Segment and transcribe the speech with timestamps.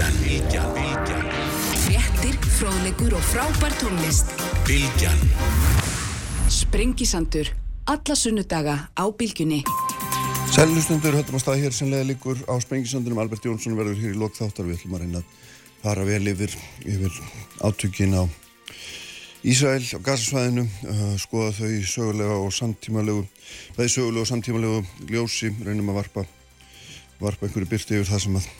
[0.00, 1.26] Bilgjan, Bilgjan, Bilgjan,
[1.76, 4.30] Fréttir, fróðleikur og frábær tónlist.
[4.64, 5.18] Bilgjan.
[6.48, 7.50] Sprengisandur.
[7.84, 9.58] Alla sunnudaga á bylgjunni.
[10.54, 13.20] Sælustundur höldum að staða hér senlega líkur á Sprengisandunum.
[13.20, 14.70] Albert Jónsson verður hér í lok þáttar.
[14.70, 15.52] Við ætlum að reyna að
[15.82, 17.20] fara vel yfir, yfir
[17.60, 18.24] átökin á
[19.44, 23.28] Ísrael á gasasvæðinu, uh, skoða þau sögulega og samtímalegu,
[23.76, 26.26] það er sögulega og samtímalegu ljósi, reynum að varpa,
[27.20, 28.50] varpa einhverju byrti yfir það sem að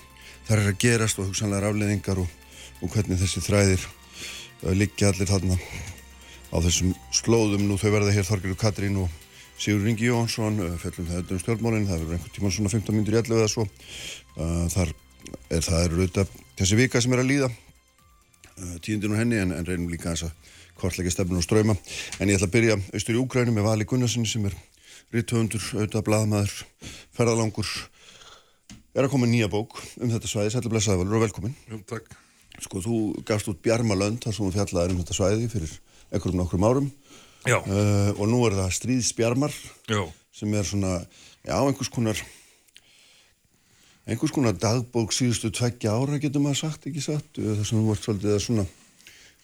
[0.49, 2.29] það er að gerast og hugsanlega afleðingar og,
[2.81, 5.57] og hvernig þessi þræðir uh, liggja allir þarna
[6.51, 7.67] á þessum slóðum.
[7.69, 9.19] Nú þau verða hér Þorgjörður Katrín og
[9.61, 13.17] Sigur Ringi Jónsson, uh, fellum það um stjórnmálinn, það verður einhvern tíma svona 15 minnur
[13.17, 13.67] í 11 eða svo.
[14.37, 14.95] Uh, þar
[15.53, 17.51] er það er auðvitað þessi vika sem er að líða,
[18.84, 21.77] tíundin og henni, en, en reynum líka þess að kortleika stefnun og ströyma.
[22.19, 24.57] En ég ætla að byrja austur í Úkrænum með Vali Gunnarssoni sem er
[25.15, 26.55] rittöfundur, auðvitað bladmaður,
[27.17, 27.70] ferðalangur.
[28.95, 31.55] Er að koma nýja bók um þetta svæði, sætla blessaði Valur og velkomin.
[31.71, 32.11] Jú, takk.
[32.61, 32.97] Sko, þú
[33.29, 35.77] gafst út Bjarmalönd þar sem þú fjallaði um þetta svæði fyrir
[36.11, 36.91] ekkurum nokkrum árum.
[37.48, 39.55] Já, Uh, og nú er það Stríðsbjarmar
[39.89, 40.03] já,
[40.37, 40.98] sem er svona,
[41.41, 42.19] já, einhvers konar
[44.05, 48.05] einhvers konar dagbók síðustu tveggja ára getur maður sagt, ekki sagt það sem þú vart
[48.05, 48.67] svolítið að svona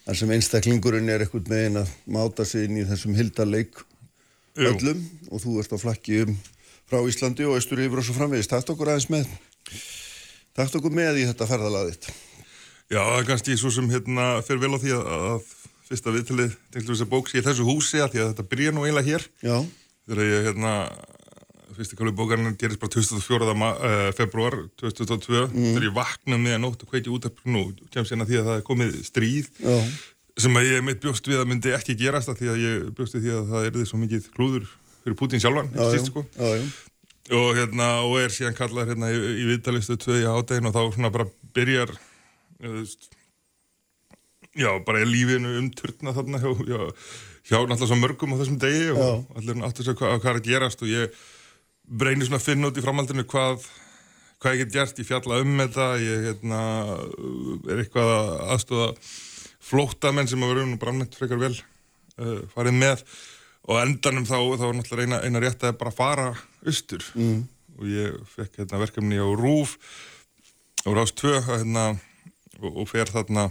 [0.05, 3.81] þar sem einstaklingurinn er eitthvað megin að máta sig inn í þessum hildarleik
[4.57, 4.69] Jú.
[4.69, 6.37] öllum og þú ert á flakki um
[6.87, 9.25] frá Íslandi og austur yfir og svo framvegis takt okkur aðeins með
[10.57, 12.09] takt okkur með í þetta ferðalaðitt
[12.87, 15.53] já, það er kannski svo sem hérna fyrir vel á því að, að
[15.87, 18.73] fyrsta viðtalið til þess að bók sé í þessu húsi að því að þetta byrja
[18.75, 19.27] nú eiginlega hér.
[19.43, 19.55] Já,
[20.07, 20.73] þegar ég hérna
[21.77, 23.53] fyrsti káli bókarinn gerist bara 24.
[23.53, 28.13] Uh, februar 2022 þegar ég vakna með að nótt og kveiki út af nú kemst
[28.13, 29.77] hérna því að það er komið stríð já,
[30.41, 33.17] sem að ég mitt bjóst við að myndi ekki gerast að því að ég bjóst
[33.17, 34.67] við því að það er því svo mikið klúður
[35.03, 36.25] fyrir Putin sjálfan, já, ekki síst sko.
[36.35, 36.65] Já, já.
[37.33, 41.09] Og hérna og er síðan kallar hérna í, í viðtalistu tvö í hádegin og þá
[41.11, 41.93] bara byrjar
[42.57, 43.09] þú veist,
[44.57, 46.79] já bara er lífinu umturna þarna hjá, hjá,
[47.49, 49.11] hjá náttúrulega svo mörgum á þessum degi og Já.
[49.39, 51.19] allir áttu sig hvað, hvað er að gerast og ég
[51.87, 53.67] breyni svona að finna út í framhaldinu hvað
[54.41, 56.59] hvað ég get gert, ég fjalla um þetta ég hérna,
[57.71, 58.89] er eitthvað að aðstóða
[59.67, 63.03] flóttamenn sem að vera nú bara almennt frekar vel uh, farið með
[63.67, 66.27] og endanum þá, þá var náttúrulega eina, eina rétt að bara fara
[66.67, 67.39] austur mm.
[67.77, 69.75] og ég fekk hérna, verkefni á Rúf
[70.87, 71.89] á Rás 2 hérna,
[72.61, 73.49] og, og fer þarna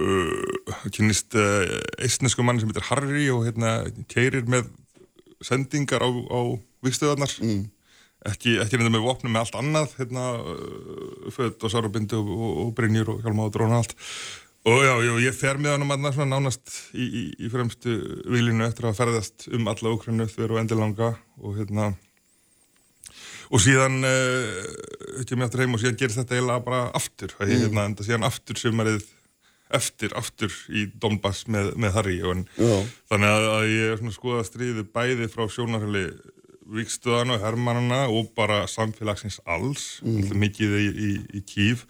[0.00, 3.76] uh, kynist uh, eistnesku manni sem heitir Harry og hérna
[4.10, 4.72] keirir með
[5.44, 6.40] sendingar á, á
[6.84, 7.66] vikstöðarnar mm.
[8.32, 10.24] ekki, ekki reynda með vopnum með allt annað hérna,
[11.36, 13.92] född og sárabindu og, og, og brinjur og hjálma og dróna allt
[14.64, 17.98] og já, já, ég fer með hann um svona nánast í, í, í fremstu
[18.32, 21.10] vilinu eftir að ferðast um alla Ukraínu þver og endilanga
[21.42, 21.90] og hérna
[23.52, 24.62] og síðan uh,
[25.20, 28.06] ekki með aftur heim og síðan gerist þetta eiginlega bara aftur að ég hérna enda
[28.06, 29.04] síðan aftur sumarið
[29.74, 32.44] eftir, aftur í Donbass með, með Harry og en,
[33.10, 36.06] þannig að, að ég er svona skoða stríði bæði frá sjónarhæli
[36.74, 40.32] vikstöðana og hermannana og bara samfélagsins alls mm.
[40.40, 41.84] mikið í, í, í kýf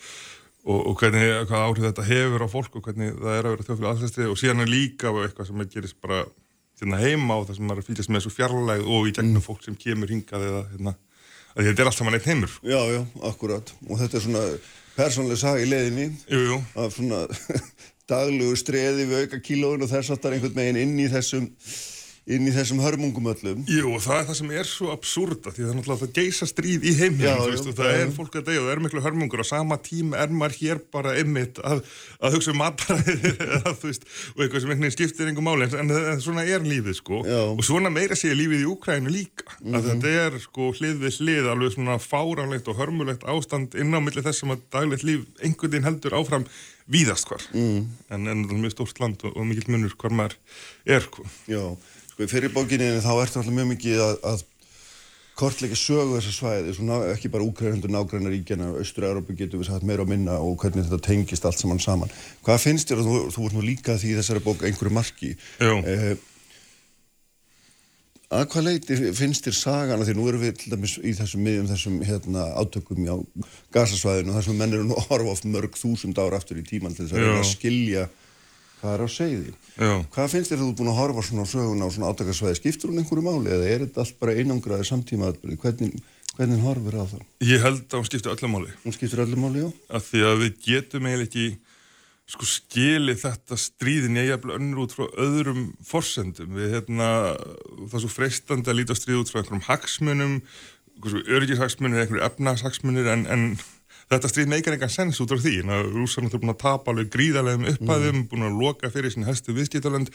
[0.64, 3.66] og, og hvernig, hvað áhrif þetta hefur á fólk og hvernig það er að vera
[3.69, 6.25] þjóðfélag aðsæstrið og síðan er líka eitthvað sem gerist bara
[6.80, 9.64] hérna heima og það sem er að fylgjast með svo fjarlægð og í gegnum fólk
[9.64, 10.94] sem kemur hingað eða hérna,
[11.54, 12.56] að þetta er allt saman einn heimur.
[12.66, 13.75] Já, já, akkurat.
[13.86, 14.44] Og þetta er svona
[14.97, 16.08] persónlega sag í leiðinni.
[16.32, 17.22] Jú, jú, af svona
[18.10, 21.46] daglegu streði við auka kílóin og þess aftar einhvern veginn inn í þessum
[22.25, 23.65] inn í þessum hörmungum öllum.
[23.69, 26.47] Jú, og það er það sem er svo absúrda því það er náttúrulega það geisa
[26.49, 29.43] stríð í heiminn og það já, er fólk að deyja og það er miklu hörmungur.
[29.45, 31.83] Á sama tíma er maður hér bara einmitt að,
[32.25, 33.37] að hugsa um mataræðir
[33.69, 35.69] og eitthvað sem einhvern veginn skiptir einhver máli.
[35.69, 37.21] En, en, svona er lífið sko.
[37.29, 37.43] Já.
[37.45, 37.61] Mhm.
[37.61, 39.45] og svona meira sé lífið í Úkrænu líka.
[39.61, 44.01] Að þetta er sko hlið við hlið alveg svona fáránlegt og hörmulegt ástand inn á
[44.01, 46.49] milli þess sem að daglegt líf einhvern veginn heldur áfram
[46.89, 47.45] víðast hvar.
[47.56, 47.87] Mm.
[48.12, 48.43] en, en
[52.14, 52.25] sko.
[52.25, 54.44] í fyrir bókinni þá ertu alltaf mjög mikið að, að
[55.34, 60.05] kortleika sögu þessa svæði svona ekki bara úkrænundur nágræna ríkjana Östur-Európu getur við sagt meira
[60.05, 62.12] og minna og hvernig þetta tengist allt saman saman
[62.46, 65.81] hvað finnst þér, og þú, þú ert nú líka því þessari bók einhverju marki Jú.
[65.82, 66.14] eh,
[68.34, 71.70] að hvað leiti finnst þér sagana því nú erum við til dæmis í þessum miðjum
[71.72, 73.17] þessum hérna, átökum á
[73.75, 76.94] gasasvæðinu og þessum menn eru nú að horfa oft mörg þúsund ára aftur í tíman
[76.94, 78.06] til þess að að skilja
[78.84, 79.92] hvað er á segði Já.
[80.12, 82.58] hvað finnst þér þú ert búin að horfa svona á söguna á svona átakasvæði?
[82.60, 85.94] Skiptur hún einhverju máli eða er þetta allt bara einangraði samtíma atbyrði hvernig,
[86.36, 87.22] hvernig horfir á það?
[87.48, 88.75] Ég held að hún skipti öllum máli.
[88.84, 89.70] Hún skiptur öllum máli, já.
[89.88, 91.46] Af því að við getum eiginlega ekki
[92.34, 96.54] sko skilið þetta stríðin ég jafnvel önnur út frá öðrum forsendum.
[96.56, 100.38] Við hérna það er svo freistandi að líta stríð út frá einhverjum hagsmunum
[100.94, 103.44] einhverjum örgishagsmunir, einhverjum efnahagshagsmunir en, en
[104.11, 106.93] þetta stríð meikar engan sens út á því en að rússarnar eru búin að tapa
[106.93, 108.29] alveg gríðarlegum upphæðum, Mm.
[108.29, 110.11] búin að loka fyrir sín hæstu viðskiptalönd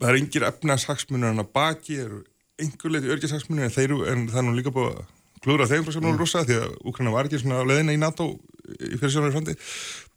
[0.00, 2.24] það er engir efnarshagsmunir en að baki eru
[2.60, 5.04] einhver leiti örgishagsmunir en, þeir, eru- en það er nú líka búið að
[5.44, 5.96] klúra þeim frá Mm.
[6.00, 8.28] sjónum rússa því að Úkraina var ekki svona á leiðina í NATO
[8.80, 9.56] í fyrir sjónum frandi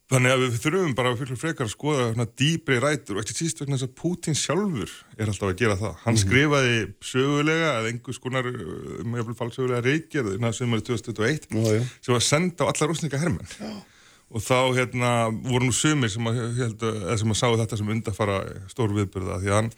[0.07, 3.59] þannig að við þurfum bara fyrir frekar að skoða svona dýbri rætur og ekki síst
[3.59, 6.21] vegna þess að Putin sjálfur er alltaf að gera það hann Mhm.
[6.23, 11.83] skrifaði sögulega að einhvers konar um jafnvel falsögulega reykjörð innan sem er 2021 Já, já.
[12.01, 13.83] sem var senda á alla rúsninga hermenn
[14.31, 15.11] og þá hérna
[15.43, 18.39] voru nú sumir sem að, held, að, sem að sáu þetta sem undafara
[18.71, 19.71] stór viðbyrða því að hann,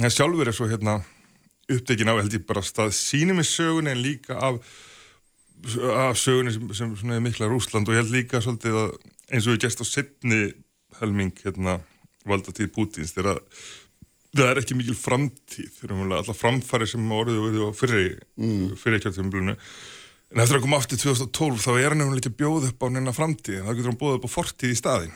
[0.00, 1.02] hann sjálfur er svo hérna
[1.70, 4.56] upptekinn á held ég bara stað sínum í sögunni en líka af
[6.00, 8.94] af sögunni sem, sem svona er mikla Rúsland og ég held líka svolítið að
[9.30, 10.40] eins og ég gæst á setni
[11.00, 11.78] helming hérna
[12.28, 13.40] valdatíð Pútins þegar að
[14.36, 18.04] það er ekki mikil framtíð alltaf framfæri sem orðið og á fyrri,
[18.38, 18.76] mm.
[18.78, 19.56] fyrri kjörtjumblunu
[20.30, 22.88] en eftir að koma aftur 2012 þá er hann nefnilega ekki að bjóða upp á
[22.94, 25.14] neina framtíð þá getur hann bjóða upp á fortíð í staðin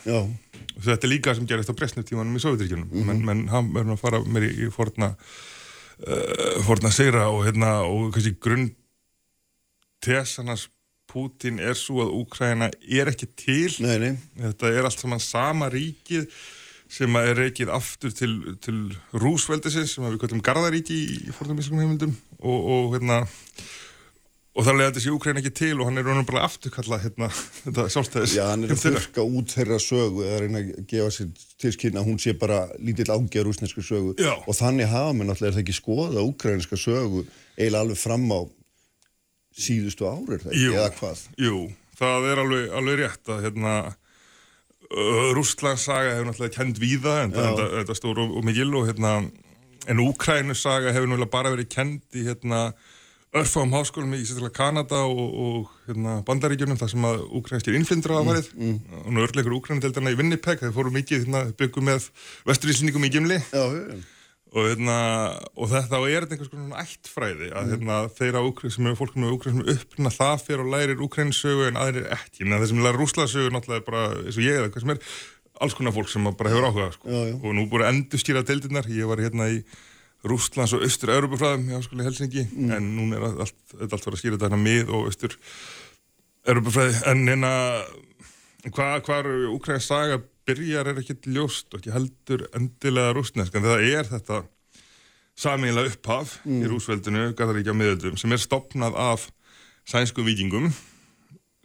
[0.75, 3.07] og þetta er líka sem gerist á Bresneftímanum í Sovjetrikjunum Mhm.
[3.07, 7.77] menn, menn hann verður að fara meir í, í forna uh, forna segra og hérna
[7.87, 8.73] og kannski grunn
[10.03, 10.67] tesanars
[11.15, 13.71] Putin er svo að Úkraina er ekki til.
[13.85, 14.13] Nei, nei,
[14.43, 16.27] þetta er allt saman sama ríkið
[16.95, 18.81] sem er reikið aftur til, til
[19.17, 23.23] rúsveldisins sem við kallum Garðaríki í fornumískum heimildum og, og hérna
[24.55, 27.31] og þar leði þessi Úkraina ekki til og hann er raunum bara afturkalla hérna
[27.65, 31.33] þetta sjálfstæðis já, hann er að þurka út þeirra sögu eða reyna að gefa sér
[31.65, 34.15] til skynna að hún sé bara lítill ángi á rúsnesku sögu.
[34.21, 34.35] Já.
[34.39, 37.25] og þannig hafa mér náttúrulega það ekki skoða úkrænska sögu
[37.57, 38.41] eiginlega alveg fram á
[39.55, 40.73] síðustu árir Jú.
[40.75, 41.61] eða hvað Jú,
[41.99, 43.75] það er alveg, alveg rétt að hérna
[45.35, 49.15] Rústlands saga hefur náttúrulega kend víða en þetta, stór og, og mikil og hérna
[49.91, 52.67] en Úkrænus saga hefur náttúrulega bara verið kend í hérna
[53.35, 54.23] örfáum háskólum í
[54.55, 59.01] Kanada og, og hérna, bandaríkjunum þar sem að úkrænskir innflyndra hafa værið mm, mm.
[59.01, 62.11] og nú örleikur úkrændeldarna í Winnipeg þeir fóru mikið hérna, byggum með
[62.47, 63.99] vesturíslendingum í Gimli já, já,
[64.55, 64.97] og, hérna,
[65.59, 69.33] og þetta og er þetta einhvers konar ættfræði að hérna, þeirra sem er fólk með
[69.35, 72.85] Úkræn sem er uppruna það fyrir og lærir Úkrænsögu en aðrir ekki, en þeir sem
[72.85, 75.09] lærir Rúslasögu náttúrulega er bara eins og ég eða hvað sem er
[75.65, 77.11] alls konar fólk sem bara hefur áhuga sko.
[77.11, 77.35] Já, já.
[77.41, 78.89] og nú búið að endurskýra deildirnar.
[78.91, 79.61] Ég var hérna í
[80.25, 84.23] Rústlands og austur Europafræðum í áskóli Helsingi en núna er allt, þetta allt var að
[84.23, 85.37] skýra þetta hérna mið og austur
[86.49, 87.53] Europafræði en hérna
[88.71, 89.19] hvað hva
[89.53, 94.43] Úkræns saga byrjar er ekkert ljóst og ekki heldur endilega rústnesk en það er þetta
[95.35, 99.29] samíla upphaf í rúsveldinu, Gataríkja miðöldum sem er stopnað af
[99.91, 100.71] sænsku vikingum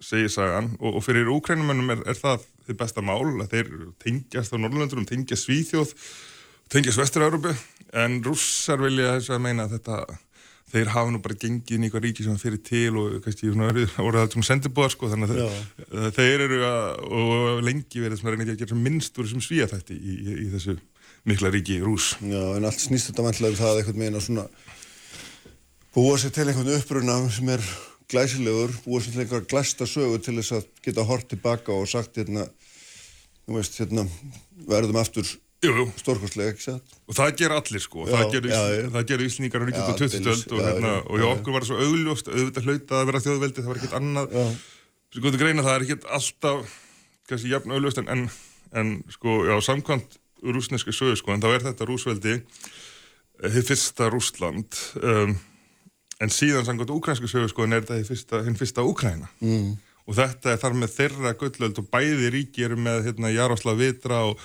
[0.01, 3.69] segir sagan og, og fyrir úkrænumennum er, er það þið besta mál að þeir
[4.01, 5.93] tengjast á Norrlöndurum, tengjast Svíþjóð
[6.71, 7.53] tengjast Vestur-Európu
[7.99, 10.01] en rússar vilja þess að meina að þetta
[10.73, 13.51] þeir hafa nú bara gengið inn í eitthvað ríki sem það fyrir til og kannski
[13.53, 16.87] orðið það sem sendibúðar sko þannig að þeir, þeir eru að,
[17.19, 20.17] og lengi verið sem að reyna ekki að gera sem minnst úr þessum svíjatætti í,
[20.19, 20.77] í, í þessu
[21.29, 24.47] mikla ríki rús já, en allt snýst þetta vantilega um það einhvern veginn að svona
[25.95, 27.65] búa sér til einhvern uppruna sem er
[28.09, 32.17] glæsilegur, búa sér til einhver glæsta sögu til þess að geta hort tilbaka og sagt
[32.17, 32.47] hérna,
[33.45, 34.05] þú veist, hérna
[34.69, 35.29] verðum aftur.
[35.99, 36.97] Stórkostlega, ekki satt?
[37.09, 38.85] og það ger allir sko Já, það gerðu já, já.
[38.93, 39.79] það gerðu Íslingar á 19.
[39.79, 40.19] Já, og 20.
[40.19, 42.99] aldeilis, öld og, já, hérna, og hjá já, okkur var það svo augljóst auðvitað hlauta
[42.99, 44.37] að vera þjóðveldi, það var ekkert annað
[45.09, 46.77] sem góður greina það er ekkert alltaf
[47.29, 48.23] kannski jafn augljóst en, en,
[48.79, 50.17] en sko, já, samkvæmt
[50.55, 52.39] rúsneski sögu sko, en þá er þetta rúsveldi
[53.39, 55.35] þið fyrsta Rúsland um,
[56.19, 59.69] en síðan samkvæmt úkrænsku sögu sko, en er þetta fyrsta, hinn fyrsta Úkræna mm.
[60.07, 64.25] og þetta er þar með þeirra gullöld og bæði ríki eru með hérna, Jaroslav Vitra
[64.31, 64.43] og,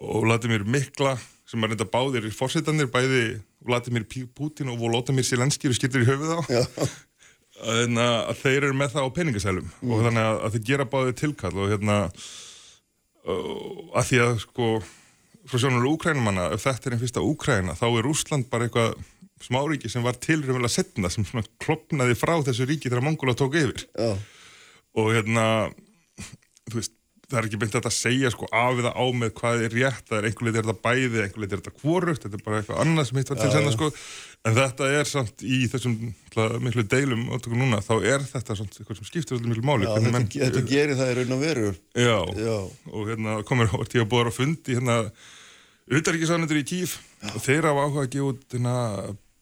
[0.00, 1.14] og Vladimir Mikla
[1.50, 6.08] sem er reynda báðir í fórsetanir, bæði Vladimir Putin og Volodymyr Zelenski eru skildir í
[6.08, 10.56] höfuð á að, hérna, að þeir eru með það á peningasælum og þannig að, að
[10.56, 11.98] þeir gera báðið tilkall og hérna
[13.30, 14.68] að því að sko
[15.50, 18.94] frá sjónulega úkrænumanna, ef þetta er einn fyrsta úkræna þá er Rúsland bara eitthvað
[19.40, 21.26] smáríki sem var tilröfnilega setna sem
[21.62, 23.86] klopnaði frá þessu ríki þegar Mongola tók yfir.
[23.96, 24.12] Já,
[25.00, 25.44] og hérna
[26.70, 26.94] þú veist,
[27.30, 30.02] það er ekki beint þetta að segja sko af eða á með hvað er rétt.
[30.10, 32.58] Það er einhver leiti er þetta bæði, einhver leiti er þetta kvorugt þetta er bara
[32.60, 33.90] eitthvað annað sem hitt var til senda sko.
[34.50, 35.96] En þetta er samt í þessum
[36.64, 39.92] miklu deilum átökum núna þá er þetta samt eitthvað sem skiptir allir miklu máli já
[39.98, 41.72] þetta, menn- þetta gerir það í raun og veru.
[41.94, 42.56] já, Já,
[42.94, 44.96] og hérna komur hórt ég að búa á fundi hérna
[45.90, 46.98] utaríkisáðanendur í Kíf
[47.34, 48.74] og þeir hafa áhuga að gefa út hérna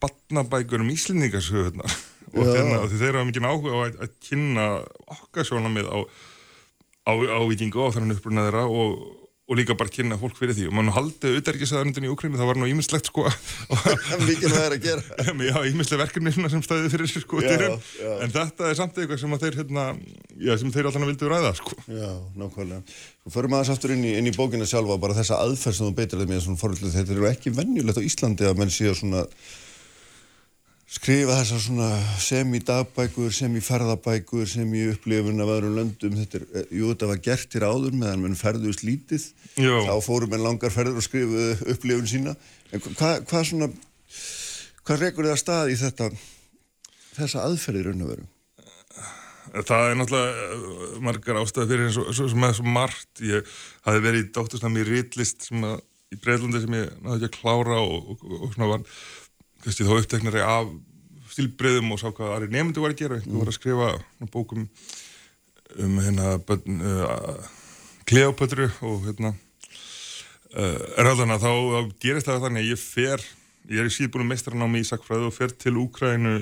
[0.02, 1.94] batnabækur um íslendingarsöðunar
[2.34, 4.66] og, hérna, og þeir hafa mikið áhuga á að, að kynna
[5.14, 5.98] okkar sjónamið á,
[7.08, 7.38] á, á
[7.96, 8.98] þannig uppruna þeirra og,
[9.48, 12.58] og líka bara kynna fólk fyrir því og mann haldið auðverkisæðarundin í Úkrænu, það var
[12.60, 13.24] nú ímislegt sko
[14.28, 15.04] Mikið það er að gera.
[15.48, 18.10] já, ímislega verkefni sem stæði fyrir sér sko Já, já.
[18.26, 19.86] en þetta er samt eitthvað sem þeir hérna,
[20.36, 22.82] já, sem þeir allan vildu ræða sko Já, nákvæmlega.
[23.24, 25.96] Svo förum aðeins aftur inn í, inn í bókina sjálfa, bara þessa aðferð sem þú
[25.96, 26.26] beitir
[26.98, 29.24] þetta eru ekki venjulegt á Íslandi að menn sé að svona
[30.88, 31.88] skrifa þessar svona
[32.22, 36.70] sem í dagbækur, sem í ferðabækur, sem í upplifun af öðrum löndum, þetta er, eh,
[36.78, 39.26] jú, þetta var gert hér áður meðan menn ferðust lítið,
[39.60, 39.74] Já.
[39.84, 42.34] þá fórum menn langar ferður og skrifuðu upplifun sína,
[42.72, 43.68] en hvað hva svona,
[44.82, 46.10] hvað rekur þið að stað í þetta,
[47.18, 48.28] þessa aðferði raun og veru?
[49.48, 53.22] Það er náttúrulega margar ástæði fyrir eins og svo, svo með svo margt.
[53.24, 53.46] Ég
[53.86, 55.78] hafi verið í dóttursnami í Rítlist sem að,
[56.12, 58.84] í Breitlandi sem ég náði ekki að klára og, og, og, og svona var
[59.64, 60.70] kannski þá uppteknari af
[61.32, 63.18] stílbreyðum og sá hvað aðri nefndu var að gera.
[63.20, 63.90] Einhver var að skrifa
[64.32, 64.68] bókum
[65.78, 67.48] um hérna uh,
[68.08, 69.34] Kleopötru og hérna
[70.56, 73.26] uh, er alveg þannig að þá, þá gerist það þannig að ég fer
[73.68, 76.34] ég er í síðbúinu meistranámi í sakfræði og fer til Úkrænu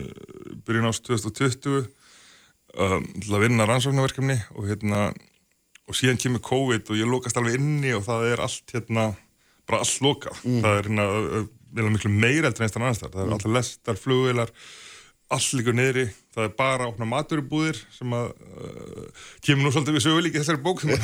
[0.66, 5.08] byrjun ást 2020 um, til að vinna rannsóknarverkefni og hérna
[5.86, 9.08] og síðan kemur COVID og ég lokast alveg inni og það er allt hérna
[9.66, 11.06] bara allt lokað, það er hérna
[11.84, 14.52] vel miklu meira eldur einst en annars þar það er alltaf lestar, flugvilar
[15.26, 16.04] allt líka niðri,
[16.34, 20.38] það er bara að opna maturubúðir sem að uh, kemur nú svolítið við sögu líka
[20.38, 20.92] í þessari bók sem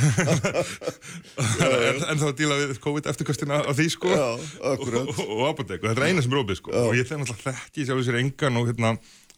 [1.67, 4.13] en, en þá að díla við COVID eftirkastina á því sko.
[4.15, 4.29] Já,
[4.71, 6.75] og, og, og apotek og þetta er eina sem er opið sko.
[6.85, 8.93] Og ég þegar náttúrulega þekki sjálfur sér engan og hérna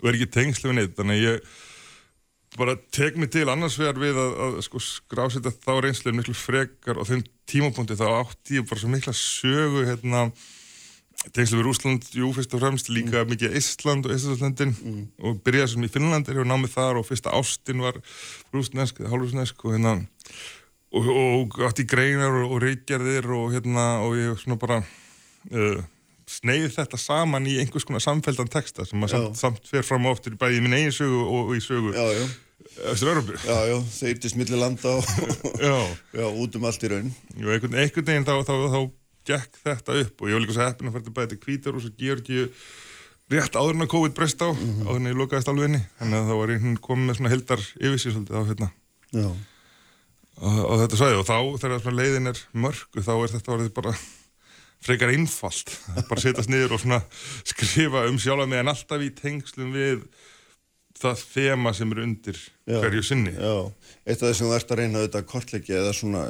[0.04, 1.54] er ekki tengslu við neitt þannig að ég
[2.58, 7.00] bara tek mig til annars vegar við að, að sko skrásita þá reynslu miklu frekar
[7.00, 7.96] og þeim tímapunkti.
[7.96, 10.28] Þá átti ég bara svo mikla sögu hérna
[11.32, 14.74] tengslu við Rúsland, jú, fyrst og fremst líka mikið Ísland og Íslandlandin
[15.24, 17.96] og byrjaði sem í Finnlandir og námið þar og fyrsta ástin var
[18.54, 19.96] rúsnesk, hálfrúsnesk og hérna
[20.94, 25.82] og, og átti greinar og, og reykjarðir og hérna og ég svona bara uh,
[26.30, 29.18] sneið þetta saman í einhvers konar samfeldan texta sem að Já.
[29.18, 31.94] samt, samt fer fram og oftur bæði í minn eigin sögu og, og í sögu
[31.96, 32.26] Já, já,
[32.90, 35.08] Östur-Európu já, já, þeirtist milli landa og,
[35.68, 35.76] Já,
[36.16, 37.10] já, út um allt í raun.
[37.36, 38.80] einhvern, einhvern veginn þá, þá, þá
[39.28, 41.88] gekk þetta upp og ég var líka svo heppin að fara til bæði til Kvítarús
[41.88, 42.46] og Georgíu
[43.34, 45.82] rétt áður en að COVID breyst á áður en ég lokaðist alveg inni.
[46.00, 48.68] Þannig að þá var ég komið með svona heldar yfirsýr svolítið á hérna.
[50.34, 53.94] Á, á þetta svæði og þá þegar leiðin er mörgu þá er þetta orðið bara
[54.84, 55.72] frekar einfalt.
[56.10, 57.00] Bara setjast niður og svona
[57.48, 60.04] skrifa um sjálfa mig en alltaf í tengslum við
[61.00, 62.36] það þema sem er undir
[62.68, 62.78] Já.
[62.82, 63.32] hverju sinni.
[63.34, 63.54] Já.
[64.04, 66.26] Eitt af þessum þú ert að reyna auðvitað að kortleggja eða svona,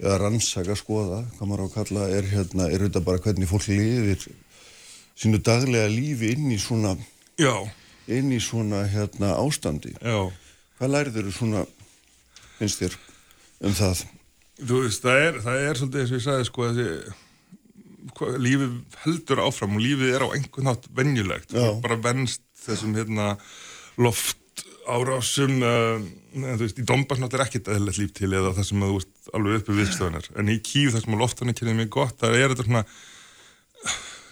[0.00, 3.66] eða rannsaka, skoða, hvað maður á að kalla, er hérna, er auðvitað bara hvernig fólk
[3.68, 4.26] lifir
[5.20, 6.94] sínu daglega lífi inn í svona,
[7.40, 7.52] Já,
[8.08, 9.92] inn í svona, hérna, ástandi.
[10.00, 10.30] já
[10.80, 11.64] Hvað lærður þú svona,
[12.58, 12.94] finnst þér,
[13.68, 14.04] um það?
[14.60, 17.18] Þú veist, það er, það er svolítið eins og ég sagði sko þessi
[18.16, 18.72] hva, lífið
[19.04, 21.66] heldur áfram og lífið er á einhvern nátt venjulegt Já.
[21.84, 23.34] bara venst þessum hérna
[24.00, 24.39] loft
[24.96, 26.04] árásum uh,
[26.34, 28.98] þú veist, í Dombas náttúrulega er ekkert eðlilegt líf til eða það sem að þú
[28.98, 32.22] veist alveg uppi viðstöðunar en í Kíf þar sem að loftan er kynið mjög gott
[32.22, 32.84] það er þetta svona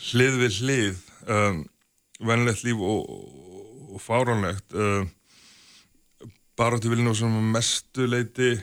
[0.09, 1.03] hlið við hlið
[1.37, 1.61] um,
[2.31, 5.11] venlegt líf og, og, og fáránlegt um,
[6.59, 8.57] baráttu viljum sem að mestu leiti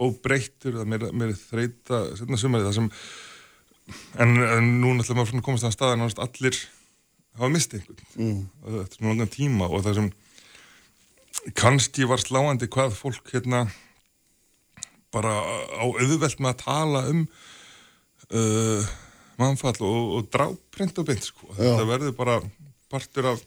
[0.00, 2.90] óbreyttur, það er meira, meira þreita setna sumari það sem
[4.22, 6.60] en, en nú náttúrulega maður svona komast að staða náttúrulega allir
[7.38, 8.42] hafa mistið einhvern mm.
[8.64, 10.10] þetta er svona langan tíma og það sem
[11.56, 13.66] kannski var sláandi hvað fólk hérna
[15.14, 15.32] bara
[15.80, 17.22] á auðvelt með að tala um
[18.30, 18.90] uh,
[19.40, 21.48] mannfall og, og dráprint og beint sko.
[21.56, 22.36] þetta verður bara
[22.90, 23.42] partur af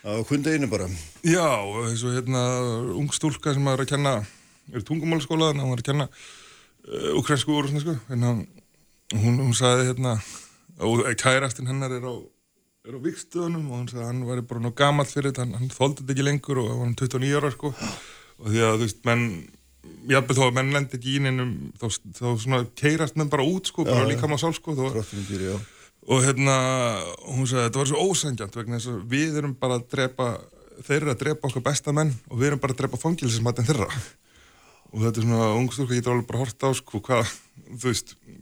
[0.00, 0.86] Á kundeginu bara.
[1.20, 2.40] Já, eins og hérna
[2.96, 4.12] ung stúlka sem er að kenna
[4.72, 8.40] er í tungumálaskóla, hann var að kenna uh, ukrainsku en hann,
[9.12, 10.14] hún, hún sagði hérna
[10.80, 12.16] og kærastinn hennar er á
[12.90, 15.56] er á vikstöðunum og hann sagði að hann væri bara ná gamall fyrir þetta, hann,
[15.60, 17.72] hann þóldi þetta ekki lengur og hann var hann 29 ára sko.
[18.40, 19.24] Og því að þú veist, menn
[20.10, 21.86] jafnveg þó að menn lendi ekki í neinum þá,
[22.20, 24.86] þá svona keirast menn bara út sko, bara líka maður sál sko þó,
[26.10, 26.54] og hérna
[27.28, 30.28] hún sagði þetta var svo ósangjant vegna þess að við erum bara að drepa
[30.86, 33.88] þeir eru að drepa okkar besta menn og við erum bara að drepa fangilsismatinn þeirra.
[34.90, 37.28] Og þetta er svona ung stúlka getur alveg bara hort á sko hvað
[37.76, 38.39] þú veist að- að að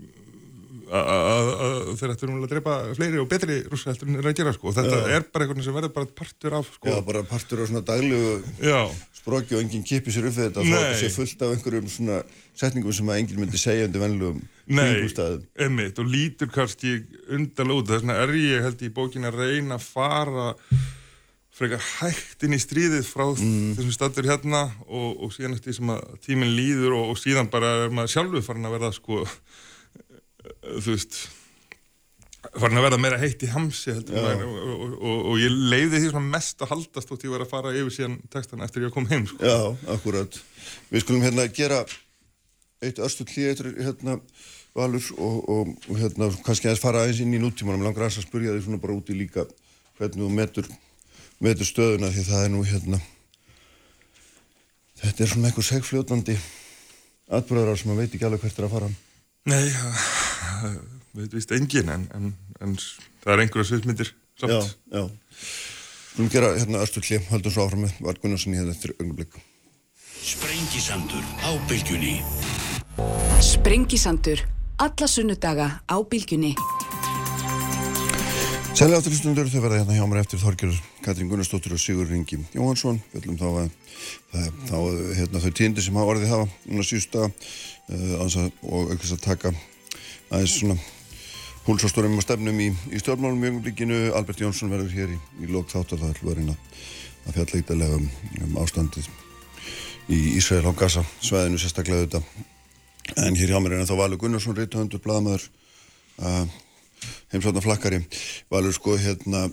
[0.89, 4.73] þeir ættu núna að drepa fleiri og betri rússa heldur en eru að gera sko.
[4.77, 6.91] Þetta er bara einhvern sem verður bara partur af sko.
[6.91, 8.81] Já, bara partur á svona daglegu já,
[9.19, 10.75] spróki og enginn kipi sér upp við þetta Nei.
[10.77, 12.21] það sé fullt af einhverjum svona
[12.59, 15.43] setningum sem að enginn myndi segja undir venlugum Nei, kringumstæðum.
[15.65, 16.95] einmitt og lítur kannski
[17.37, 17.89] undan út.
[17.91, 20.49] Þess vegna er ég held í bókin að reyna að fara
[21.59, 25.91] frekar hægt inn í stríðið frá þessum statur hérna og, og síðan eftir því sem
[25.91, 29.25] að tíminn líður og, og síðan bara er maður sjálfur farin að verða sko
[30.79, 31.21] þú veist
[32.55, 36.63] farin að verða meira heitt í hamsi og, og, og, og ég leiði því mest
[36.63, 39.41] að haldast þótt ég var að fara yfir síðan textan eftir ég kom heim sko.
[39.43, 40.39] Já, akkurat.
[40.93, 41.83] Við skulum hérna gera
[42.85, 44.19] eitt örstu hlýja eittur hérna
[44.79, 47.83] valur og, og, og hérna kannski aðeins fara aðeins inn í nútímanum.
[47.85, 49.49] Langar aðeins að spurja því svona bara úti líka
[49.99, 50.69] hvernig þú metur,
[51.43, 53.03] metur stöðuna því það er nú hérna
[55.03, 56.39] þetta er svona einhver segfljótandi
[57.39, 58.89] atbyrðar sem maður veit ekki alveg hvert er að fara.
[59.49, 59.93] Nei, ja,
[61.19, 62.33] veit vist engin en, en,
[62.65, 64.55] en það er einhverja sviðmyndir samt.
[64.55, 65.05] Já, já.
[66.13, 69.39] Skulum gera hérna örstu hlýja, höldum svo áfram með Vald Gunnarsson í hérna eftir öngublik.
[70.19, 72.17] Sprengisandur á bylgjunni
[73.39, 74.43] Sprengisandur.
[74.79, 76.53] Alla sunnudaga á bylgjunni.
[78.79, 82.37] Sællega áttur hlustundur þau verða hérna hjá mér eftir Þorgjörður Katrín Gunnarsdóttir og Sigur Ringi
[82.55, 83.73] Jóhansson Fjöllum þá að
[84.31, 84.77] það, þá,
[85.19, 89.53] hérna, þau tíndi sem hafa orðið hafa núna síðusta uh, og aukast að taka
[90.29, 90.79] aðeins svona
[91.69, 95.69] húlsástórum og stefnum í, í stjórnmálum í öngumlíkinu Albert Jónsson verður hér í, í lók
[95.73, 96.01] þáttar.
[96.01, 96.59] Það ætlum að reyna
[97.29, 98.07] að fjalla eitthvað um,
[98.45, 99.09] um ástandið
[100.09, 104.57] í Ísrael á Gaza sveðinu sérstaklega þetta en hér hjá mér er ennþá Valur Gunnarsson
[104.57, 105.45] reytuhöndur, blaðamæður
[106.25, 106.47] uh,
[107.33, 108.01] heimsáttan flakkari
[108.53, 109.49] Valur sko hérna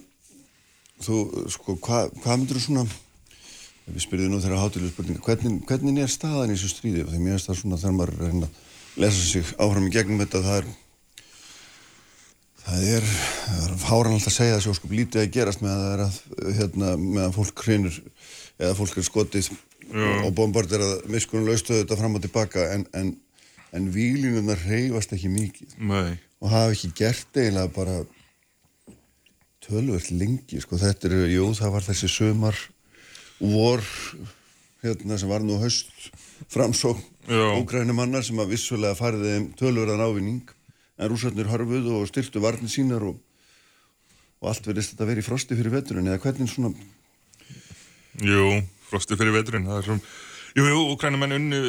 [1.04, 2.86] þú sko hvað hva myndir þú svona
[3.86, 7.04] við spyrðum nú þeirra hátilega spurninga hvernig, hvernig er staðan í þessu stríði?
[7.04, 8.64] Þegar mér finnst það svona þegar maður reyna að
[9.02, 10.68] lesa sig áfram í gegnum þetta það er
[12.66, 13.08] það er,
[13.46, 16.04] það er háran alltaf að segja þessu sko lítið að gerast með að það er
[16.06, 18.02] að hérna með að fólk hrinur
[18.56, 19.50] eða fólk er skotið
[19.86, 20.08] Já.
[20.26, 23.12] og bombard er að miskunum laustu þetta fram og tilbaka en, en,
[23.76, 26.16] en výlinunar reyfast ekki mikið Nei.
[26.42, 28.00] og hafa ekki gert eiginlega bara
[29.66, 32.58] tölvöld lengi sko þetta er, jú það var þessi sömar
[33.42, 33.84] vor
[34.82, 35.92] hérna sem var nú haust
[36.52, 37.00] framsók
[37.30, 40.52] ógrænumannar sem að vissulega fariði tölvöldan ávinning
[40.98, 43.18] en rúsarnir harfuð og styrtu varnir sínar og,
[44.42, 46.74] og allt verðist þetta verið í frosti fyrir veturinn eða hvernig svona
[48.24, 50.14] Jú, frosti fyrir veturinn það er svona,
[50.56, 51.62] jú, jú, úkrænumenn unnu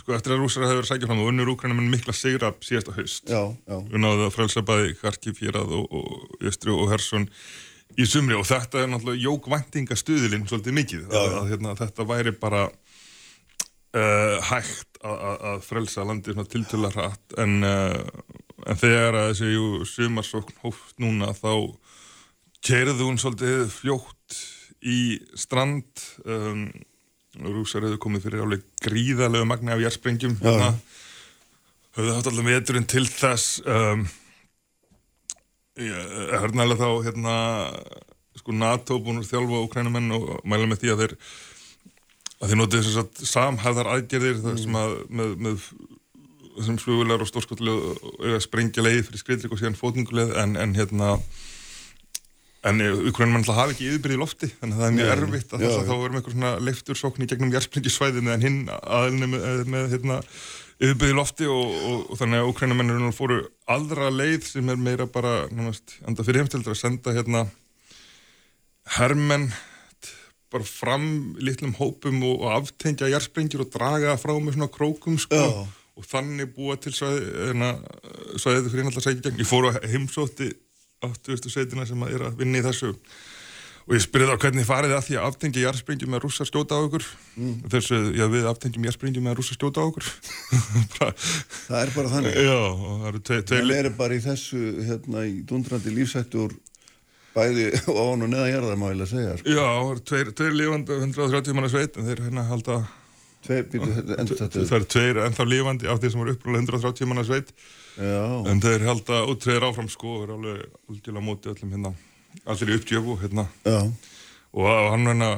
[0.00, 3.28] sko eftir að rúsar hefur verið sækjað fram og unnur úkrænumenn mikla sigra síðasta haust.
[3.30, 3.76] Já, já.
[3.94, 7.28] unnaðu að frelsa bæði Kharkiv, Fjörað og, og Jöstri og Hersson
[8.00, 12.34] í sumri og þetta er náttúrulega jókvæntingastuðilinn svolítið mikið Já, að, að hérna, þetta væri
[12.40, 12.64] bara
[13.94, 18.00] uh, hægt að, frelsa landið tiltöla hratt en, uh,
[18.66, 21.76] en þegar að þessi sumarsókn hóft núna þá
[22.64, 24.40] kerðu hún svolítið fljótt
[24.84, 24.98] í
[25.38, 26.66] strand um,
[27.44, 30.74] rúsar hefur komið fyrir áleg gríðalegu magni af jærsprengjum hérna.
[31.96, 34.04] höfðu haft allavega veturinn til þess um,
[35.74, 37.34] hörnalega þá hérna
[38.38, 41.16] sko NATO búin að þjálfa okrænumenn og mæla með því að þeir
[42.44, 44.60] að þeir notið þess að samhæðar aðgerðir mm.
[44.60, 45.66] sem að með, með
[46.54, 51.16] þessum flugulegar og stórskottilega sprengja leið fyrir skriðlik og síðan fótninguleið en, en hérna
[52.64, 52.80] en
[53.10, 55.78] Ukraínumenn alltaf hafi ekki yfirbyrði í lofti þannig að það er mjög erfitt að þess
[55.78, 60.16] að þá verðum eitthvað svona leiftursókn í gegnum jærsprengisvæði meðan hinn aðeins með, með hérna,
[60.78, 63.42] yfirbyrði í lofti og, og, og þannig að Ukraínumenn fóru
[63.74, 67.44] aldra leið sem er meira bara náttúrulega anda fyrir heimstildur að senda hérna
[68.96, 69.50] hermenn
[70.54, 71.06] bara fram
[71.42, 75.64] litlum hópum og, og aftengja jærsprengjur og draga frá með svona krókum sko Já.
[75.98, 77.74] og þannig búa til hérna,
[78.38, 79.40] svæðið fyrir alltaf sækja gegn.
[79.42, 80.52] Ég fór á heimsótti
[81.04, 81.50] 80.
[81.50, 82.94] sveitina sem er að vinna í þessu
[83.84, 86.84] og ég spyrði þá hvernig farið það því að aftengja jársprengjum með rússar skjóta á
[86.86, 87.04] okkur
[87.36, 87.56] mm.
[87.74, 90.06] þessu, já við aftengjum jársprengjum með rússar skjóta á okkur
[91.66, 95.34] það er bara þannig já, það eru tvei það er bara í þessu hérna í
[95.44, 96.56] dundrandi lífsættur
[97.34, 97.70] bæði
[98.00, 99.54] ofan og neða jarðar má ég lega segja sko.
[99.54, 99.68] já,
[100.10, 102.80] tveir, tveir lífandi 130 manna sveit en þeir hérna halda
[103.44, 107.54] tveir, býtu, það eru tveir ennþá lífandi af því sem eru upprúlega 130 manna sveit
[107.94, 108.42] Já.
[108.50, 111.92] en þeir held að útræðir áfram sko og er alveg algjörlega mótið öllum hérna
[112.50, 113.78] allir í uppgjöfu hérna Já.
[114.58, 115.30] og hann hérna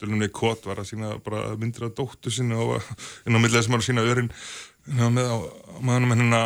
[0.00, 2.78] dölunni Kott var að sína bara myndir af dóttu sinni og
[3.26, 4.30] inn á millið sem var að sína örin
[4.86, 5.36] hérna, með á
[5.84, 6.42] maðunum hérna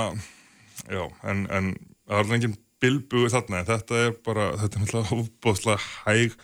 [0.88, 1.72] já, en, en
[2.09, 6.37] það var enginn bilbugu þarna en þetta er bara, þetta er náttúrulega ofbóðslega hæg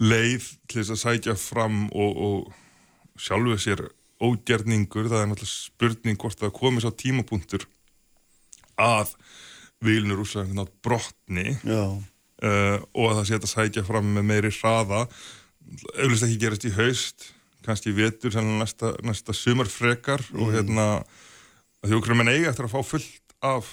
[0.00, 3.84] leið til þess að sækja fram og, og sjálfuð sér
[4.24, 7.68] ógerningur, það er náttúrulega spurning hvort það komið svo tímapunktur
[8.80, 9.14] að
[9.84, 11.98] vilnur rúsa nátt brotni uh,
[12.94, 15.04] og að það sé að sækja fram með meiri hraða.
[15.94, 17.28] Auðvitað ekki gerast í haust
[17.64, 20.40] kannski vetur næsta, næsta sumarfrekar mm.
[20.42, 20.88] og hérna
[21.84, 23.70] er menn eiga eftir að fá fullt af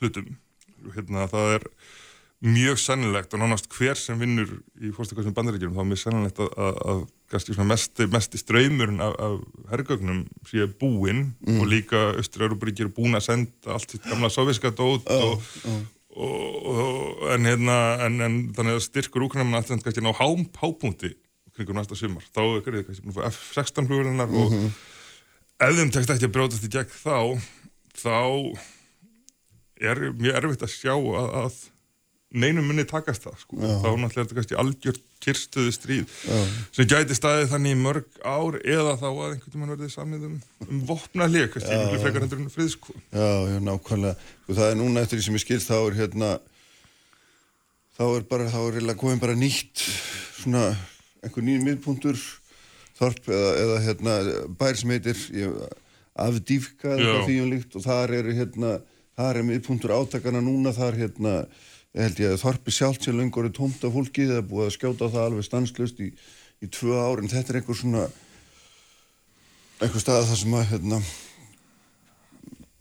[0.00, 0.30] hlutum
[0.94, 1.66] hérna það er
[2.40, 6.52] mjög sannilegt og nánast hver sem vinnur í fórstakvæmstum bandaríkjum þá er mjög sannilegt að,
[6.56, 12.88] að, að kannski svona mesti, mesti ströymurinn af, af herrgögnum sé búinn og líka Östur-Európaríkir
[12.88, 15.44] er búin að senda allt sitt gamla soviska dót og,
[16.16, 21.12] og, og en hérna en, en þannig að styrkur úkrænum alltaf kannski ná hápunkti
[21.60, 24.56] kringum næsta sumar, þá er það kannski búin að fá F-16 flugurinn og
[25.60, 27.16] ef þeim tekst ekki að brjótast í gegn þá
[28.00, 28.16] þá
[29.80, 31.60] er mjög erfitt að sjá að, að
[32.30, 33.56] neinum munni takast það sko.
[33.58, 36.12] þá náttúrulega er þetta kannski algjör kyrstuðu stríð
[36.76, 40.36] sem gæti staðið þannig í mörg ár eða þá að einhvern tímann verðið samið um,
[40.68, 42.94] um vopna hlið, kannski miklu frekar hendur en frið sko.
[43.10, 44.28] Já, já, nákvæmlega.
[44.44, 46.30] Sko, það er núna eftir því sem ég skilst, þá er hérna,
[47.98, 49.84] þá er bara, þá er eiginlega komin bara nýtt,
[50.38, 50.64] svona,
[51.24, 52.22] einhver nýjum miðpuntur,
[53.00, 54.16] þorp eða, eða hérna,
[54.60, 55.60] bær sem heitir ég,
[56.20, 57.20] Afdívka eða Já.
[57.26, 58.72] því um líkt og þar eru hérna,
[59.20, 61.34] þar er miðpuntur átakana núna, þar hérna,
[61.96, 64.76] held ég að þorpi sjálft sér lengur er tómt af fólki, það er búið að
[64.76, 66.10] skjóta það alveg stanslust í,
[66.62, 68.04] í tvö ár, en þetta er einhver svona,
[69.80, 71.00] einhver stað þar sem að, hérna,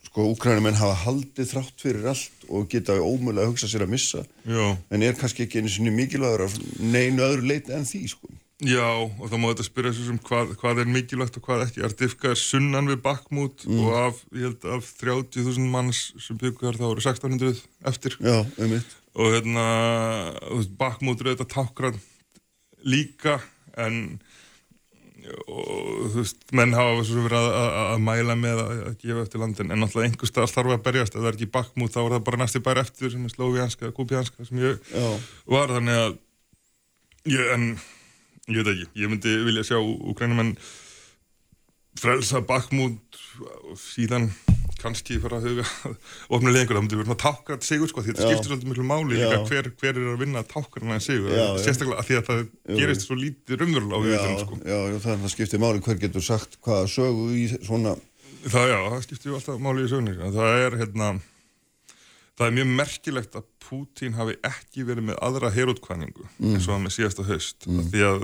[0.10, 4.24] sko, úkrænumenn hafa haldið þrátt fyrir allt og geta ómögulega að hugsa sér að missa
[4.44, 4.64] Já.
[4.90, 8.84] en er kannski ekki einu sinni mikilvægur af neinu öðru leiti en því, sko Já,
[8.92, 11.84] og þá má þetta spyrja svo sem hvað, hvað er mikilvægt og hvað ekki.
[11.88, 16.80] Ardifka er sunnan við Bakhmut og af, ég held, af 30.000 manns sem byggur þar
[16.82, 18.18] þá eru 1600 eftir.
[18.20, 18.98] Já, einmitt.
[19.16, 19.64] Og hérna,
[20.80, 22.02] Bakhmut er þetta tákran
[22.84, 23.38] líka,
[23.80, 24.20] en
[25.30, 29.24] og þú veist, menn hafa svo verið að, að, að mæla með að, að gefa
[29.24, 32.00] eftir landin, en náttúrulega einhver staðar þarf að berjast, ef það er ekki Bakhmut þá
[32.02, 35.08] er það bara næsti bær eftir sem er slóvianska, kúpianska sem ég Já,
[35.54, 35.76] var.
[35.76, 36.18] Þannig að
[37.36, 37.68] ég, en
[38.50, 40.56] ég veit ekki, ég myndi vilja sjá Ukrænumenn
[42.00, 43.20] frelsa Bakhmut
[43.70, 44.30] og síðan
[44.80, 45.66] kannski fara að huga
[46.36, 49.18] ofna lengur, það myndi vera svona tákrat sigur sko, því þetta skiptir svolítið miklu máli
[49.50, 52.44] hver, hver er að vinna tákrana en sigur, Já, sérstaklega að því að það
[52.80, 54.60] gerist svo lítið raunverulega á já, viðutum sko.
[54.64, 57.98] já, já, það, það skiptir máli hver getur sagt hvaða sögu í svona
[58.40, 61.08] Það já, það skiptir alltaf máli í sögnir það er hérna
[62.40, 66.86] það er mjög merkilegt að Pútín hafi ekki verið með aðra herútkvæningu eins og hann
[66.86, 67.90] með síðasta haust mm.
[67.92, 68.24] því að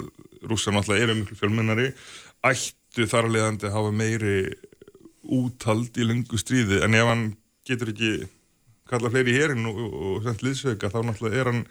[0.50, 1.90] rússar náttúrulega eru miklu fjölmennari
[2.48, 4.38] ættu þar að leiðandi hafa meiri
[5.36, 7.26] úthald í lungu stríði en ef hann
[7.68, 8.14] getur ekki
[8.90, 11.62] kalla fleiri í herin og, og, sendt liðsauka þá náttúrulega er hann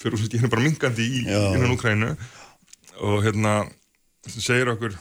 [0.00, 1.40] fyrir úr sem bara minkandi í Já.
[1.52, 2.12] innan Ukrænu
[3.06, 3.58] og hérna
[4.26, 4.96] sem segir okkur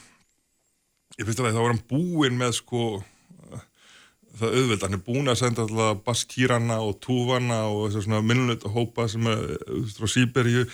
[1.16, 2.86] ég finnst að þá var hann búinn með sko
[4.40, 8.68] það auðveld, hann er búinn að senda alltaf baskýrana og túfana og þessar svona minnulegt
[8.76, 9.42] hópa sem er
[9.96, 10.66] frá Sýberíu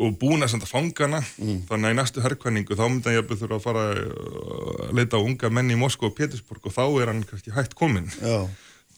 [0.00, 1.20] og búinn að senda fangana.
[1.68, 5.20] Þannig að í næstu herkvæningu þá myndi hann jafnvel þurfa að fara uh, að leita
[5.20, 8.08] á unga menni í Moskva og Petersburg og þá er hann kannski hægt kominn.
[8.22, 8.46] Já,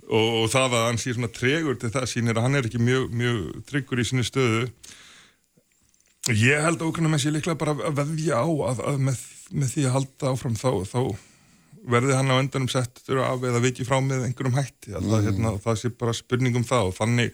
[0.07, 2.83] og, og það að hann sé svona tregur til það sýnir að hann er ekki
[2.83, 4.69] mjög, mjög tryggur í sinni stöðu.
[6.31, 9.75] Ég held að okkur með sér líklega bara að veðja á að, að með, með
[9.75, 11.01] því að halda áfram þá, þá
[11.83, 15.55] verði hann á endanum settur af eða viki frá með einhverjum hætti að það, hérna,
[15.65, 17.33] það sé bara spurning um það og þannig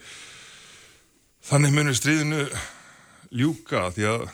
[1.49, 2.45] þannig munir stríðinu
[3.39, 4.29] ljúka því að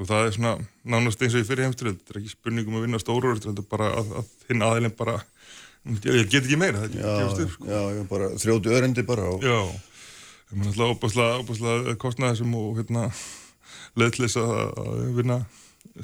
[0.00, 0.52] og það er svona
[0.94, 3.52] nánast eins og í fyrir heimsturöld þetta er ekki spurning um að vinna stóru þetta
[3.58, 5.16] er bara að, að hinn aðeilin bara
[6.06, 7.68] ég get ekki meira, þetta já, upp sko.
[7.68, 9.58] já, já, bara þrjóti örendi bara og, Já,
[10.50, 13.04] það er náttúrulega óbúslega, óbúslega kostnaði sem og hérna
[13.98, 14.60] leðtlis að,
[15.18, 15.38] vinna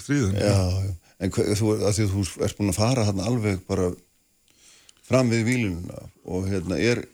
[0.01, 0.39] stríðin.
[0.41, 0.57] já,
[0.89, 3.91] já, en þú, að því að þú ert búin að fara þarna alveg bara
[5.07, 7.05] fram við výlununa og hérna er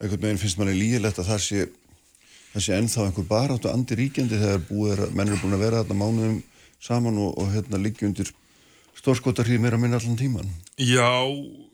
[0.00, 1.66] einhvern veginn finnst manni lígilegt að það sé
[2.52, 5.84] það sé ennþá einhver baráttu andi ríkjandi þegar búið er menn er búin að vera
[5.84, 6.42] þarna mánuðum
[6.86, 8.30] saman og, og hérna liggja undir
[8.96, 11.08] stórskotarhýð meira minna allan tíman Já,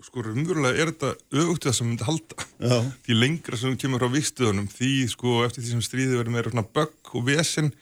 [0.07, 1.13] sko, raunverulega er þetta
[1.43, 2.45] öfugt það sem myndi halda.
[2.63, 6.53] Já, Því lengra sem kemur frá vistuðunum, því sko eftir því sem stríði verður meira
[6.53, 7.73] svona bögg og vesen,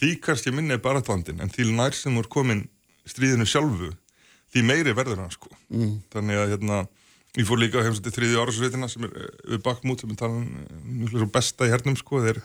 [0.00, 2.66] því kannski minni er baratlandin, en því nær sem er komin
[3.06, 3.90] stríðinu sjálfu,
[4.54, 5.50] því meiri verður hann sko.
[5.72, 5.98] Mm.
[6.12, 6.80] Þannig að hérna,
[7.36, 10.48] ég fór líka heim til þriði árásveitina sem er eh, við bakmút sem er talan
[10.86, 12.40] mjög svo besta í hernum sko, þeir,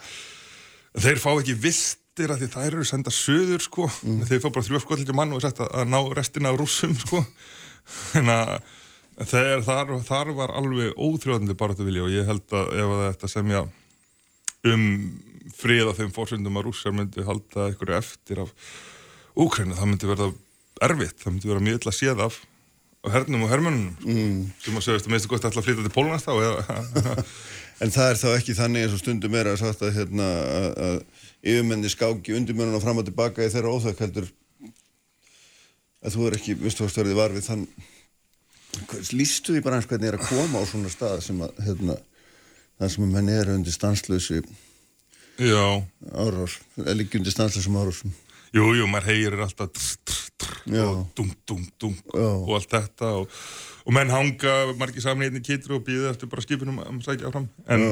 [1.00, 5.18] þeir fá ekki viltir að því þær eru senda söður sko, þeir fá bara skoðlítið
[5.18, 7.24] mann og er sett að, að ná restina af rússum sko,
[8.20, 8.56] en að
[9.22, 13.04] þegar þar, þar var alveg óþrjóðandi bara þetta vilja og ég held að ef að
[13.06, 13.66] þetta semja
[14.72, 14.86] um
[15.58, 18.54] frið á þeim fórsöndum að rússar myndi halda einhverju eftir af
[19.40, 20.26] Úkræna, það myndi verða
[20.88, 22.40] erfitt, það myndi vera mjög illa séð af
[23.12, 24.42] hernum og hermönunum mm.
[24.62, 27.16] sem að segja, minnstu gott að að flytja til Pólunast þá eða,
[27.82, 30.26] En það er þá ekki þannig eins og stundum er að sagt að, hérna,
[30.86, 31.00] að,
[31.42, 34.28] yfirmenni skáki undirmennuna fram og tilbaka í þeirra óþök heldur
[36.06, 37.64] að þú er ekki, vistu hvað störði var við þann
[39.18, 41.98] lístu því bara eins hvernig er að koma á svona stað sem að hérna,
[42.78, 44.44] það sem að menn eru undir stanslösi
[45.42, 45.82] Já,
[46.14, 48.12] árás, liggjandi stanslega árásum.
[48.56, 51.32] Jú, jú, maður heyrir alltaf trr, trr, trr, og dung,
[51.80, 52.28] dung Já.
[52.32, 53.38] og allt þetta og,
[53.86, 57.32] og menn hanga margir saman í einni kitru og býða eftir bara skipinum að sækja
[57.32, 57.48] áfram.
[57.72, 57.86] En,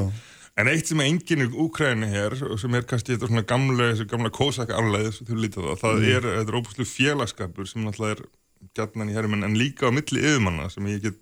[0.59, 3.93] en eitt sem er enginn í Úkræni hér og sem er kannski þetta svona gamla
[4.09, 4.81] gamla kósaka
[5.15, 8.27] sem þú lítið það, það er, þetta er óbúslu félagskapur sem náttúrulega er
[8.75, 11.21] gætnan í herrum en, líka á milli yfirmanna sem ég get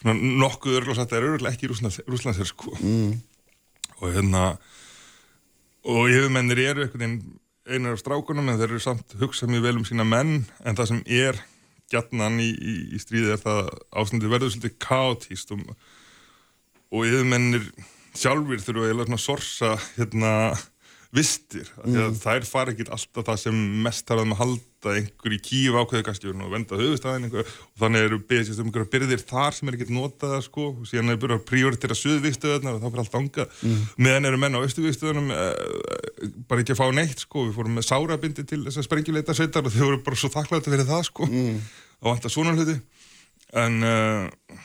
[0.00, 1.72] svona nokkuð örgulega sagt að er örgulega ekki í
[2.06, 3.10] Rúslandsher sko mm.
[3.98, 4.44] og hérna
[5.90, 7.39] og yfirmennir eru einhvern veginn
[7.70, 10.42] einar af strákunum en þeir eru samt hugsað mjög vel um sína menn.
[10.66, 11.40] En það sem er
[11.90, 13.70] gætnan í, í, í stríði er það
[14.02, 15.64] ástandi verður svolítið kaotíst og,
[16.90, 17.66] og yfirmennir
[18.18, 20.32] sjálfur þurfa eiginlega svona sorsa hérna
[21.14, 22.18] vistir, mm.
[22.22, 26.30] þær fara ekki alltaf það sem mest þarf að halda einhver í kíf ákveðu kannski
[26.30, 30.38] og venda höfustæðin og þannig eru beðsist um einhverja byrðir þar sem er ekkert notaða
[30.44, 30.68] sko.
[30.80, 33.82] Og síðan er byrjað að prioritera suðvíkstöðunar og þá fyrir allt anga mm.
[34.06, 37.44] meðan eru menn á austuvíkstöðunum eh, bara ekki að fá neitt sko.
[37.48, 40.70] Við fórum með sárabindi til þess að sprengjuleita sveitar og þau voru bara svo þakklæði
[40.70, 41.28] fyrir það sko.
[41.28, 41.60] Mm.
[42.00, 42.78] og alltaf svona hluti.
[43.60, 44.56] En uh,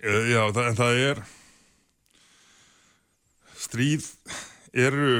[0.00, 1.22] já, það, en það er
[3.60, 4.08] stríð
[4.72, 5.12] eru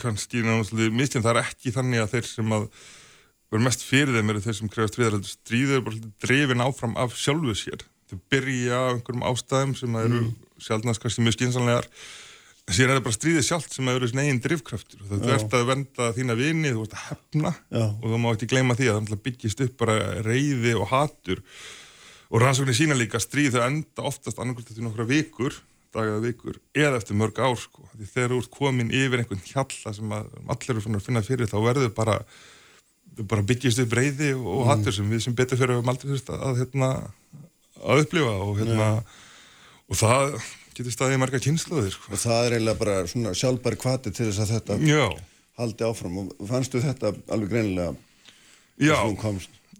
[0.00, 2.68] kannski náttúrulega mistjum, það er ekki þannig að þeir sem að
[3.46, 7.16] verður mest fyrir þeim eru þeir sem krefast friðar stríðir er bara drefin áfram af
[7.18, 7.86] sjálfu sér.
[8.10, 10.30] Þau byrja á einhverjum ástæðum sem eru mm.
[10.62, 11.90] sjálfnast kannski mjög skynsanlegar
[12.66, 14.08] síðan er það bara stríðið sjálft sem eru
[14.42, 15.02] drifkraftur.
[15.06, 17.84] Og þú ert að venda þína vini, þú ert að hefna Já.
[17.86, 21.42] og þú má ekki gleyma því að það byggist upp bara reyði og hatur.
[22.26, 25.54] Og rannsóknir sína líka stríð þau enda oftast annarkvæmt eftir nokkra vikur
[25.96, 27.86] dagaða vikur eða eftir mörg ár sko.
[27.94, 31.50] því þegar þú ert komin yfir einhvern hjalla sem allir eru svona að finna fyrir
[31.50, 32.18] þá verður bara,
[33.22, 34.68] bara byggjast upp reyði og mm.
[34.70, 36.90] hattur sem við sem betur fyrir að aldrei þurft að, hérna,
[37.82, 38.90] að upplifa og, hérna,
[39.86, 40.36] og það
[40.76, 42.10] getur staðið marga kynnslóðir sko.
[42.12, 45.06] Og það er eiginlega bara svona sjálfbær kvati til þess að þetta Já,
[45.60, 47.96] haldi áfram og fannstu þetta alveg greinilega
[48.76, 48.96] já,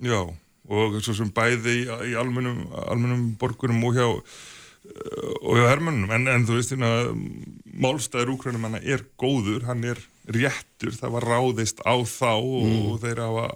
[0.00, 0.20] já
[0.66, 4.07] og svo sem bæði í, í almennum, almennum borgurum og hjá
[5.42, 6.90] og hjá hermannum, en, en þú veist hérna,
[7.77, 9.99] málstæður úkrænumanna er góður, hann er
[10.33, 12.87] réttur það var ráðist á þá og, Mm.
[12.92, 13.46] og þeir hafa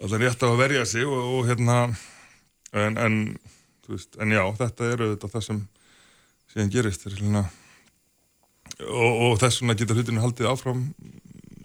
[0.00, 1.76] alltaf rétt á að verja sig og, og hérna
[2.76, 3.16] en, en,
[3.88, 5.60] veist, en já, þetta er auðvitað það sem
[6.52, 7.44] síðan gerist er, hérna,
[8.86, 10.82] og, og þess vegna geta hlutinu haldið áfram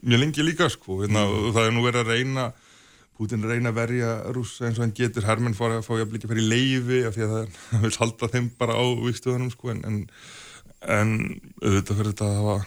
[0.01, 1.47] mjög lengi líka sko, hérna, Mm.
[1.49, 2.45] og það er nú verið að reyna
[3.21, 6.13] Putin reyna að verja rússa eins og hann getur Hermann fór að fá ég að
[6.15, 9.73] blikja fyrir leifi af því að það hann vil halda þeim bara á vikstöðunum sko
[9.75, 9.99] en, en,
[10.99, 11.17] en
[11.61, 12.61] auðvitað fyrir þetta að hafa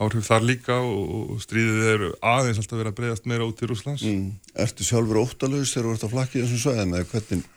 [0.00, 3.70] áhrif þar líka og, og stríðið eru aðeins alltaf verið að breyðast meira út til
[3.70, 4.28] Rússlands Mm.
[4.64, 7.48] Ertu sjálfur óttalauðs þegar þú ert að flakki þessum svæðum eða hvernig?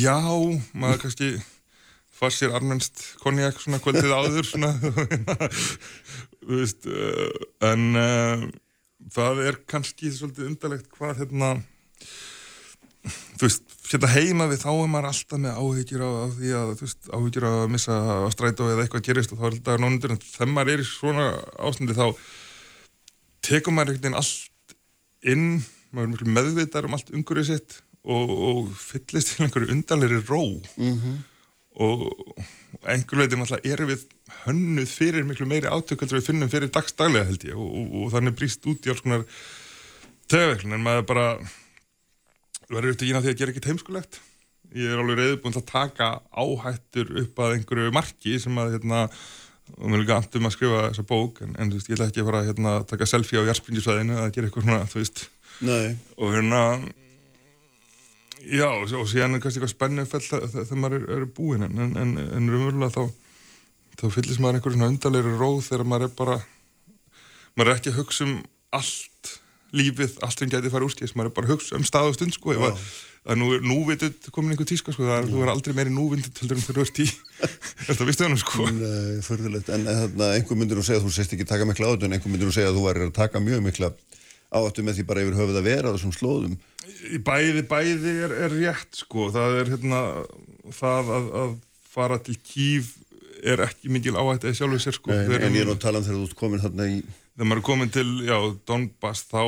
[0.00, 0.16] Já,
[0.72, 1.28] maður kannski
[2.14, 4.70] far sér armennst konjak svona kvöldið áður svona
[6.44, 8.44] þú veist uh, en uh,
[9.12, 11.50] það er kannski svolítið undarlegt hvað hérna
[13.04, 16.72] þú veist, hérna heima við þá er maður alltaf með áhyggjur á, á því að
[16.72, 19.82] þú veist, áhyggjur á að missa að strætó eða eitthvað gerist og þá er alltaf
[19.82, 21.28] nónundur en þegar maður er í svona
[21.68, 22.06] ástandi þá
[23.44, 24.76] tekur maður einhvern veginn allt
[25.34, 25.46] inn,
[25.92, 30.42] maður er miklu meðvitar um allt umhverfið sitt og, og fyllist til einhverju undarleiri ró.
[30.80, 31.22] Mm
[31.74, 32.38] og
[32.86, 34.04] einhver veitir náttúrulega erum við
[34.46, 37.56] hönnuð fyrir miklu meiri átökuldur við finnum fyrir dagstaglega held ég.
[37.56, 39.26] Og, og, og þannig brýst út í alls konar
[40.32, 41.26] tegaveiklun en maður bara
[42.70, 44.20] verður upptökin af því að gera ekkert heimskulegt.
[44.74, 49.06] Ég er alveg reyðbúin að taka áhættur upp að einhverju marki sem að hérna
[49.78, 52.28] og er líka andum að skrifa þessa bók en, en veist, ég ætla ekki að
[52.28, 55.22] fara að hérna, taka selfie á jarspringisvæðinu eða gera eitthvað svona, þú veist.
[55.64, 56.60] Nei, og hérna
[58.44, 61.94] já, og og síðan er kannski eitthvað spennu þegar maður er, er búinn en, en,
[62.02, 63.23] en, en raunverulega þá
[64.00, 66.36] þá fyllist maður einhverjum svona undarlegri róð þegar maður er bara
[67.54, 68.36] maður er ekki að hugsa um
[68.74, 69.34] allt
[69.74, 72.36] lífið, allt sem gæti farið úrskis maður er bara að hugsa um stað og stund
[72.36, 72.80] sko að,
[73.26, 76.50] að nú er núvitið komin einhver tíska sko það er, þú aldrei meiri núvindið til
[76.50, 77.06] þegar þú ert í
[77.88, 78.68] þetta vistu hann sko.
[78.70, 82.08] Nei, förðulegt, en þarna, einhver myndir nú segja að þú sést ekki taka mikla áhættu
[82.08, 83.90] en einhver myndir nú segja að þú væri að taka mjög mikla
[84.54, 86.58] áhættu með því bara yfir höfuð að vera þessum slóðum.
[87.26, 90.02] Bæði, bæði er, er rétt sko, það er hérna
[90.78, 91.56] það að, að
[91.94, 92.92] fara til kýf
[93.44, 95.10] er ekki mikil áhætt eða sjálfur sér sko.
[95.12, 96.96] Nei, Þegar- en ég er nú að tala um þegar þú ert komin þarna í,
[97.36, 99.42] þegar maður er komin til, já, Donbass þá,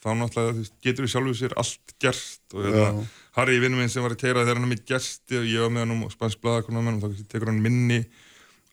[0.00, 2.40] þá náttúrulega getur við sjálfur sér allt gerst.
[2.54, 3.06] Og hérna, Já.
[3.36, 5.70] Harry vinnu minn sem var að keira þegar hann er með gersti og ég var
[5.70, 8.00] með hann og spansk blaðakona með hann og þá tekur hann minni.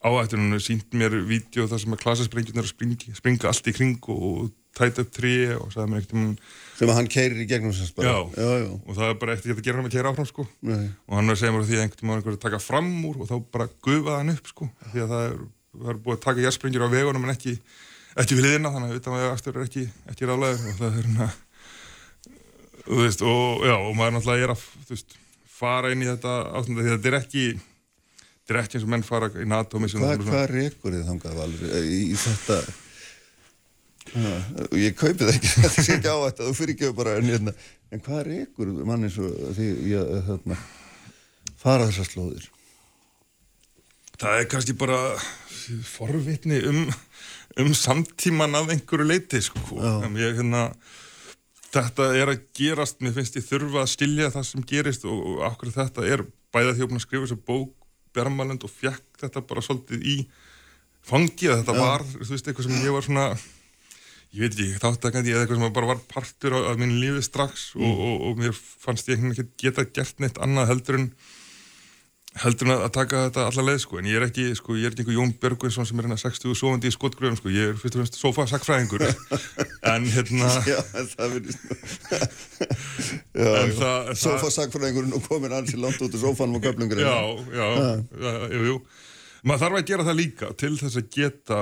[0.06, 4.52] Áhættur hann sínt mér vídeo þar sem að klasasprengjurnar springa, allt í kring og, og
[4.78, 6.30] tæta upp trí og sagði mér ekkert um
[6.78, 8.18] sem að hann keirir í gegnum þess bara Já.
[8.38, 8.70] já, já.
[8.86, 11.36] og það er bara ekkert að gera hann að keira áfram sko og hann var
[11.38, 13.68] að segja mér að því að einhvern tímann einhverju taka fram úr og þá bara
[13.88, 15.36] gufaði hann upp sko því að það er,
[15.82, 17.56] það er búið að taka jæsprengjur á vegunum en ekki,
[18.22, 21.00] ekki við liðina þannig að utan að aftur er ekki, ekki ráðlega og það er
[21.02, 21.30] hérna
[22.88, 25.18] þú veist og já og maður náttúrulega er að veist,
[25.58, 28.92] fara inn í þetta ástunda því að þetta er ekki þetta er ekki eins og
[28.94, 32.60] menn fara í NATO Hvað, hvað rekur þið þangað valur í, í þetta
[34.68, 37.32] og ég kaupi það ekki þetta sé ekki á þetta, þú fyrir ekki bara en,
[37.32, 37.56] hérna,
[37.92, 40.60] en hvað rekur manni svo því ég þarna
[41.58, 42.48] fara þessar slóðir?
[44.18, 45.02] Það er kannski bara
[45.86, 46.86] forvitni um,
[47.62, 49.78] um samtíman af einhverju leiti sko.
[49.78, 50.70] En ég, hérna,
[51.74, 55.44] þetta er að gerast, mér finnst ég þurfa að skilja það sem gerist og, og
[55.52, 56.26] akkur þetta er.
[56.56, 57.74] Bæða því að að skrifa þessu bók
[58.16, 60.18] Bjarmalund og fjekk þetta bara svolítið í
[61.06, 63.26] fangið þetta var, þú veist, eitthvað sem ég var svona
[64.38, 67.72] ég veit ekki, þáttakandi eða eitthvað sem bara var partur af, af mínu lífi strax
[67.80, 68.54] og, og, og mér
[68.86, 71.10] fannst ég ekki geta gert neitt annað heldur en
[72.38, 74.94] heldur en að, taka þetta alla leið sko, en ég er ekki, sko, ég er
[75.02, 78.04] ekki Jón Björgvinsson sem er hérna 60 sofandi í skotgröfum sko, ég er fyrst og
[78.04, 79.06] fremst sofa-sakfræðingur
[79.94, 80.78] en hérna Já,
[81.16, 81.38] það
[83.38, 87.18] En það- Sofasakfræðingurinn og komin alls í langt út úr sofanum og köflungurinn já,
[87.58, 87.68] já,
[88.22, 88.78] já, jú, jú.
[89.48, 91.60] Maður þarf að gera það líka til þess að geta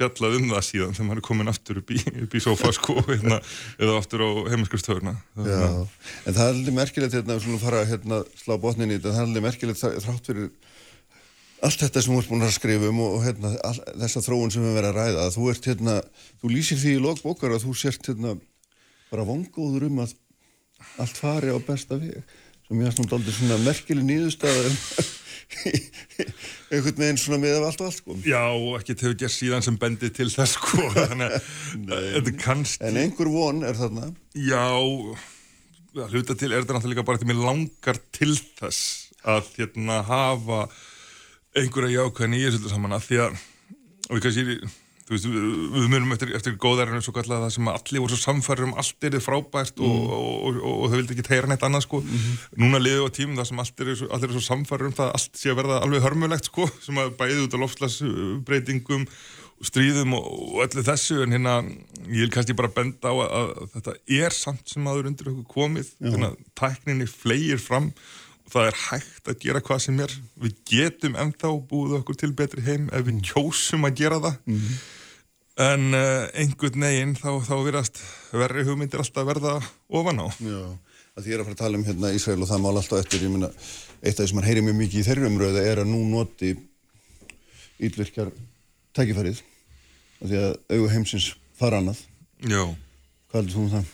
[0.00, 3.38] fjallað um það síðan þegar maður er komin aftur upp í, í sofa sko, hérna,
[3.78, 5.14] eða aftur á heimaskurstöðurna
[5.46, 5.60] Já,
[6.26, 9.14] en það er alveg merkilegt hérna, við skulum fara að hérna, slá botnin í þetta,
[9.14, 10.50] það er alveg merkilegt þrá- þrátt fyrir
[11.60, 14.52] allt þetta sem þú ert búin að skrifa um og, og hérna, all, þessa þróun
[14.54, 15.96] sem við verðum að ræða, að þú ert hérna,
[16.40, 18.32] þú lýsir því í logbókar að þú sért hérna
[19.10, 20.14] bara vongóður um að
[21.04, 22.22] allt fari á besta veg,
[22.70, 24.68] sem ég er svona aldrei svona merkileg nýðustæða
[26.70, 28.16] einhvern veginn svona með af allt og allt sko.
[28.22, 28.44] Já,
[28.78, 33.32] ekki hefur gert síðan sem bendið til þess sko, þannig að þetta kannski En einhver
[33.34, 34.62] von er þarna, Já,
[36.12, 40.62] hluta til er þetta náttúrulega bara því mér langar til þess að hérna hafa
[41.58, 43.42] einhverja jákvæðin í þessu saman að því að,
[44.06, 44.60] og við kannski,
[45.10, 45.26] þú veist,
[45.74, 49.06] við, munum eftir, eftir góðærinu svo kallega það sem allir voru svo samfærir um allt
[49.06, 52.00] er þið frábært og, og, og, og, og þau vildi ekki teyra neitt annað sko.
[52.54, 55.42] Núna liðið á tímum það sem allir er, svo, svo samfærir um það að allt
[55.42, 59.08] sé að verða alveg hörmulegt sko, sem að bæði út á lofslagsbreytingum
[59.66, 60.30] stríðum og,
[60.68, 61.18] öllu þessu.
[61.24, 61.58] En hérna
[62.06, 65.50] ég vil kannski bara benda á að, að þetta er samt sem aður undir okkur
[65.56, 65.90] komið.
[65.98, 67.90] Þannig að tækninni flegir fram
[68.46, 70.16] og það er hægt að gera hvað sem er.
[70.46, 74.40] Við getum ennþá búið okkur til betri heim ef við kjósum að gera það
[75.60, 78.00] en uh, einhvern veginn þá, þá virast
[78.32, 79.56] verri hugmyndir alltaf verða
[79.88, 80.60] ofan á Já,
[81.16, 83.24] að því er að fara að tala um hérna Ísrael og það mál alltaf eftir,
[83.26, 83.50] ég meina,
[84.00, 86.52] eitt af því sem hann heyri mjög mikið í þeirri umröðu er að nú noti
[87.80, 88.30] ílvirkjar
[88.96, 89.42] tækifærið,
[90.20, 92.00] að því að augu heimsins fara annað.
[92.44, 92.64] Já
[93.30, 93.90] Hvað heldur þú um það?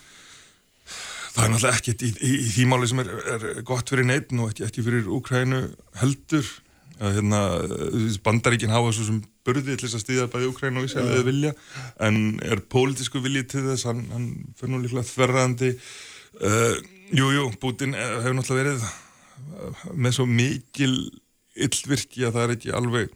[1.37, 4.31] Það er náttúrulega ekkert í, í, í því máli sem er, er gott fyrir neitt
[4.33, 5.59] og ekki, ekki fyrir Úkrænu
[6.01, 6.47] heldur
[6.97, 7.41] að hérna,
[8.25, 11.55] bandaríkinn hafa svo sem burði til þess að stýða bæði Úkrænu og Ísrael eða vilja
[12.07, 16.77] en er pólitísku viljið til þess hann, hann fyrir nú líklega þverraðandi uh,
[17.15, 20.95] Jú, jú, Putin eh, hefur náttúrulega verið eh, með svo mikil
[21.55, 23.13] illvirki að það er ekki alveg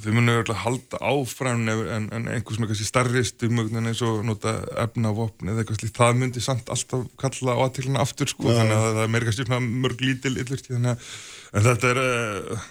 [0.00, 4.54] þau munum örugglega halda áfram en, en, einhvers svona kannski starri stumögnin eins og nota
[4.82, 8.86] efnavopn eða eitthvað slíkt, það myndi samt alltaf kalla á aðtilina aftur sko, þannig að
[8.88, 11.08] það er meira kannski mörg lítil að,
[11.52, 12.68] en þetta er uh,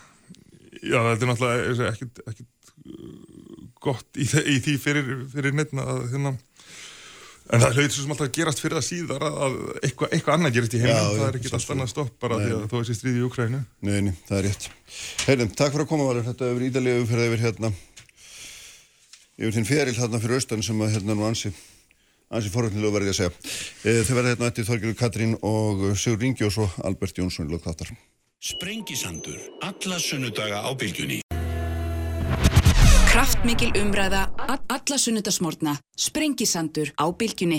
[0.81, 3.11] já, þetta er náttúrulega ekkit uh,
[3.81, 6.35] gott í, í því fyrir, fyrir neittna að hérna
[7.51, 10.35] En það hlautir svo sem alltaf að gerast fyrir það síðar að að eitthvað, eitthvað
[10.37, 11.73] annað gerist í já, það er ekki allt sjálfsögðu.
[11.75, 13.59] annað stopp bara því að þó þessi stríði í Ukrænu.
[13.87, 14.67] Nei, nei, það er rétt.
[15.25, 16.27] Heyrðum, takk fyrir að koma, Valur.
[16.29, 17.73] Þetta hefur ídalegu fyrir yfir hérna,
[19.41, 21.51] yfir þinn feril hérna fyrir austan sem að hérna nú ansi,
[22.31, 23.33] ansi forvöldnilega verði að segja.
[23.83, 27.51] E, þau verða hérna eftir Þorgjörgur Katrín og Sigur Ringi og svo Albert Jónsson í
[27.51, 27.91] lokþáttar.
[33.11, 37.57] Kraftmikil umræða, alla sunnudasmórna, sprengisandur á bylgjunni.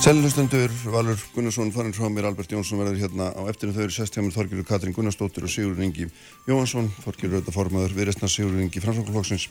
[0.00, 4.16] Seljustendur, Valur Gunnarsson, farin frá mér, Albert Jónsson verður hérna á eftirinu þau eru sest
[4.16, 6.08] hjá mér Þorgjörgur Katrín Gunnarsdóttir og Sigur Ringi
[6.48, 9.48] Jóhansson, Þorgjörgur auðvitað formaður, viðreistna Sigur Ringi Framsóknarflokksins.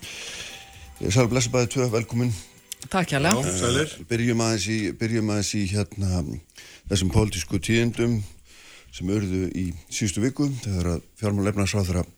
[1.06, 2.34] Sæl blessa bæði tvö, velkomin.
[2.90, 3.46] Takk hjálpa.
[3.46, 3.94] Sælir.
[4.10, 6.24] Byrjum aðeins í, byrjum aðeins í hérna
[6.90, 8.24] þessum pólitísku tíðendum
[8.90, 12.10] sem urðu í síðustu viku þegar að fjármál efnarsráðara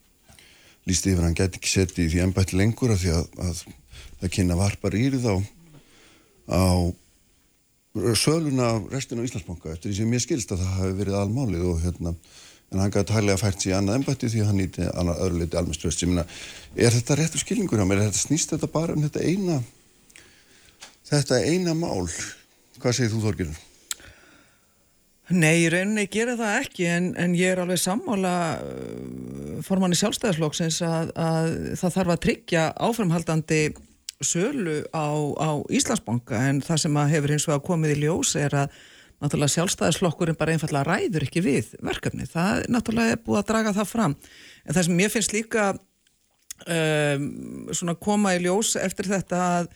[0.89, 3.63] lísti yfir að hann gæti ekki setið í því ennbætti lengur af því að, að
[4.21, 5.36] það kynna varpar írið á,
[6.51, 6.63] á
[8.17, 11.67] söluna á restina á Íslandsbanka eftir því sem ég skilst að það hafi verið almálið
[11.73, 12.15] og hérna
[12.71, 15.59] en hann gæti hæglega fært sér í annað ennbætti því hann nýti annað öðru leiti
[15.59, 16.23] almennströst ég meina,
[16.79, 19.59] er þetta réttu skilningur hjá mér, þetta snýst þetta bara um þetta eina
[21.11, 22.07] þetta eina mál.
[22.79, 23.59] Hvað segir þú Þorgirður?
[25.32, 31.11] Nei, rauninni gera það ekki en, en ég er alveg sammála uh, formanni sjálfstæðarslokksins að,
[31.15, 33.61] að það þarf að tryggja áframhaldandi
[34.21, 35.07] sölu á,
[35.39, 38.82] á Íslandsbanka en það sem hefur eins og komið í ljós er að
[39.21, 42.25] náttúrulega sjálfstæðarslokkurinn bara einfallega ræður ekki við verkefni.
[42.29, 44.15] Það er náttúrulega búið að draga það fram.
[44.65, 45.67] En það sem mér finnst líka
[46.65, 47.27] um,
[47.69, 49.71] svona koma í ljós eftir þetta að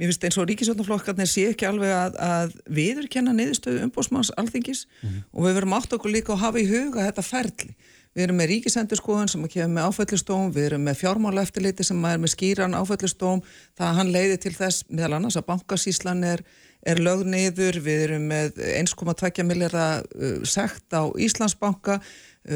[0.00, 5.08] Mér finnst eins og ríkisvöldnaflokkarnir sé ekki alveg að, að viðurkenna niðurstöðu umbósmanns alþingis mm
[5.08, 5.24] -hmm.
[5.36, 7.74] og við verum átt okkur líka að hafa í huga þetta ferli.
[8.16, 12.16] Við erum með ríkisendurskoðun sem kemur með áfællistóm, við erum með fjármála eftirliti sem er
[12.18, 13.42] með skýran áfællistóm,
[13.76, 16.42] það hann leiði til þess meðal annars að bankasíslan er,
[16.82, 22.00] er lögð niður, við erum með 1,2 miljardar uh, sekt á Íslandsbanka,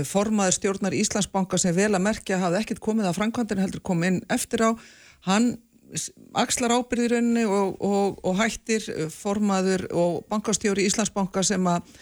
[0.08, 4.20] formaður stjórnar Íslandsbanka sem vel að merkja hafði ekkert komið að Frankvandin heldur komið inn
[4.32, 4.70] eftir á,
[5.28, 5.58] hann
[6.34, 11.94] axlar ábyrðirunni og, og, og hættir eh, formaður og bankastjóri Íslandsbanka sem að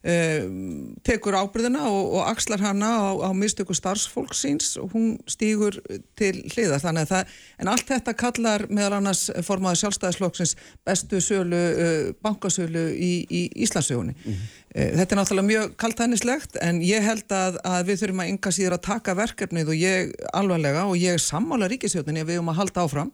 [0.00, 5.76] tekur ábyrðina og, og axlar hana á, á mistöku starfsfólk síns og hún stýgur
[6.16, 10.54] til hliða þannig að það, en allt þetta kallar meðal annars formaður sjálfstæðisflokksins
[10.88, 14.16] bestu sölu, uh, bankasölu í, í Íslandsögunni.
[14.16, 14.56] Mm -hmm.
[14.70, 18.76] Þetta er náttúrulega mjög kaltænislegt en ég held að, að við þurfum að ynga síður
[18.76, 22.84] að taka verkefnið og ég alvarlega og ég sammála ríkisjóðinni að við höfum að halda
[22.86, 23.12] áfram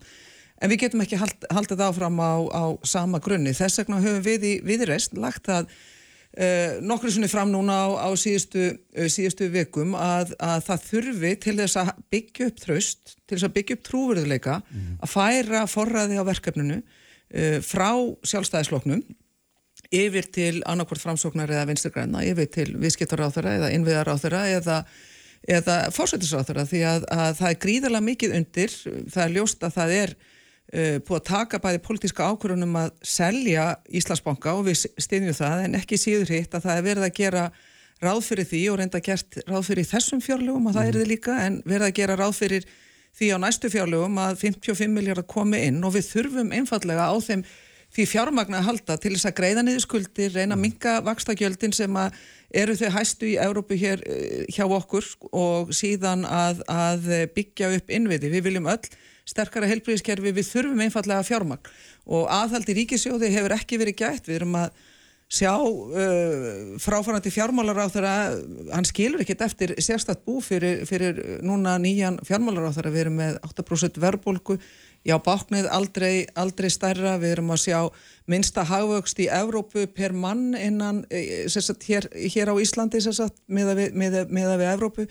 [0.60, 3.56] en við getum ekki hald, haldið áfram á, á sama grunni.
[3.56, 5.66] Þess vegna höfum við í viðreist lagt að
[6.36, 11.32] uh, nokkru sinni fram núna á, á síðustu, uh, síðustu vikum að, að það þurfi
[11.46, 14.94] til þess að byggja upp þraust, til þess að byggja upp trúverðuleika, mm.
[15.02, 17.90] að færa forræði á verkefninu uh, frá
[18.26, 19.04] sjálfstæðisloknum
[19.94, 24.80] yfir til annarkvort framsóknar eða vinsturgræna, yfir til viðskiptaráþara eða innviðaráþara eða
[25.46, 28.72] eða fórsættisráþara því að, að það er gríðarlega mikið undir,
[29.12, 30.14] það er ljóst að það er
[30.72, 35.78] uh, búið að taka bæði politíska ákvörunum að selja Íslandsbanka og við stiðjum það en
[35.80, 37.44] ekki síður hitt að það er verið að gera
[38.04, 41.36] ráð fyrir því og reynda gert ráð fyrir þessum fjárlögum og það er þið líka
[41.46, 42.66] en verið að gera ráð fyrir
[43.16, 47.46] því á næstu fjárlögum að 55 miljardar komi inn og við þurfum einfallega á þeim
[47.96, 51.96] því fjármagna að halda til þess að greiða niður skuldir, reyna að minga vakstakjöldin sem
[51.96, 52.18] að
[52.60, 57.92] eru þau hæstu í Európu hér eh, hjá okkur og síðan að, að byggja upp
[57.94, 58.32] innviði.
[58.34, 58.82] Við viljum öll
[59.26, 61.72] sterkara helbriðiskerfi, við þurfum einfallega fjármagn.
[62.06, 64.84] Og aðhaldi ríkisjóði hefur ekki verið gætt, við erum að
[65.26, 68.14] sjá uh, fráfærandi fjármálar á þeirra,
[68.70, 73.18] hann skilur ekkert eftir sérstatt bú fyrir, fyrir núna nýjan fjármálar á þeirra, við erum
[73.18, 74.60] með 8% verðbólku,
[75.06, 77.80] já báknið aldrei, aldrei stærra, við erum að sjá
[78.30, 83.02] minnsta hagvöxt í Evrópu per mann innan, eh, sagt, hér, hér á Íslandi
[83.50, 85.08] með að við, við Evrópu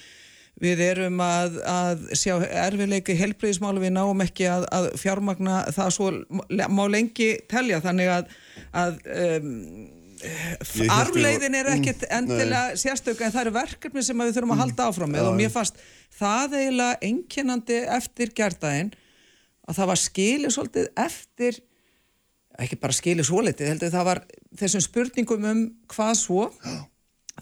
[0.64, 6.12] Við erum að, að sjá erfiðleiki helbriðismálu við náum ekki að, að fjármagna það svo
[6.72, 7.82] má lengi telja.
[7.84, 8.30] Þannig að,
[8.72, 9.50] að um,
[10.96, 15.12] arfleiðin er mm, endilega sérstöku en það eru verkefni sem við þurfum að halda áfram
[15.12, 15.30] með.
[15.30, 15.82] og mér fannst
[16.16, 18.94] það eiginlega enginandi eftir gerðdægin
[19.66, 21.62] að það var skilið svolítið eftir
[22.64, 24.22] ekki bara skilið svo litið, heldur það var
[24.56, 26.46] þessum spurningum um hvað svo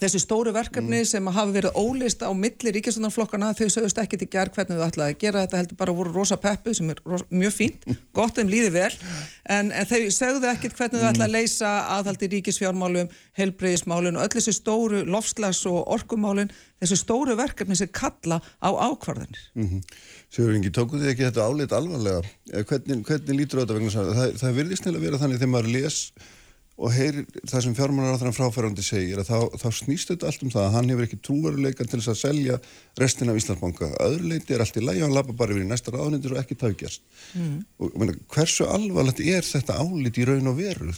[0.02, 1.08] þessi stóru verkefni mm.
[1.08, 5.14] sem hafa verið ólist á milli ríkjastofnarflokkana þau sögust ekki til gerð hvernig þau ætlaði
[5.14, 7.86] að gera þetta heldur bara voru rosa peppu sem er rosa, mjög fínt,
[8.18, 8.90] gott um líði vel
[9.46, 14.34] en, en þau sögðu ekkit hvernig þau ætlaði að leysa aðhaldi ríkisfjármálum helbreyðismálun og öll
[14.40, 16.50] þessi stóru lofslags og orkumálun,
[16.82, 19.82] þessi stóru verkefni sem kalla á ákvarðanir mm -hmm.
[20.34, 22.22] Sigur Ingi, tókuð þið ekki þetta álit alvarlega?
[22.50, 24.88] Eh, hvernig, hvernig lítur þetta vegna það, það virðist
[26.74, 30.44] og heyr það sem fjármálar á þannig fráfærandi segir að þá, þá snýst þetta allt
[30.44, 32.60] um það að hann hefur ekki trúveruleikan til þess að selja
[33.00, 33.90] restin af Íslandsbanka.
[34.02, 36.58] Öðruleiti er allt í læg og hann lapar bara yfir í næsta ráðnindir og ekki
[36.58, 37.04] tafgjast.
[37.38, 37.60] Mm.
[37.78, 40.94] Og meni, hversu alvarlegt er þetta álit í raun og veru?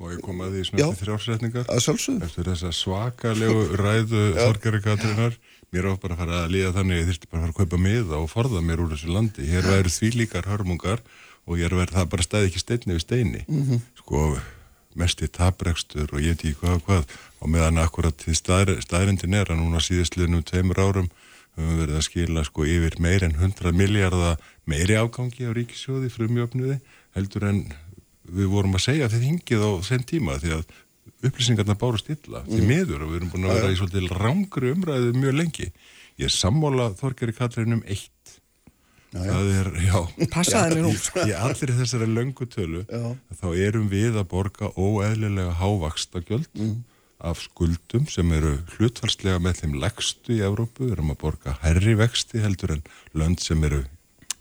[0.00, 1.66] Og ég kom að því þrjársetningar.
[1.68, 2.28] Að sjálfsögðu.
[2.30, 5.36] Eftir þessa svakalegu ræðu þorgari Katrínar,
[5.68, 7.80] mér á bara að fara að liða þannig ég þurfti bara að fara að kaupa
[7.84, 9.44] miða og forða mér úr þessu landi.
[9.50, 11.04] Hér væri því líkar hörmungar
[11.44, 13.44] og ég er verið það bara stæði ekki steinni við steini.
[13.44, 13.84] Mm -hmm.
[14.00, 14.24] Sko
[14.98, 18.36] mest í tabrekstur og ég veit ekki hvað og hvað og meðan akkurat því
[18.82, 21.10] staðrindin er að núna síðastliðnum tveimur árum
[21.56, 26.10] höfum við verið að skila sko yfir meir en 100 miljardar meiri ágangi á ríkisjóði
[26.14, 26.78] frumjöfnuði
[27.16, 27.64] heldur en
[28.30, 30.76] við vorum að segja þetta hingið á þenn tíma því að
[31.26, 32.50] upplýsingarna bárust illa mm.
[32.52, 35.70] því miður og við erum búin að vera í svolítið rángri umræðu mjög lengi
[36.20, 38.12] ég er sammála Þorgeri Katrinum eitt.
[39.14, 39.96] Það er, já.
[40.30, 40.92] Passaði mér nú.
[41.26, 42.84] í allir þessari löngu tölu
[43.40, 46.76] þá erum við að borga óeðlilega hávaksta gjöld mm.
[47.30, 50.86] af skuldum sem eru hlutfalslega með þeim leggstu í Evrópu.
[50.86, 52.84] Við erum að borga herri vexti heldur en
[53.18, 53.82] lönd sem eru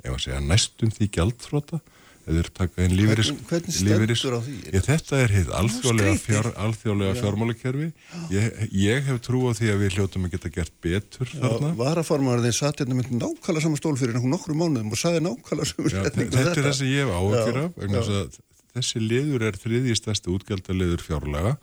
[0.03, 1.81] ef að segja næstum því gjaldfróta
[2.29, 4.55] eða þeir taka inn lífeyris Hvernig- stendur á því?
[4.69, 7.87] Ég, þetta er hitt alþjóðlega, fjár, alþjóðlega fjármálakerfi.
[8.33, 11.71] Ég, ég hef trú á því að við hljótum að geta gert betur þarna.
[11.79, 15.71] Varaformaður þeir satt hérna með nákvæmlega saman stól fyrir einhvern nokkru mánuðum og saði nákvæmlega
[15.73, 18.39] saman Já, þetta er það sem ég hef áhugir af
[18.77, 21.55] þessi liður er þriðji stærsti útgjaldaliður fjárlaga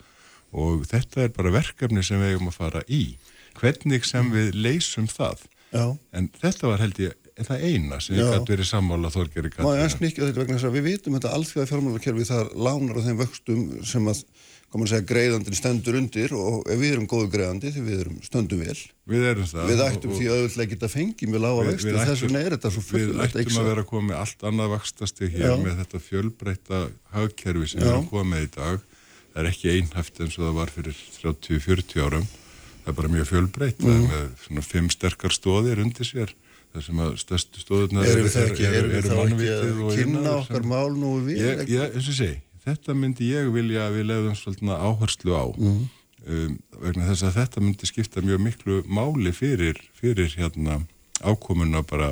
[0.57, 3.05] og þetta er bara verkefni sem við eigum að fara í.
[3.57, 5.47] Hvernig sem við leysum það.
[5.75, 5.99] Já.
[6.15, 7.15] en þetta var held ég
[7.45, 10.65] það eina sem ég gæti verið sammála Þorgeri Má ég aðeins mikið þetta vegna þess
[10.71, 14.23] að við vitum þetta alþjóða fjármálakerfi það lánar á þeim vöxtum sem að
[14.73, 18.17] koma að segja greiðandin stendur undir og ef við erum góðu greiðandi því við erum
[18.25, 21.67] stöndum vel við erum það við og- ættum og- því auðvitað geta fengið með lága
[21.69, 24.09] Við- við og þess vegna er þetta svo Við fullilegt ættum að vera að koma
[24.11, 25.55] með allt annað vakstasti hér Já.
[25.63, 26.81] með þetta fjölbreyta
[27.15, 27.85] hagkerfi sem Já.
[27.87, 28.81] við erum komið í dag.
[29.37, 32.27] Það er ekki einhæft eins og það var fyrir 30-40 árum.
[32.83, 33.79] Það er bara mjög fjölbreytt.
[33.79, 34.11] Það Mm.
[34.11, 36.33] með svona fimm sterkar stóðir undir sér.
[36.77, 38.67] Það sem að stærstu þá ekki
[39.17, 42.35] mannvitið og að kynna okkar mál nú við Ég, ég, eins og ég segi,
[42.67, 45.45] þetta myndi ég vilja að við leiðum svolítið áherslu á.
[45.57, 45.87] Mhm.
[46.27, 50.83] um, vegna þess að þetta myndi skipta mjög miklu máli fyrir, fyrir hérna
[51.25, 52.11] ákomuna bara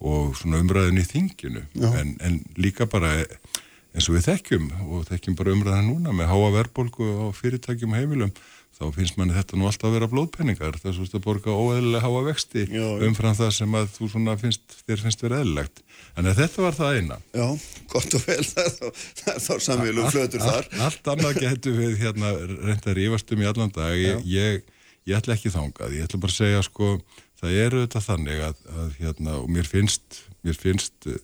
[0.00, 1.66] og svona umræðin í þinginu.
[2.00, 6.48] En, en líka bara eins og við þekkjum og þekkjum bara umræðin núna með háa
[6.56, 8.32] verðbólgu á fyrirtækjum og heimilum
[8.80, 12.64] þá finnst manni þetta nú alltaf að vera blóðpenningar svo að borga óeðlilega háa vexti
[12.64, 14.08] Já, umfram það sem að þú
[14.40, 15.82] finnst, þér finnst vera eðlilegt.
[16.16, 17.18] En þetta var það eina.
[17.36, 17.46] Já,
[17.92, 20.64] gott og vel það er þá, samvílu flötur þar.
[20.64, 23.98] allt, allt annað getur við hérna reynda að rífast um í allan dag.
[24.00, 26.94] Ég, ég, ég ætla ekki þangað, ég ætla bara að segja sko,
[27.42, 31.20] það eru þetta þannig að, að hérna, og mér finnst mér finnst eh,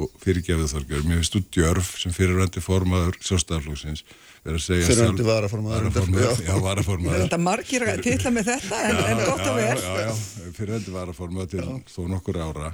[0.00, 4.04] og fyrirgefið þorgar, mér finnst þú djörf sem fyrirvændi formaður sjálfstæðarflóksins
[4.42, 6.30] verið að segja Fyrrverandi sjálf- varaformaður, já.
[6.48, 9.78] já, varaformaður Þetta margir að titla með þetta en, en gott og vel.
[9.78, 12.72] Já, já, já, fyrirvændi varaformaður til þó nokkur ára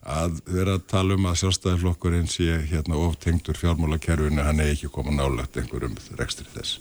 [0.00, 5.12] að vera að tala um að sjálfstæðarflokkurinn sé hérna oftengtur fjármálakerfinu, hann er ekki koma
[5.12, 6.78] nálagt einhverjum rekstri þess.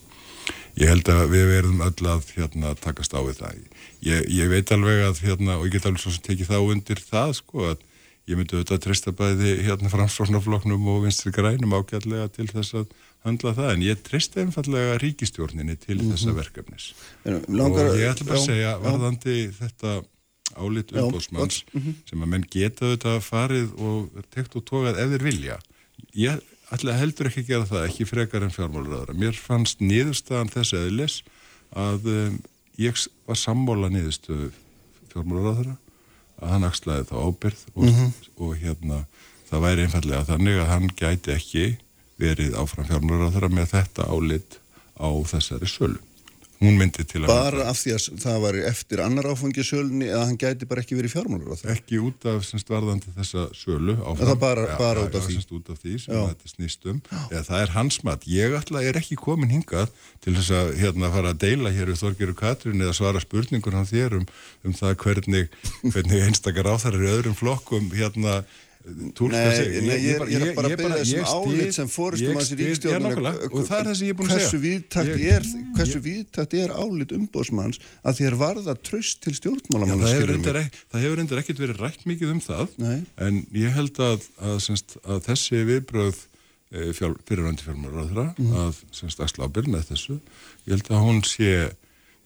[0.80, 3.58] Ég held að við verðum öll að hérna, takast á við það.
[4.08, 7.02] Ég, ég veit alveg að, hérna, og ég get alveg svo sem tekið þá undir
[7.04, 7.84] það, sko, að
[8.30, 12.92] ég myndi auðvitað að treysta bæði hérna framsvörnafloknum og vinstri grænum ágætlega til þess að
[13.26, 16.92] handla það, en ég treysta einfallega ríkistjórninni til þessa verkefnis.
[17.26, 18.80] En langar- og ég ætla bara að já, segja, já.
[18.86, 19.96] varðandi þetta
[20.56, 21.98] álit Já, umbóðsmanns, gott, mhm.
[22.10, 25.60] sem að menn geta auðvitað farið og tekt og tókað ef þeir vilja.
[26.16, 26.40] Ég
[26.74, 29.18] ætla heldur ekki að gera það, ekki frekar en fjármáluröðara.
[29.18, 31.20] Mér fannst niðurstaðan þess eðlis
[31.78, 32.40] að um,
[32.82, 32.98] ég
[33.30, 34.52] var sammála niðurstöðu
[35.14, 35.78] fjármáluröðara,
[36.42, 38.14] að hann axlaði þá ábyrð og, Mhm.
[38.40, 39.06] og hérna
[39.52, 41.78] það væri einfallega þannig að hann gæti ekki
[42.20, 44.58] verið áfram fjármáluröðara með þetta álit
[45.00, 46.00] á þessari sölu.
[46.60, 50.26] Hún myndi til að bara af því að það var eftir annar áfangi sölunni eða
[50.28, 53.96] hann gæti bara ekki verið fjármálur á það ekki út af semst varðandi þessa sölu
[53.96, 54.28] áfram.
[54.28, 55.38] Það bara- bara út af því.
[55.38, 56.22] semst út af því sem Já.
[56.34, 57.02] þetta snýst um
[57.32, 59.88] eða það er hans mat, ég ætla er ekki komin hingað
[60.20, 63.88] til þess að hérna fara að deila hér við Þorgeru Katrin eða svara spurningur hann
[63.88, 64.26] þér um,
[64.66, 65.48] um það hvernig,
[65.88, 68.44] hvernig einstakar áþarir öðrum flokkum hérna
[69.18, 71.88] túlka Nei, sig nei, ég er- ég er bara að biðja þessum ég álit sem
[71.88, 74.50] ég styð- ríkstjórnum Já, nákvæmlega, og það er það sem ég er búin að segja.
[74.50, 75.44] hversu víðtækt Ég- er,
[76.64, 81.78] er álit umbóðsmanns að þér varða tröst til Já, stjórnmálamanna það, hefur reyndar ekkert verið
[81.84, 83.00] rætt mikið um það Nei.
[83.18, 86.16] en ég held að, að, semst, að þessi viðbröð
[86.72, 88.54] e, fjál, fyrirvændi fjármálaráðra Mhm.
[88.54, 90.20] að semst að slábir með þessu
[90.68, 91.50] ég held að hún sé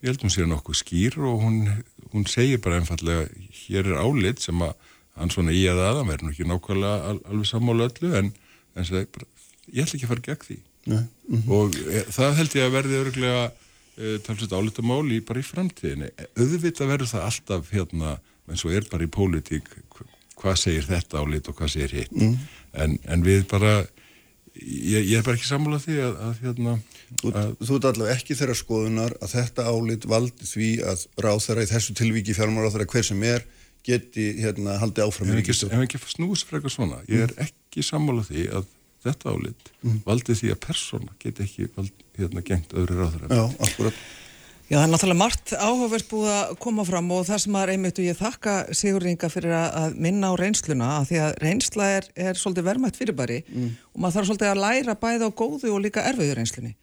[0.04, 3.30] ég held að hún sé nokkuð skýr og hún, hún segir bara einfallega
[3.70, 4.74] hér er álit sem að
[5.20, 8.32] hann svona í að aðan verður nú ekki nákvæmlega al, alveg sammála öllu en,
[8.76, 9.28] en segi, bara,
[9.70, 10.58] ég ætla ekki að fara gegn því
[10.94, 11.04] Nei.
[11.30, 11.52] mhm.
[11.56, 16.10] og e, það held ég að verði öruglega e, talsett álitamál í bara í framtíðinni
[16.18, 18.16] E, auðvitað verður það alltaf hérna,
[18.50, 20.10] eins og er bara í pólitík hva-
[20.44, 22.34] hvað segir þetta álit og hvað segir hitt Mm.
[22.74, 23.76] en, en við bara
[24.58, 26.74] ég, ég er bara ekki sammála því að, að hérna
[27.32, 31.70] að, þú ert allavega ekki þeirra skoðunar að þetta álit valdi því að ráþæra í
[31.72, 33.46] þessu tilvíki fjármálaráþæra hver sem er
[33.84, 38.68] geti hérna haldið áfram ef ekki, snús frekar svona ég er ekki sammála því að
[39.04, 39.72] þetta álit
[40.08, 43.98] valdi því að persóna geti ekki vald, hérna gengt öðru ráður Já, akkurat.
[44.72, 48.00] Já, það er náttúrulega margt áhugavert búið að koma fram og það sem að einmitt
[48.00, 51.90] og ég þakka Sigur Inga fyrir að- að minna á reynsluna að því að reynsla
[51.98, 55.84] er, er svolítið verðmætt fyrirbæri og maður þarf svolítið að læra bæði á góðu og
[55.84, 56.74] líka erfiðu reynslunni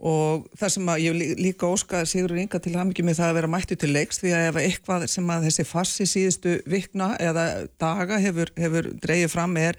[0.00, 3.34] og það sem að ég lí- líka óska Sigur Inga til hamingi með það að
[3.40, 7.66] vera mættu til leiks því að ef eitthvað sem að þessi fassi síðustu vikna eða
[7.78, 9.76] daga hefur, hefur dreigið fram er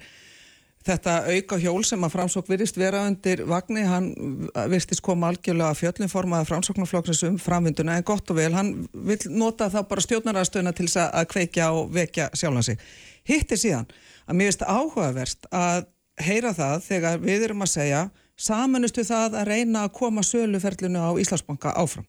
[0.82, 4.08] þetta auka hjól sem að framsók virðist vera undir vagni, hann
[4.54, 9.18] virðist koma algjörlega að fjöllum formaða framsóknarflokksins um framvinduna en gott og vel, hann vil
[9.30, 12.78] nota það bara stjórnarastöðuna til þess að- kveikja og vekja sjálfan sig.
[13.24, 13.86] Hitt er síðan
[14.26, 15.86] að mér finnst áhugaverst að
[16.18, 18.02] heyra það þegar við erum að segja
[18.42, 22.06] samanustu það að reyna að koma söluferlinu á Íslandsbanka áfram.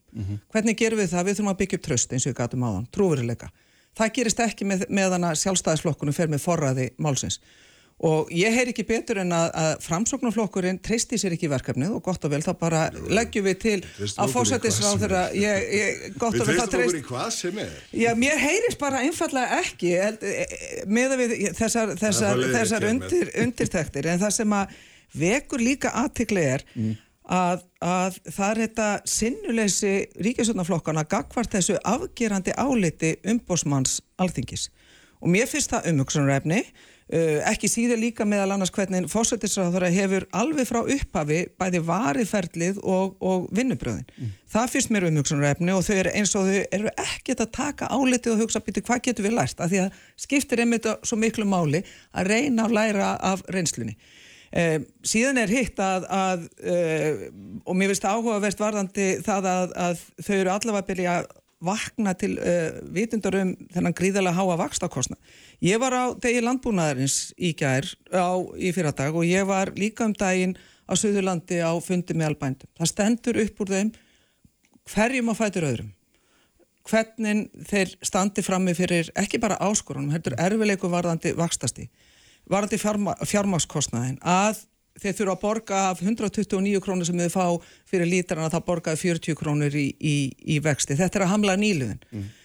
[0.52, 1.28] Hvernig gerum við það?
[1.28, 3.50] Við þurfum að byggja upp tröst eins og við gatum áðan, trúveruleika.
[3.94, 7.38] Það gerist ekki með, með hana sjálfstæðisflokkunum fer með forræði málsins.
[8.02, 12.02] Og ég heyr ekki betur en að, að framsóknarflokkurinn treysti sér ekki í verkefnið og
[12.02, 13.76] gott og vel þá bara leggjum við til
[14.18, 16.98] að fórsættisráð þeirra, ég, ég, gott og vel það treyst.
[16.98, 17.76] í hvað sem er.
[17.94, 23.30] Já, mér heyrist bara einfallega ekki e- e- með að við þessar, þessar, þessar undir,
[23.44, 24.74] undirtektir en það sem að
[25.18, 26.64] vekur líka aðtikli er
[27.24, 29.92] að, að það er þetta sinnuleysi
[30.26, 34.68] ríkisvöldnaflokkana gagvart þessu afgerandi áliti umbósmanns alþingis
[35.24, 40.68] og mér finnst það umhugsunarefni uh, ekki síður líka meðal annars hvernig fósættisráðara hefur alveg
[40.68, 44.04] frá upphafi bæði variðferlið og, og vinnubröðin.
[44.52, 48.34] Það finnst mér umhugsunarefni og þau eru eins og þau eru ekkert að taka álitið
[48.34, 51.80] og hugsa býtu hvað getur við lært af því að skiptir einmitt svo miklu máli
[52.12, 53.96] að reyna að læra af reynslunni.
[54.54, 57.22] Um, síðan er hitt að, að uh,
[57.66, 61.32] og mér finnst áhugavert varðandi það að, að þau eru allavega að byrja að
[61.64, 65.18] vakna til uh, vitundar um þennan gríðarlega háa vakstakostna.
[65.64, 70.14] Ég var á degi landbúnaðarins í gær á, í fyrradag og ég var líka um
[70.14, 70.54] daginn
[70.86, 72.70] á Suðurlandi á fundi með albændum.
[72.78, 73.92] Það stendur upp úr þeim
[74.94, 75.92] hverjum að fætur öðrum
[76.84, 81.88] hvernig þeir standi frammi fyrir ekki bara áskorunum, heldur erfileiku varðandi vakstasti,
[82.50, 84.62] varðandi fjárma, fjármakskostnaðin, að
[85.00, 87.46] þeir þurfa að borga af 129 krónur sem þau fá
[87.90, 90.16] fyrir lítrana þá borgaði 40 krónur í, í,
[90.54, 90.94] í vexti.
[90.98, 92.04] Þetta er að hamla nýluðin.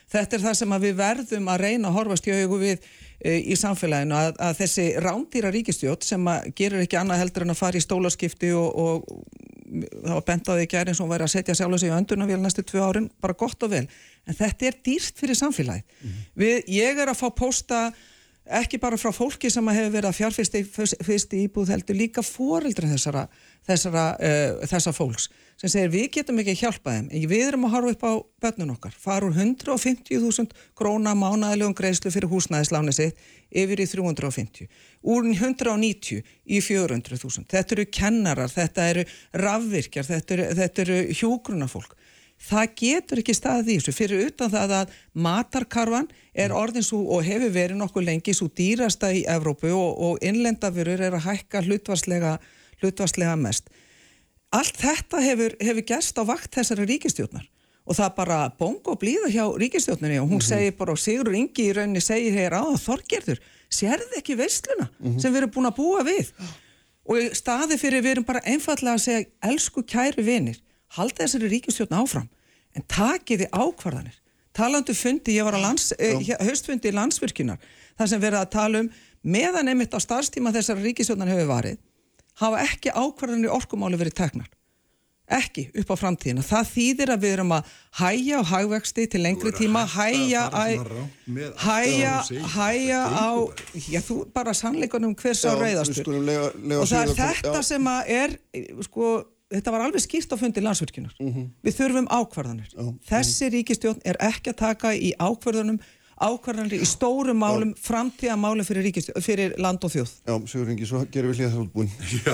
[0.09, 2.87] Þetta er það sem við verðum að reyna að horfast í augu við
[3.21, 7.53] e, í samfélaginu að, að þessi rándýra ríkistjótt sem að gerir ekki annað heldur en
[7.53, 9.05] að fara í stólaskipti og, og
[9.69, 11.93] það var bent á því ekki eins og hún væri að setja sjálf sig í
[11.93, 16.07] öndunarvél næstu tvö árin, bara gott og vel en þetta er dýrt fyrir samfélagið
[16.39, 17.83] við, ég er að fá pósta
[18.59, 20.63] ekki bara frá fólki sem hefur verið að fjárfyrsti
[21.05, 23.27] fyrst íbúð heldur líka foreldra þessara,
[23.67, 25.29] þessara uh, þessa fólks
[25.59, 27.07] sem segir við getum ekki að hjálpa þeim.
[27.11, 28.13] En við erum að horfa upp á
[28.45, 28.93] börnun okkar.
[28.95, 33.19] Fara úr 150.000 króna mánaðilegum greiðslu fyrir húsnæðisláni sitt
[33.49, 34.69] yfir í 350
[35.09, 39.05] úr 190 í 400.000 þetta eru kennarar, þetta eru
[39.41, 41.95] rafvirkjar, þetta eru, eru hjúgrunafólk
[42.39, 43.93] það getur ekki staðið í þessu.
[43.95, 44.95] Fyrir utan það að
[45.27, 50.25] matarkarfan er orðin svo og hefur verið nokkuð lengi svo dýrasta í Evrópu og, og
[50.25, 52.37] innlendafurur er að hækka hlutvarslega,
[52.81, 53.69] hlutvarslega mest.
[54.55, 57.45] Allt þetta hefur, hefur gerst á vakt þessari ríkistjórnar
[57.89, 61.73] og það bara bongo blíða hjá ríkistjórnarni og hún segir bara og Sigur Ingi í
[61.73, 66.29] rauninni segir hér á Þorgerður, sérði ekki veisluna sem við erum búin að búa við?
[67.09, 70.59] Og staði fyrir við erum bara einfallega að segja elsku kæru vinir
[70.97, 72.29] halda þessari ríkistjórn áfram
[72.77, 74.15] en takiði ákvarðanir.
[74.53, 77.59] Talandu fundi, ég var á lands, eh, haustfundi í landsvirkjunar,
[77.97, 78.89] þar sem verið að tala um
[79.23, 81.77] meðan einmitt á starfstíma þessari ríkistjórnar hefur varið
[82.39, 84.49] hafa ekki ákvarðanir orkumáli verið teknar.
[85.29, 86.41] Ekki upp á framtíðina.
[86.41, 90.47] Það þýðir að við erum að hæja á hagvexti til lengri tíma hæja
[91.61, 92.15] hæja
[92.55, 93.29] hæja á
[93.77, 98.33] já þú bara sannleikunum hvers á reyðastur og það er þetta sem að er
[98.87, 99.11] sko
[99.53, 101.15] þetta var alveg skýrt á fundi landsvirkjunar.
[101.65, 102.73] Við þurfum ákvarðanir.
[103.09, 105.79] Þessi ríkistjórn er ekki að taka í ákvarðanum
[106.19, 108.89] ákvarðanir í stórum málum framtíðamálum fyrir,
[109.23, 110.11] fyrir land og þjóð.
[110.27, 111.91] Já, Sigur Ingi, svo gerum við hlýða það útbúin.
[112.27, 112.33] Já,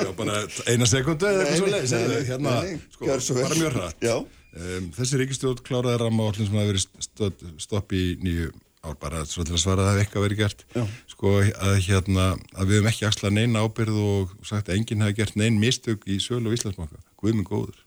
[0.00, 0.38] já, bara
[0.70, 2.54] eina sekundu eða eitthvað svo leiðis hérna,
[2.94, 3.10] sko,
[3.42, 8.54] bara mjög hrætt um, Þessi ríkistjórn kláraði ramma allir sem hafi verið stopp í nýju
[9.00, 10.64] bara svo til að svara að eitthvað verið gert.
[10.74, 10.84] Já.
[11.10, 15.18] sko að hérna að við hefum ekki axlað neina ábyrð og sagt að enginn hafi
[15.20, 17.02] gert neinn mistök í sölu og Íslandsbanka.
[17.20, 17.78] Guð minn góður.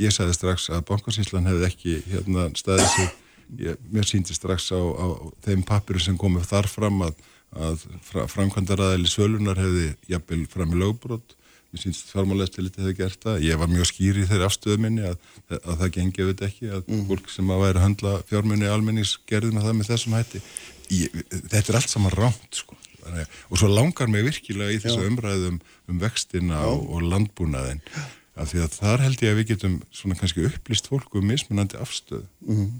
[0.00, 3.12] Ég sagði strax að bankasíslan hefði ekki hérna staðið sig.
[3.60, 5.06] Ég, mér síndi strax á, á
[5.44, 7.18] þeim pappiru sem komið þar fram að,
[7.52, 11.36] að fra, framkvæmdaræðili sölunar hefði jafnvel fram í lögbrot
[11.72, 13.40] mér síndist fjármálæstiliti hefði gert það.
[13.46, 15.18] Ég var mjög skýr í þeirri afstöðu minni að,
[15.56, 17.02] að það gengi auðvitað ekki að mm.
[17.08, 20.42] fólk sem að væri að höndla fjármunni almennings gerði með það með þessum hætti.
[20.92, 22.78] Ég, þetta er allt saman rámt sko.
[23.50, 25.58] og svo langar mig virkilega í þessu umræðum
[25.90, 27.80] um vextina og, og landbúnaðin
[28.38, 31.80] af því að þar held ég að við getum svona kannski upplýst fólku um mismunandi
[31.82, 32.28] afstöðu.
[32.46, 32.70] Mm.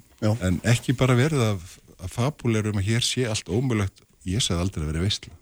[0.47, 1.65] En ekki bara verið að,
[1.99, 5.35] að fabulerum að hér sé allt ómulagt ég sagði aldrei að vera veistla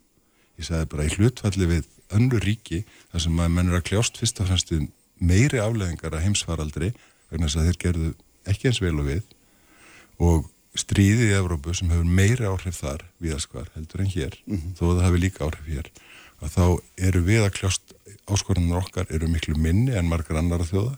[0.60, 4.20] ég sagði bara í hlutfalli við önnu ríki þar sem að menn er að kljást
[4.20, 4.72] fyrst og fremst
[5.20, 6.92] meiri afleðingar að heimsfaraldri
[7.30, 8.14] vegna þess að þeir gerðu
[8.50, 9.22] ekki eins vel og við
[10.20, 10.48] og
[10.80, 14.74] stríðið í Evrópu sem hefur meiri áhrif þar viðaskvar heldur en hér mm -hmm.
[14.78, 15.90] þó að það hefur líka áhrif hér
[16.40, 16.64] að þá
[17.08, 17.94] eru við að kljást
[18.30, 20.96] áskorunar okkar eru miklu minni en margar annar þjóða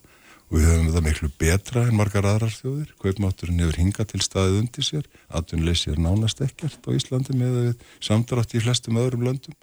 [0.53, 2.91] og við höfum það miklu betra en margar aðrar þjóðir.
[3.01, 5.07] Kaupmátturinn hefur hingað til staðið undir sér.
[5.33, 7.71] Atvinnleysi er nánast ekkert á Íslandi með
[8.05, 9.57] samdrátt í flestum öðrum löndum.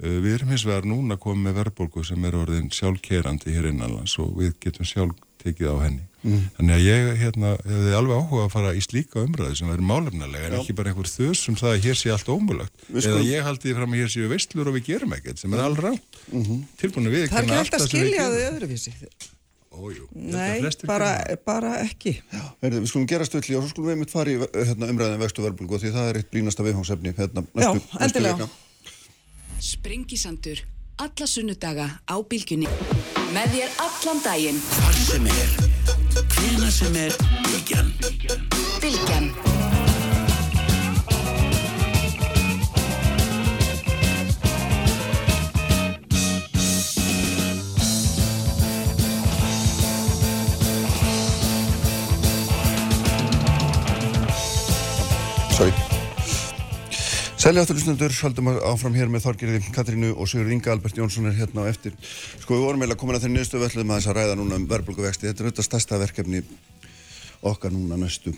[0.00, 4.16] Uh, við erum hins vegar núna komið með verðbólgu sem er orðin sjálfkerandi hér innanlands
[4.22, 6.06] og við getum sjálf tekið á henni.
[6.20, 6.40] Mm.
[6.58, 10.50] Þannig að ég hérna, hefði alveg áhuga að fara í slíka umræði sem verður málefnilega
[10.50, 10.60] en Já.
[10.60, 12.86] ekki bara einhver þus sem það að hér sé allt ómulagt.
[12.92, 15.80] Eða ég haldi því fram að hér séu veistlur og við gerum ekkert sem er
[15.80, 16.22] rátt.
[16.28, 16.62] Mm -hmm.
[16.82, 17.28] Tilbúinu við.
[17.32, 18.94] Það er ekki alltaf að skilja þau öðruvísi.
[19.70, 20.08] Ójú.
[20.12, 21.10] Nei, bara,
[21.46, 22.16] bara ekki.
[22.26, 25.14] Já, heyrðu, við skulum gera stöðli og svo skulum við mitt fara í hérna, umræðin
[25.14, 28.48] um vextu verbulgu því það er eitt blínasta viðfangsefni hérna, næstu, Já, næstu
[29.60, 30.58] Sprengisandur,
[30.96, 32.68] alla sunnudaga á bylgjunni.
[33.34, 34.60] Með þér allan daginn.
[34.72, 35.52] Hvar sem er,
[36.32, 37.12] hvena sem er,
[37.44, 37.92] bylgjan.
[38.80, 39.30] Bylgjan.
[55.52, 55.99] Sorry.
[57.40, 61.62] Sæli átturlustundur, haldum áfram hér með Þorgirði Katrínu og Sigur Inga Albert Jónsson er hérna
[61.64, 61.94] á eftir.
[62.42, 64.66] Sko við vorum eiginlega komin að þeirri nýðustu völdum að þess að ræða núna um
[64.68, 65.24] verðbólguvexti.
[65.24, 66.42] Þetta er auðvitað stærsta verkefni
[67.48, 68.34] okkar núna næstu,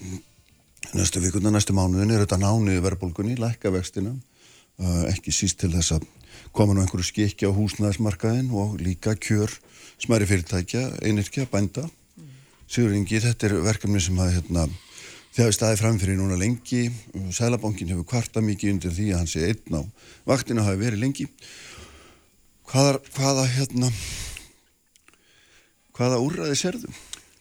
[0.94, 4.14] næstu vikuna, næstu mánuðin er auðvitað nániði verðbólgunni, lækka vextina,
[4.78, 6.07] uh, ekki síst til þess að
[6.55, 9.50] koma nú einhverju skikki á húsnæðismarkaðin og líka kjör
[9.98, 11.88] smæri fyrirtækja, einirkja, bænda.
[12.70, 14.70] Sigur Ingi, þetta er verkefni sem að hérna
[15.33, 16.83] Þegar við staðið framfyrir núna lengi,
[17.33, 19.83] Sælabankin hefur kvarta mikið undir því að hann sé einn á
[20.28, 21.24] vaktinu hafi verið lengi.
[22.68, 23.89] Hvaða, hvaða, hérna,
[25.97, 26.93] hvaða úrraði serðu?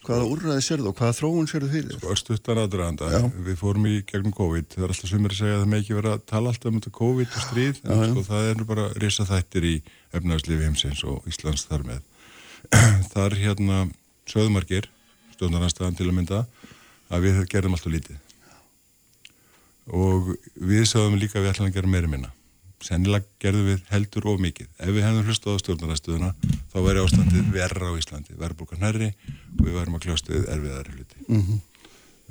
[0.01, 1.99] Hvaða úrraði serðu og hvaða þróun serðu fyrir?
[1.99, 3.11] Sko, stuttan aðdraðanda.
[3.43, 4.71] Við fórum í gegnum COVID.
[4.71, 6.81] Það er alltaf sumir að segja að það með ekki vera að tala alltaf um
[6.97, 7.83] COVID og stríð.
[7.83, 9.75] Já, en sko, það er bara risa þættir í
[10.15, 12.01] efnagslifi heimsins og Íslands þar með.
[13.11, 13.77] Það er hérna
[14.31, 14.87] söðumarkir,
[15.35, 16.45] stjórnarnarstaðan til að mynda
[17.11, 18.19] að við gerðum alltaf lítið.
[19.91, 22.31] Og við sáðum líka að við ætlum að gera meira minna.
[22.81, 24.69] Sennilega gerðum við heldur of mikið.
[24.79, 26.29] Ef við hefðum hlustað á stjórnarastöðuna
[26.71, 28.37] þá væri ástandið verra á Íslandi.
[28.39, 29.11] Verðbúkan herri
[29.57, 31.25] og við værum að kljóstuð erfiðari hluti.
[31.27, 31.59] Mm -hmm.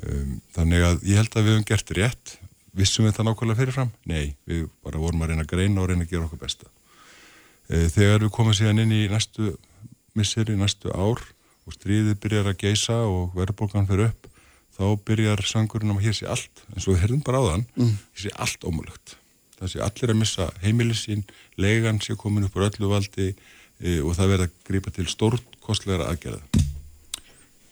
[0.07, 2.37] um, þannig að ég held að við hefum gert rétt.
[2.73, 3.93] Vissum við það nákvæmlega fyrirfram?
[4.07, 6.67] Nei, við bara vorum að reyna að greina og reyna að gera okkur besta.
[7.71, 9.55] Uh, þegar við komum síðan inn í næstu
[10.15, 11.21] misseri, næstu ár
[11.67, 14.30] og stríðið byrjar að geisa og verðbúkan fyrir upp
[14.81, 17.97] þá byrjar sangurinn um að hér sé allt, og við herðum bara á þann, mm.
[18.17, 19.17] hér sé allt ómulagt.
[19.59, 21.25] Það sé allir að missa heimilisín,
[21.61, 25.59] legan sé komin upp á öllu valdi e, og það verða að grípa til stórt
[25.61, 26.41] kostlegra aðgerða.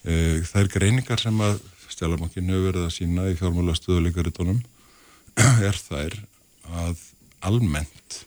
[0.04, 0.12] E,
[0.44, 4.60] það er greiningar sem að stjálfmankin hefur verið að sína í fjármála stöðuleikaritónum
[5.68, 6.18] er þær
[6.84, 7.06] að
[7.48, 8.18] almennt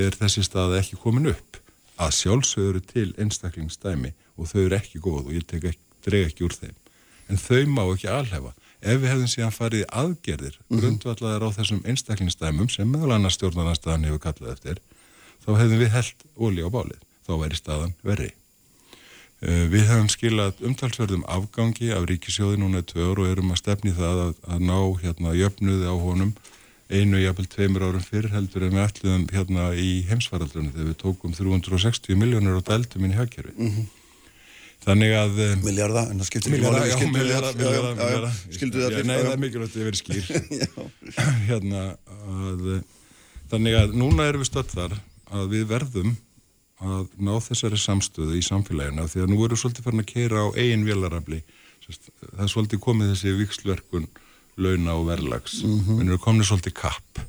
[0.00, 1.60] er þessi stað ekki komin upp
[2.00, 6.56] að sjálfsöguru til einstaklingsstæmi og þau eru ekki góð og ég ekki, dreg ekki úr
[6.56, 6.80] þeim
[7.28, 8.52] en þau má ekki alhefa.
[8.84, 10.80] Ef við hefðum síðan farið aðgerðir, mm -hmm.
[10.82, 14.80] grundvallaðar á þessum einstaklingsdæmum sem meðal annars stjórnarnarstaðan hefur kallað eftir,
[15.44, 17.00] þá hefðum við held óli á bálið.
[17.24, 18.32] Þá væri staðan verri.
[19.44, 23.92] Uh, við hefum skilað umtalsverðum afgangi af ríkisjóði núna í tvö og erum að stefni
[23.96, 26.34] það að, að ná hérna jöfnuði á honum
[26.92, 31.34] einu jafnvel tveimur árum fyrr heldur en við ætluðum hérna í heimsvaraldrunni þegar við tókum
[31.36, 33.54] 360 miljónur á dæltum inn í hagkerfi.
[33.56, 33.86] Mm -hmm.
[34.84, 35.38] Þannig að...
[35.40, 36.82] Eh, miljarda, en það skiptir ekki máli.
[36.90, 38.32] Já, miljarda, miljarda.
[38.52, 39.06] Skildu það til?
[39.08, 40.28] Nei, það er mikilvægt að vera skýr.
[41.48, 41.84] hérna,
[42.28, 42.68] að,
[43.52, 44.96] þannig að núna erum við stödd þar
[45.34, 46.14] að við verðum
[46.84, 50.44] að ná þessari samstöðu í samfélagina því að nú erum við svolítið farin að keira
[50.44, 51.40] á eigin vélarafli.
[51.84, 54.10] Það er svolítið komið þessi vikslverkun,
[54.60, 55.62] launa og verlags.
[55.64, 56.02] Mm -hmm.
[56.02, 57.24] Við erum komið svolítið kapp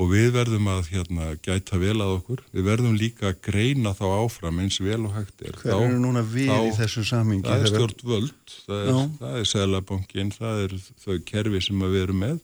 [0.00, 4.04] og við verðum að hérna, gæta vel að okkur, við verðum líka að greina þá
[4.16, 5.56] áfram eins vel og hægt er.
[5.60, 7.46] Hver eru núna við þá, í þessu samingi?
[7.48, 12.22] Það er stjórn völd, það er, er selabankin, það er þau kerfi sem við erum
[12.24, 12.38] með,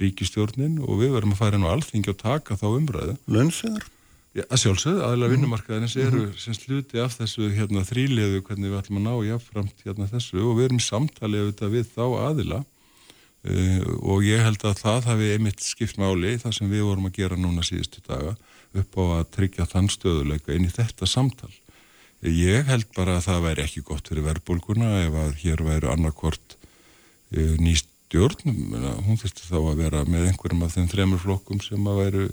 [0.00, 3.16] ríkistjórnin og við verðum að fara inn á alþingi og taka þá umræðu.
[3.30, 3.88] Lönnsvegar?
[4.30, 5.32] Já, sjálfsögðu, aðlega mm.
[5.34, 6.34] vinnumarkaðinins eru mm.
[6.38, 10.52] sem sluti af þessu hérna, þríliðu hvernig við ætlum að ná jáfnframt hérna, þessu og
[10.54, 12.60] við erum í samtali við þá aðila
[13.40, 17.16] Uh, og ég held að það hafi einmitt skipt máli það sem við vorum að
[17.22, 18.34] gera núna síðustu daga
[18.76, 21.52] upp á að tryggja þann stöðuleika inn í þetta samtal.
[22.20, 26.58] Ég held bara að það væri ekki gott fyrir verðbólguna ef að hér væri annarkvort
[26.58, 28.42] uh, eh, nýst stjórn
[29.06, 32.24] hún þurfti þá að vera með einhverjum af þeim þremur flokkum sem að væru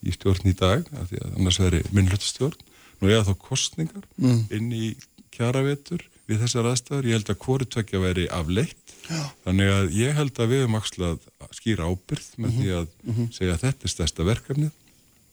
[0.00, 0.86] í stjórn í dag
[1.34, 2.56] annars veri minnlöftstjórn
[3.02, 4.38] nú eða þá kostningar mm.
[4.56, 4.88] inn í
[5.34, 9.22] kjaravetur við þessar aðstæður, ég held að hvori tvekja veri afleitt Já.
[9.46, 11.22] Þannig að ég held að við erum að
[11.56, 12.60] skýra ábyrð með mm -hmm.
[12.60, 13.30] því að mm -hmm.
[13.32, 14.72] segja að þetta er stærsta verkefnið.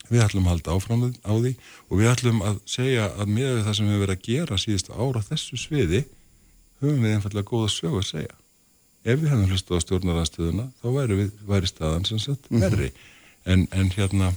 [0.06, 1.52] Við ætlum að halda áfram á því
[1.90, 5.22] og við ætlum að segja að með það sem við verðum að gera síðustu ára
[5.30, 6.02] þessu sviði
[6.80, 8.36] höfum við einfallega góða sög að segja.
[9.06, 12.62] Ef við hefum hlustið á stjórnarastöðuna þá væri, við, væri staðan sem sett mhm.
[12.62, 12.92] verri.
[13.46, 14.34] En, en hérna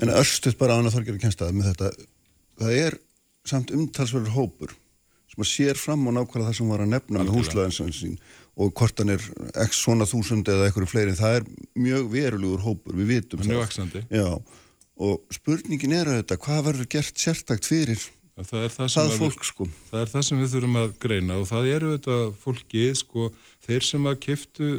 [0.00, 1.88] En örstuðt bara án að þorgjara kennstaði með þetta,
[2.58, 2.94] það er
[3.44, 4.70] samt umtalsverður hópur
[5.40, 8.16] að sér fram á nákvæmlega það sem var að nefna með húslæðinsan sín
[8.60, 9.26] og hvort hann er
[9.64, 11.46] x svona þúsund eða eitthvað fleiri, það er
[11.80, 13.52] mjög verulegur hópur, við vitum það.
[13.54, 14.02] Mjög aksandi.
[14.12, 14.26] Já,
[15.00, 18.02] og spurningin er að þetta, hvað verður gert sértakt fyrir
[18.36, 19.68] það, það, það fólk sko?
[19.90, 23.30] Það er það sem við þurfum að greina og það eru þetta fólki, sko,
[23.64, 24.74] þeir sem að kiftu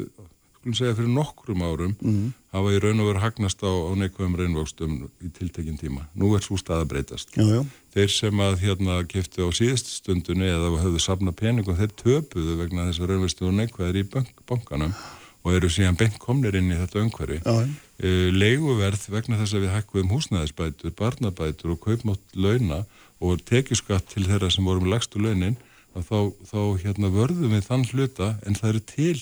[0.62, 2.32] skulum segja fyrir nokkrum árum mm -hmm.
[2.54, 6.06] hafa í raun og veru hagnast á, á neikvæðum reynvöxtum í tiltekinn tíma.
[6.14, 7.34] Nú er svo stað að breytast.
[7.34, 7.66] Já, já.
[7.92, 12.86] Þeir sem að hérna keftu á síðust stundunni eða höfðu safna peningum, þeir töpuðu vegna
[12.88, 14.94] þess að reynvöxtu og neikvæðir í bank, bankanum
[15.42, 17.40] og eru síðan benk komnir inn í þetta öngveri.
[17.42, 22.82] E, leiguverð vegna þess að við hækkuðum húsnæðisbætur, barnabætur og kaupmátt launa
[23.22, 25.58] og tekjuskatt til þeirra sem voru með lagstu launin,
[25.92, 29.18] þá, þá hérna, vörðum við þann hluta en það eru til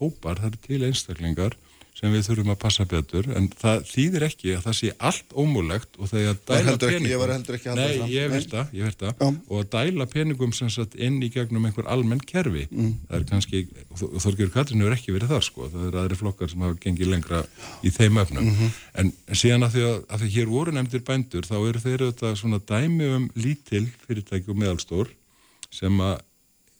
[0.00, 1.58] hópar, það eru til einstaklingar
[2.04, 5.96] sem við þurfum að passa betur en það þýðir ekki að það sé allt ómúlegt
[5.96, 9.38] og þegar dæla peningum það ég veist það, ég veist það.
[9.48, 12.90] Og að dæla peningum sem sagt inn í gegnum einhver almenn kerfi mm.
[13.08, 16.52] það er kannski, og Þorgjör Katrin hefur ekki verið þar sko, það eru aðri flokkar
[16.52, 17.42] sem hafa gengið lengra
[17.80, 18.76] í þeim öfnum mm -hmm.
[19.00, 22.38] en síðan að því að, að því hér voru nefndir bændur þá eru þeir auðvitað
[22.42, 25.16] svona dæmi um lítil fyrirtæki og meðalstór
[25.72, 26.20] sem að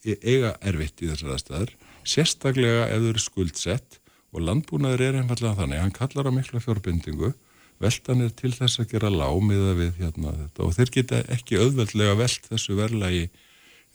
[0.05, 4.01] e- eiga erfitt í þessar aðstæðar sérstaklega ef þau eru skuldsett
[4.35, 7.31] og landbúnaður er einfallega þannig, hann kallar á mikla fjórbindingu,
[7.79, 12.17] veldan er til þess að gera lámiða við hérna þetta og þeir geta ekki auðveldlega
[12.19, 13.25] veld þessu verðlægi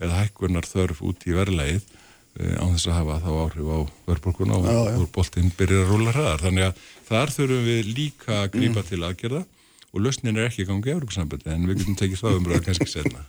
[0.00, 3.78] eða hækkunar þörf út í verðlægið e, á þess að hafa þá áhrif á
[4.08, 6.44] verðbólkuna og, og boltinn byrjar að rúla hraðar.
[6.46, 8.90] Þannig að þar þurfum við líka að grípa mm.
[8.90, 9.44] til aðgerða
[9.90, 13.24] og lausnin er ekki gangið á Európa-sambandi en við getum tekið það umröða kannski senna.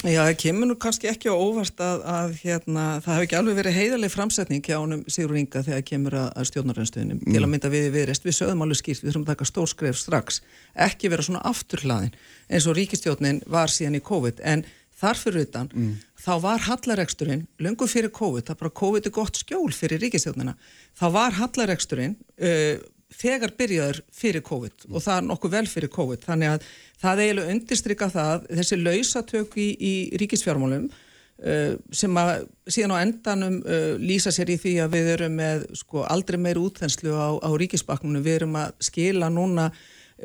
[0.00, 3.56] Já, það kemur nú kannski ekki á óvart að, að hérna, það hef ekki alveg
[3.58, 7.34] verið heiðarlega framsetning hjá honum Sigur Inga þegar kemur að, að stjórnaröðnstöðunum mm.
[7.34, 8.24] til að mynda við viðrest.
[8.24, 10.40] Við sögum alveg skýrt, við þurfum að taka stórskref strax,
[10.88, 12.16] ekki vera svona afturhlaðin
[12.48, 14.64] eins og ríkistjórnin var síðan í COVID en
[15.00, 15.92] þarfur utan mm.
[16.24, 20.56] þá var hallaregsturinn, löngu fyrir COVID, það bara COVID er gott skjól fyrir ríkistjórnina,
[20.96, 22.80] þá var hallaregsturinn uh,
[23.10, 24.94] þegar byrjaður fyrir COVID mm.
[24.94, 26.24] og það er nokkuð vel fyrir COVID.
[26.26, 26.66] Þannig að
[27.02, 32.34] það eiginlega undirstryka það þessi lausatök í, í ríkisfjármálum uh, sem að
[32.70, 36.60] síðan á endanum uh, lýsa sér í því að við erum með sko, aldrei meir
[36.60, 39.70] útþenslu á, á ríkisbaknum við erum að skila núna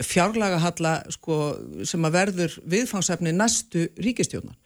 [0.04, 1.40] fjárlagahalla sko,
[1.88, 4.58] sem að verður viðfangsefni næstu ríkistjórnar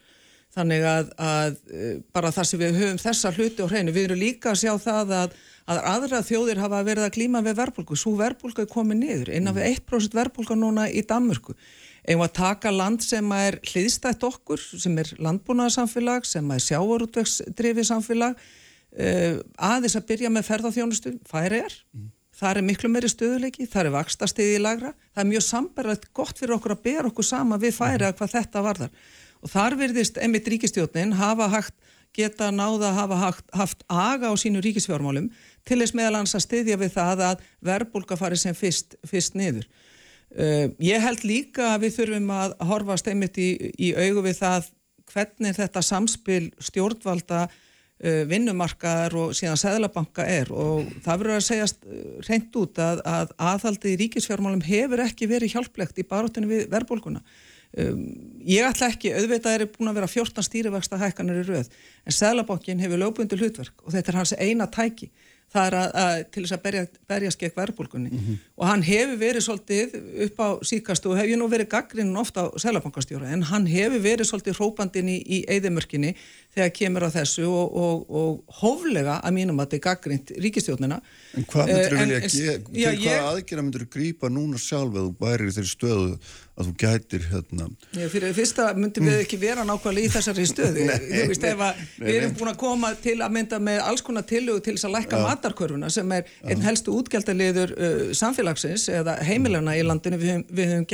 [0.55, 4.21] þannig að, að uh, bara það sem við höfum þessa hluti á hreinu, við erum
[4.23, 5.39] líka að sjá það að
[5.69, 9.55] að aðra þjóðir hafa verið að klíma við verbulgu, svo verbulga er komið niður, innan
[9.57, 11.55] við 1% verbulga núna í Danmörku.
[12.09, 18.39] Eða að taka land sem er hliðstætt okkur, sem er landbúnaðarsamfélag, sem er sjávarútvegsdrifið samfélag,
[18.97, 19.35] uh,
[19.69, 22.09] aðeins að byrja með ferðarþjónustu, færi er, mm.
[22.39, 26.09] það er miklu meiri stöðuleiki, það er vaksta stiði í lagra, það er mjög sambarlegt
[26.17, 29.07] gott fyrir okkur að bera okkur sama við færi að hvað þetta varðar.
[29.39, 31.77] Og þar verðist emitt ríkistjónin hafa hægt
[32.15, 35.29] geta náða að hafa haft, haft aga á sínu ríkisfjármálum
[35.67, 39.67] til þess meðalans að styðja við það að verbulga fari sem fyrst, fyrst niður.
[40.29, 43.49] Uh, ég held líka að við þurfum að horfa steinmitt í,
[43.81, 44.69] í augu við það
[45.09, 51.81] hvernig þetta samspil stjórnvalda uh, vinnumarkaðar og síðan Sæðlabanka er og það verður að segjast
[51.87, 56.67] uh, reynd út að, að aðhaldi í ríkisfjármálum hefur ekki verið hjálplegt í baróttinu við
[56.73, 57.23] verbulguna.
[57.77, 58.05] Um,
[58.49, 62.79] ég ætla ekki, auðvitað er búin að vera 14 stýrivexta hækkanir í rauð en Sæðlabankin
[62.81, 65.11] hefur lögbundu hlutverk og þetta er hans eina tæki.
[65.49, 68.41] Það er að, að, til þess að berja, berja skekk verðbólkunni mm -hmm.
[68.57, 69.95] og hann hefur verið svolítið
[70.25, 74.29] upp á síkastu og hefur nú verið gaggrinn ofta á selabankastjóra en hann hefur verið
[74.29, 76.15] svolítið hrópandin í, í eðimörkinni
[76.59, 80.99] þegar kemur á þessu og, og, og hóflega að mínum að þetta er gaggrind ríkistjónina
[81.37, 85.15] En hvað myndur þú vilja, til hvaða aðgjörða myndur þú grípa núna sjálf eða þú
[85.19, 86.13] bærir þeirri stöðu
[86.59, 87.67] að þú gætir hérna?
[87.95, 90.87] Já, fyrir fyrsta myndum við ekki vera nákvæmlega í þessari stöðu.
[90.89, 94.03] Nei, þú veist, ef að við erum búin að koma til að mynda með alls
[94.05, 95.29] konar tilögu til þess að lækka ja.
[95.29, 96.49] matarkörfuna sem er ja.
[96.51, 100.89] einn helstu útgjaldaliður uh, samfélagsins eða heimilana í landinu, við, við höfum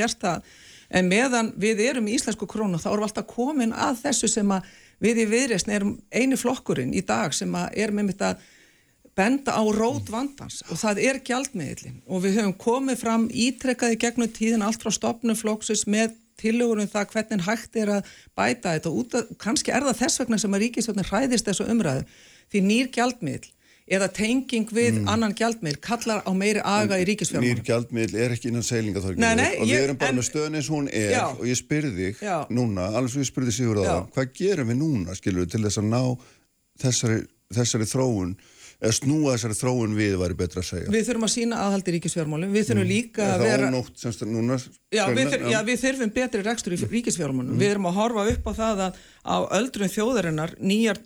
[0.90, 4.52] en meðan við erum í íslensku krónu þá erum við alltaf komin að þessu sem
[4.54, 4.68] að
[5.02, 8.44] við í viðreysn erum einu flokkurinn í dag sem er með mitt að
[9.16, 14.32] benda á rót vandans og það er gjaldmiðlin og við höfum komið fram ítrekkaði gegnum
[14.32, 19.36] tíðin allt frá stopnum flóksus með tillögurum það hvernig hægt er að bæta þetta og
[19.40, 22.04] kannski er það þess vegna sem að ríkisvöldin hræðist þessu umræðu
[22.52, 23.48] því nýr gjaldmiðl
[23.86, 25.10] eða tenging við mm.
[25.12, 29.62] annan gjaldmiðl kallar á meiri aga í ríkisfjármála Nýr gjaldmiðl er ekki innan seilingaþorginu og
[29.62, 32.36] við erum bara en, með stöðin eins hún er já, og ég spyrði þig já.
[32.50, 35.62] núna, alveg svo ég spyrði Sigur á það hvað gerum við núna, skilur við, til
[35.68, 36.02] þess að ná
[36.82, 37.22] þessari,
[37.54, 38.34] þessari þróun
[38.76, 40.90] eða snúa þessari þróun við væri betra að segja.
[40.92, 42.90] Við þurfum að sína aðhaldi ríkisfjármálum, við þurfum mm.
[42.90, 43.62] líka að vera...
[43.62, 44.58] Það ónótt semst núna...
[44.92, 47.54] Já, við, þurfum, já, við þurfum betri rekstur í ríkisfjármálum.
[47.54, 47.62] Mm.
[47.62, 51.00] Við erum að horfa upp á það að á öldrun þjóðarinnar nýjar,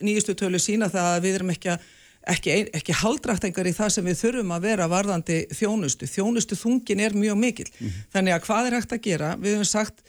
[2.30, 6.08] ekki ekki, haldræktingar í það sem við þurfum að vera varðandi þjónustu.
[6.10, 7.68] Þjónustu þungin er mjög mikil.
[7.78, 8.00] Mm.
[8.14, 9.34] Þannig að hvað er hægt að gera?
[9.40, 10.04] Við höfum sagt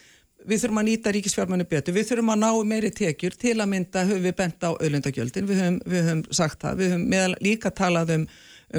[0.48, 4.06] við þurfum að nýta ríkisfjármennu betur, við þurfum að ná meiri tekjur til að mynda
[4.08, 7.72] höfum við bent á auðlundagjöldin, við höfum, við höfum sagt það, við höfum meðal, líka
[7.78, 8.26] talað um,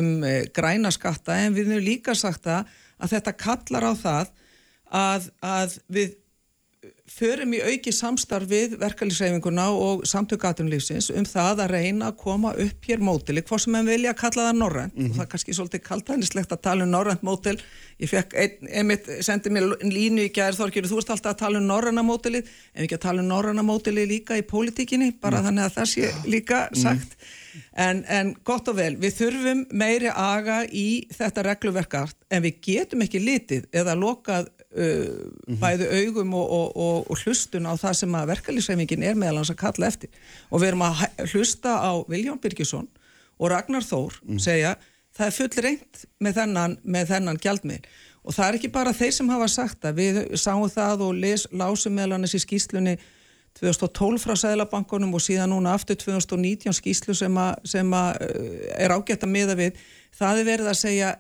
[0.01, 4.33] um e, græna skatta en við höfum líka sagt það að þetta kallar á það
[5.03, 6.17] að, að við
[7.13, 12.89] förum í auki samstarf við verkefliðsreifinguna og samtökatunlýfsins um það að reyna að koma upp
[12.89, 15.11] hér mótili, hvort sem en vilja að kalla það Norrand mm -hmm.
[15.11, 17.59] og það er kannski svolítið kaltænislegt að tala um Norrand mótil
[18.01, 21.59] ég fekk ein, einmitt, sendið mér línu í gæðir Þorgjörður, þú veist alltaf að tala
[21.59, 25.45] um Norranda mótilið, en ekki að tala um Norranda mótilið líka í pólitíkinni, bara mm.
[25.47, 26.83] þannig að það sé líka mhm.
[26.83, 27.61] sagt mm.
[27.77, 33.05] en, en gott og vel, við þurfum meiri aga í þetta regluverkart en við getum
[33.05, 35.59] ekki litið eða lokað uh, mm -hmm.
[35.61, 39.51] bæði augum og, og, og, og hlustun á það sem að verkefliðsreifingin er meðal hans
[39.51, 40.11] að kalla eftir
[40.51, 42.89] og við erum að hlusta á Vilján Birgisson
[43.39, 44.39] og Ragnar Þór mm.
[44.39, 44.77] segja
[45.13, 47.89] það er full reynd með þennan, þennan gjaldmiðl
[48.23, 51.49] og það er ekki bara þeir sem hafa sagt að við sáum það og les,
[51.51, 52.97] lásum meðal hans í skýslunni
[53.59, 58.95] 2012 frá Sæðlabankunum og síðan núna aftur 2019 skýslu sem, a, sem a, uh, er
[58.95, 59.83] ágætt að miða við
[60.17, 61.11] það er verið að segja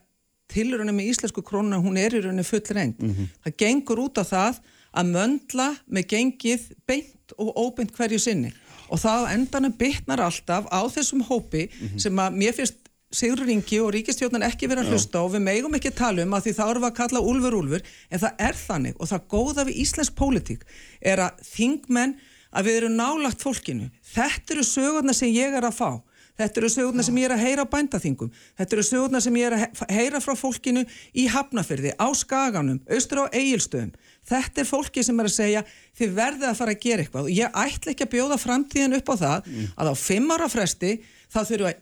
[0.52, 3.00] tilröunum með íslensku krónuna, hún er í rauninni full reynd.
[3.00, 3.32] Mm -hmm.
[3.44, 4.60] Það gengur út á það
[4.92, 8.52] að möndla með gengið beint og óbeint hverju sinni
[8.92, 11.98] og það endanum bytnar alltaf á þessum hópi mm -hmm.
[11.98, 12.82] sem að mér finnst
[13.12, 16.46] Sigur Ringi og Ríkistjóðan ekki verið að hlusta og við megum ekki tala um að
[16.46, 19.64] því þá erum við að kalla úlfur úlfur en það er þannig og það góða
[19.68, 20.62] við íslensk pólitík
[21.00, 22.14] er að þingmenn
[22.52, 23.90] að við erum nálagt fólkinu.
[24.14, 26.00] Þetta eru sögurna sem ég er að fá
[26.40, 28.30] Þetta eru sögurnar sem ég er að heyra á bændaþingum.
[28.58, 33.24] Þetta eru sögurnar sem ég er að heyra frá fólkinu í Hafnafyrði, á Skaganum, austur
[33.28, 33.92] á Egilstöðum.
[34.22, 35.62] Þetta er fólki sem er að segja
[35.98, 39.10] þið verðið að fara að gera eitthvað og ég ætla ekki að bjóða framtíðin upp
[39.10, 39.72] á það mm.
[39.82, 40.92] að á fimm ára fresti
[41.32, 41.72] þá þurfu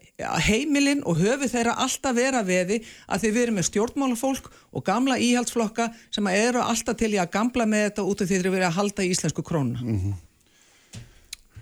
[0.46, 2.80] heimilinn og höfu þeirra alltaf vera veði
[3.10, 7.68] að þið veru með stjórnmálafólk og gamla íhaldsflokka sem eru alltaf til í að gamla
[7.68, 9.84] með þetta út af því þeir eru verið að halda í íslensku krónuna.
[9.84, 10.18] Mm -hmm.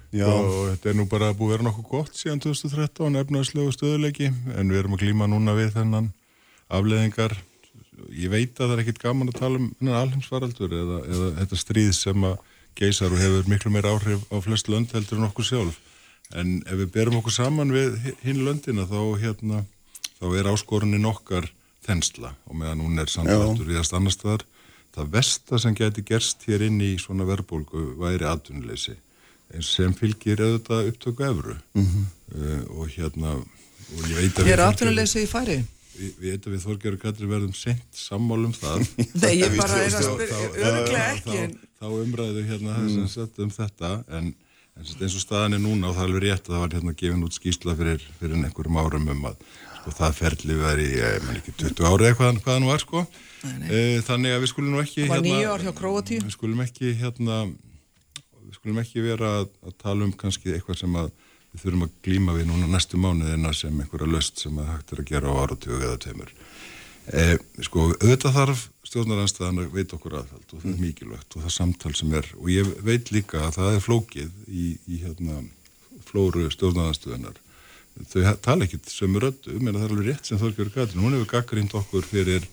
[0.09, 0.25] Já.
[0.25, 4.71] og þetta er nú bara búið að vera nokkuð gott síðan 2013 efnarslegu stöðuleiki en
[4.73, 6.13] við erum að glíma núna við þennan
[6.73, 7.35] afleðingar
[8.15, 11.91] ég veit að það er ekkit gaman að tala um alheimsvaraldur eða, eða þetta stríð
[11.97, 12.39] sem að
[12.79, 15.81] geysar og hefur miklu meir áhrif á flest lönd heldur en okkur sjálf.
[16.37, 19.65] En ef við berum okkur saman við hinn löndina þá hérna
[20.19, 21.49] þá er áskorunin okkar
[21.87, 22.35] þensla.
[22.47, 24.47] Og meðan hún er samtaldur í að stannast þar
[24.95, 28.97] það versta sem geti gerst hér inn í svona verbulgu væri atvinnuleysi
[29.65, 32.07] sem fylgir auðvitað upptöku efru mm -hmm.
[32.37, 34.49] uh, og hérna og ég veit að við...
[34.51, 35.59] Ég er afturnulegsi í færi.
[35.99, 38.85] Við veit að við Þorgjörður Katri verðum sent sammálum það.
[39.23, 41.39] Nei, ég bara er að spyrja, öruglega ekki.
[41.49, 43.07] Þá, þá umræðu hérna mm.
[43.47, 44.35] um þetta en,
[44.79, 46.99] en eins og staðan er núna og það er alveg rétt að það var hérna
[47.03, 49.41] gefin út skýsla fyrir, fyrir einhverjum árum um að
[49.79, 52.85] sko, það ferli verið í, ég menn ekki, 20 ári eða hvað, hvað hann var
[52.85, 53.07] sko.
[53.39, 53.69] Nei, nei.
[53.71, 55.09] E, þannig að við skulum nú ekki...
[55.09, 56.21] Hérna.
[56.27, 57.43] Við skulum ekki hérna
[58.49, 61.11] við skulum ekki vera að, að tala um kannski eitthvað sem að
[61.53, 65.03] við þurfum að glíma við núna næstu mánuðina sem einhverja löst sem að hægt er
[65.03, 66.33] að gera á áratögu eða teimur.
[67.09, 67.23] E,
[67.65, 70.83] sko, auðvitað þarf stjórnaranstæðan að veit okkur aðhald og það er mm.
[70.85, 74.67] mikilvægt og það samtal sem er og ég veit líka að það er flókið í,
[74.85, 75.41] í hérna,
[76.09, 77.41] flóru stjórnaranstæðanar.
[78.13, 81.03] Þau tala ekkit sem er öllu, menn að það er alveg rétt sem Þorgjörg Gatrin,
[81.03, 82.45] hún hefur gaggrínt okkur fyrir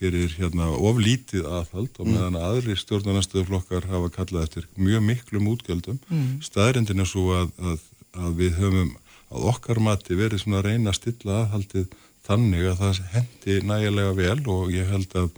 [0.00, 2.44] fyrir hérna oflítið aðhald og meðan mm.
[2.48, 5.98] aðri stjórnarnastöðuflokkar hafa kallað eftir mjög miklum útgjöldum.
[6.08, 6.38] Mm.
[6.44, 7.84] Staðrindin er svo að, að,
[8.16, 8.94] að við höfum
[9.30, 11.86] að okkar mati verið svona að reyna að stilla aðhaldið
[12.26, 15.30] þannig að það hendi nægilega vel og ég held að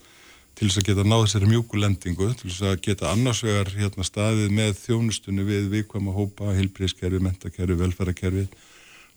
[0.59, 4.75] til þess að geta náð þessari mjúkulendingu, til þess að geta annarsvegar hérna staðið með
[4.83, 8.45] þjónustunni við vikvæma hópa, hilbrískerfi, mentakerfi, velferðarkerfi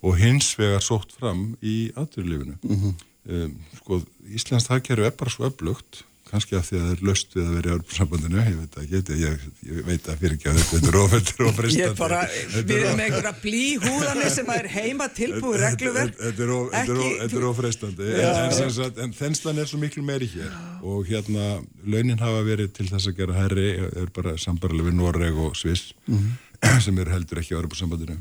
[0.06, 2.56] og hins vegar sótt fram í aðurlífinu.
[2.64, 2.96] Mm -hmm.
[3.26, 4.04] Um, sko,
[4.38, 7.56] Íslands þakkjæru er bara svo öflugt kannski af því að það er löst við að
[7.56, 10.90] vera í örbursambandinu, ég veit að geti ég, ég veit að fyrir ekki að þetta
[10.90, 16.24] er ofendur og fristandi Við erum einhverja blí húðanir sem er heima tilbúið regluverk.
[16.24, 20.50] Þetta er ofrestandi en, en, en þenslan er svo miklu meiri hér.
[20.86, 25.44] Og hérna launin hafa verið til þess að gera herri er bara sambarlega við Noreg
[25.46, 26.82] og Sviss -hmm.
[26.82, 28.18] sem er heldur ekki á örbursambandinu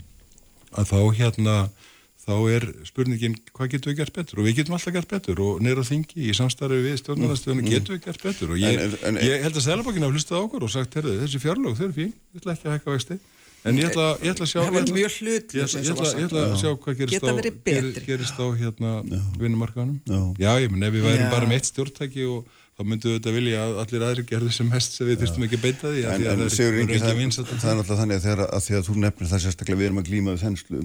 [0.74, 1.56] að þá hérna
[2.24, 4.40] þá er spurningin hvað getur við gert betur?
[4.40, 7.74] Og við getum alltaf gert betur og neyra þingi í samstarfi við stjórnarastöðunum mm.
[7.74, 10.40] getum við gert betur og ég, en, en, en, ég held að Sælabokkin hafa hlustað
[10.46, 13.20] okkur og sagt, herðu, þessi fjárlög, þau eru fín, ég ætla ekki að hækka vexti.
[13.64, 14.90] En ég ætla, ég ætla að sjá hlut
[15.56, 15.70] ég
[16.24, 17.32] ætla, að sjá hvað gerist á,
[17.64, 18.90] ger, gerist á hérna,
[19.40, 23.16] vinnumarkaðanum já, ég menn ef við værum bara með eitt stjórntæki og þá myndum við
[23.16, 26.04] þetta vilja að allir aðri gerðu sem mest sem við þurftum ekki að beita því
[26.10, 28.98] en, en Sigur Ingi, það, það er náttúrulega þannig að, þegar, að því að þú
[29.06, 30.84] nefnir það sérstaklega við erum að glýma við þenslu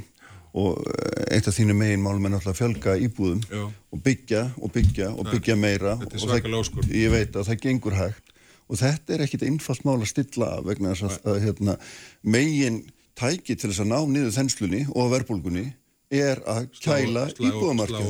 [0.58, 3.64] og eh, eitt af þínu megin málum er náttúrulega að fjölga íbúðum Já.
[3.70, 5.98] og byggja og byggja og byggja meira.
[6.00, 8.34] og það, ég veit að það gengur hægt.
[8.70, 11.78] Og þetta er ekkit einfalt mál að stilla vegna þess að, að hérna,
[12.22, 12.84] megin
[13.18, 15.68] tæki til þess að ná niður þenslunni og verbulgunni
[16.10, 18.08] er að kæla íbúðamarkað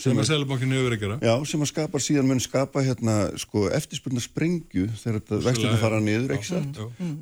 [0.00, 4.22] sem að seljabankin hefur ekki já, sem að skapa síðan mun skapa hérna, sko, eftirspurna
[4.24, 6.34] sprengju þegar þetta vextina fara niður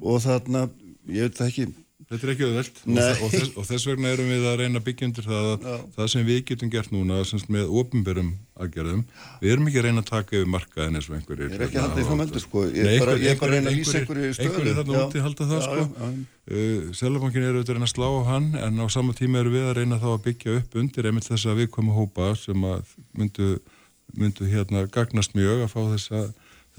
[0.01, 0.65] og þarna,
[1.13, 1.67] ég veit það ekki
[2.09, 2.79] Þetta er ekki auðvelt.
[2.89, 5.75] Og, þess, og þess vegna erum við að reyna byggjundur það að Já.
[5.97, 9.03] það sem við getum gert núna semst, með ofinberum aðgerðum
[9.43, 11.77] við erum ekki að reyna að taka yfir markaðin eins og einhverjir Ég er ekki
[11.77, 12.65] að halda því frá möldu sko.
[12.73, 15.85] Ég er bara, að reyna að lýsa einhverju stöðu Einhverju þarna úti halda það sko.
[16.09, 19.55] uh, Sælabankin eru auðvitað að reyna að slá á hann en á sama tíma eru
[19.59, 22.69] við að reyna þá að byggja upp undir einmitt þess að við komum hópa sem
[22.73, 23.53] að myndu,
[24.17, 26.27] myndu hérna gagnast mjög að fá þessa,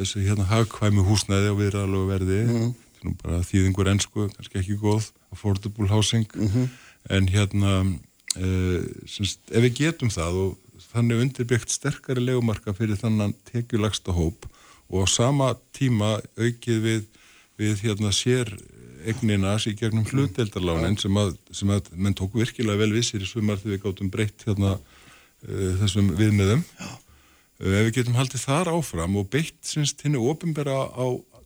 [0.02, 2.44] þessi hérna hagkvæmi húsnæði og viðræðalögu verði.
[2.50, 6.70] Mm nú bara þýðingur ennsku, kannski ekki góð affordable housing mm -hmm.
[7.10, 7.74] en hérna
[8.38, 10.58] uh, semst, ef við getum það og
[10.94, 14.48] þannig undirbyggt sterkari legumarka fyrir þannan tekjulagsta hóp
[14.90, 17.04] og á sama tíma aukið við,
[17.58, 18.50] við hérna sér
[19.08, 20.12] egninas í gegnum mm.
[20.12, 24.10] hluteldarlánin sem að, sem að menn tók virkilega vel vissir í sumar þegar við gáttum
[24.14, 26.98] breytt hérna uh, þessum viðmiðum uh,
[27.60, 31.06] ef við getum haldið þar áfram og beitt semst henni ofinbera á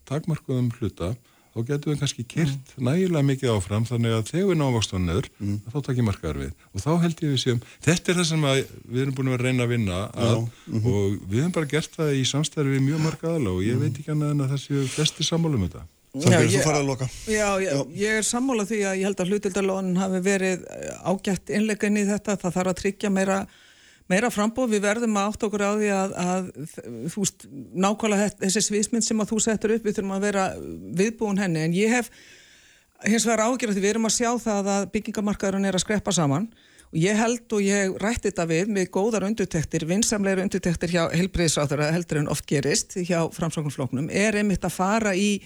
[0.10, 1.14] takmarkuðum hluta
[1.54, 2.86] þá getum við kannski kyrt mm.
[2.88, 5.58] nægilega mikið áfram þannig að þegar við náum ástónu neður mm.
[5.70, 9.02] þá takkir markaðar við og þá held ég við séum þetta er það sem við
[9.04, 10.94] erum búin að reyna að vinna að, mm -hmm.
[10.94, 14.14] og við hefum bara gert það í samstæði við mjög markaðala og ég veit ekki
[14.16, 16.62] annað en að það séu flesti sammálum þetta Já, ég,
[17.26, 20.68] já, já, ég er sammálað því að ég held að hlutildalónin hafi verið
[21.10, 23.38] ágætt innlegin í þetta, það þarf að tryggja meira
[24.12, 26.48] meira frambóð, við verðum að átt okkur á því að, að
[27.14, 27.46] þú veist,
[27.86, 30.46] nákvæmlega þessi sviðsmynd sem að þú settur upp, við þurfum að vera
[31.00, 32.12] viðbúin henni, en ég hef
[33.08, 36.48] hins vegar ágjörði, við erum að sjá það að byggingamarkaðurinn er að skreppa saman.
[36.94, 41.88] Og ég held og ég rætti þetta við með góðar undutektir, vinsamleira undutektir hjá helbriðsráður
[41.88, 45.40] að heldur en oft gerist hjá framsóknumfloknum, er einmitt að fara í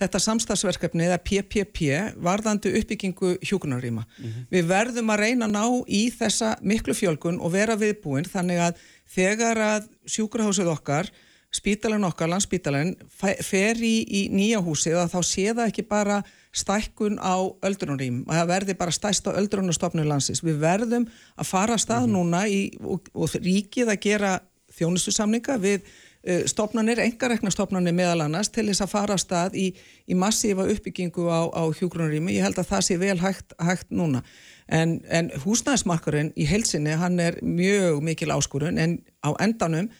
[0.00, 4.04] þetta samstagsverkefni eða PPP varðandi uppbyggingu hjúkunaríma.
[4.04, 4.46] Mm -hmm.
[4.50, 8.80] Við verðum að reyna að ná í þessa miklu fjölgun og vera viðbúin þannig að
[9.06, 11.10] þegar að sjúkurhásið okkar,
[11.54, 12.96] spítalinn okkar, landsspítalinn,
[13.42, 16.22] fer í, í nýja húsið að þá sé það ekki bara
[16.54, 20.42] stækkun á öldrunarím að það verði bara stæst á öldrunarstofnum landsins.
[20.42, 22.18] Við verðum að fara að stað mm -hmm.
[22.18, 24.40] núna í, og, og ríkið að gera
[24.74, 25.86] þjónustusamninga við
[26.48, 29.66] stopnarnir, engarekna stopnarnir meðal annars til þess að fara að stað í,
[30.08, 32.38] í massífa uppbyggingu á, á hjúgrunarými.
[32.38, 34.24] Ég held að það sé vel hægt, hægt núna.
[34.64, 39.90] En, en húsnæðismarkurinn í heilsinni, hann er mjög mikil áskurun en á endanum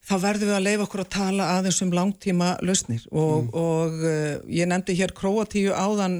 [0.00, 3.50] þá verðum við að leifa okkur að tala aðeins um langtíma lausnir og, mm.
[3.60, 6.16] og uh, ég nefndi hér Kroatíu áðan,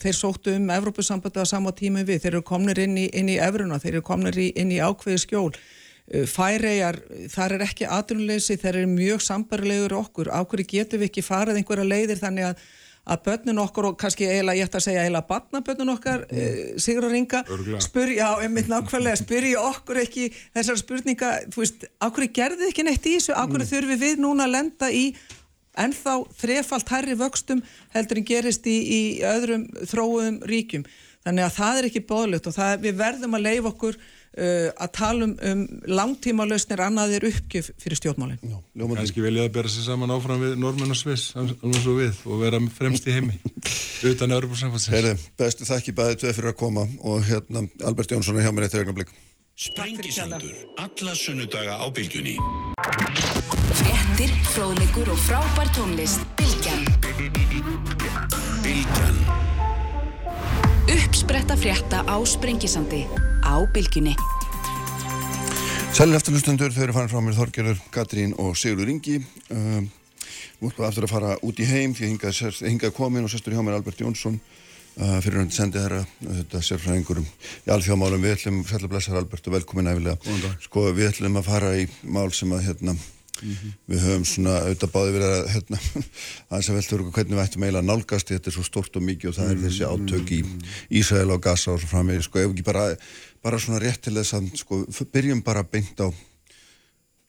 [0.00, 3.40] þeir sóttu um Evrópusambandi á sama tími við, þeir eru komnir inn í, inn í
[3.42, 5.50] Evruna, þeir eru komnir í, inn í ákveði skjól
[6.04, 6.98] Færegar,
[7.32, 11.86] þar er ekki aðrunleysi, þeir eru mjög sambarilegur okkur, ákveði getum við ekki farið einhverja
[11.88, 12.64] leiðir þannig að,
[13.08, 16.42] að börnun okkur og kannski eiginlega, ég ætti að segja eiginlega barnabörnun okkar, mm.
[16.42, 17.40] uh, Sigur og Ringa
[17.86, 21.30] spyrja, já, einmitt nákvæmlega spyrja okkur ekki þessar spurninga.
[21.54, 23.32] Þú veist, ákveði gerði ekki neitt í þessu?
[23.32, 23.70] Ákveði mm.
[23.72, 25.06] þurfi við núna að lenda í
[25.80, 27.62] ennþá þrefalt hærri vöxtum
[27.96, 30.84] heldur en gerist í, í öðrum þróum ríkjum,
[31.24, 33.98] þannig að það er ekki bóðlegt og það, við verðum að leifa okkur
[34.34, 38.40] að tala um, um langtíma lausnir annaðir uppgjöf fyrir stjórnmálinn
[38.96, 42.42] Kanski velja að bera sér saman áfram við Norman og Sviss alveg svo við og
[42.42, 43.38] vera fremst í heimi
[44.10, 48.54] utan Europassamfansins Bestu þakki bæðið tveið fyrir að koma og hérna Albert Jónsson er hjá
[48.56, 49.14] mér eitt ögnablik
[49.54, 50.50] Sprengisandur,
[50.82, 52.34] alla sunnudaga á bylgjunni.
[53.70, 56.26] Frettir, fróðlegur og frábær tónlist.
[56.34, 56.82] Bilgjan
[58.66, 59.22] Bilgjan
[60.90, 63.06] Uppspretta frétta á Sprengisandi
[63.46, 64.18] á bylginni.
[65.94, 69.20] Sælir eftirlustundur, þau eru farin frá mér Þorgerður, Katrín og Sigurður Ingi.
[69.54, 69.84] Um,
[70.58, 73.54] nú ætlum við aftur að fara út í heim því hingað, hingað komin og sestur
[73.54, 76.00] hjá mér Albert Jónsson uh, fyrir hann sendið þeirra
[76.40, 78.26] þetta sérfræðingurum í alþjóðmálum.
[78.26, 80.34] Við ætlum, sælir blessar Albert og velkomin æfilega.
[80.66, 82.96] Sko við ætlum að fara í mál sem að hérna
[83.42, 83.70] Mm -hmm.
[83.90, 85.78] Við höfum svona auðvitað báði verið að hérna,
[86.50, 89.28] aðeins að velta okkur hvernig við ættum eiginlega nálgast þetta er svo stort og mikið
[89.28, 90.40] og það er þessi átök í
[91.00, 92.84] Ísrael og Gaza og svo framvegið sko ef ekki bara,
[93.42, 96.08] bara svona rétt til þess að sko byrjum bara beint á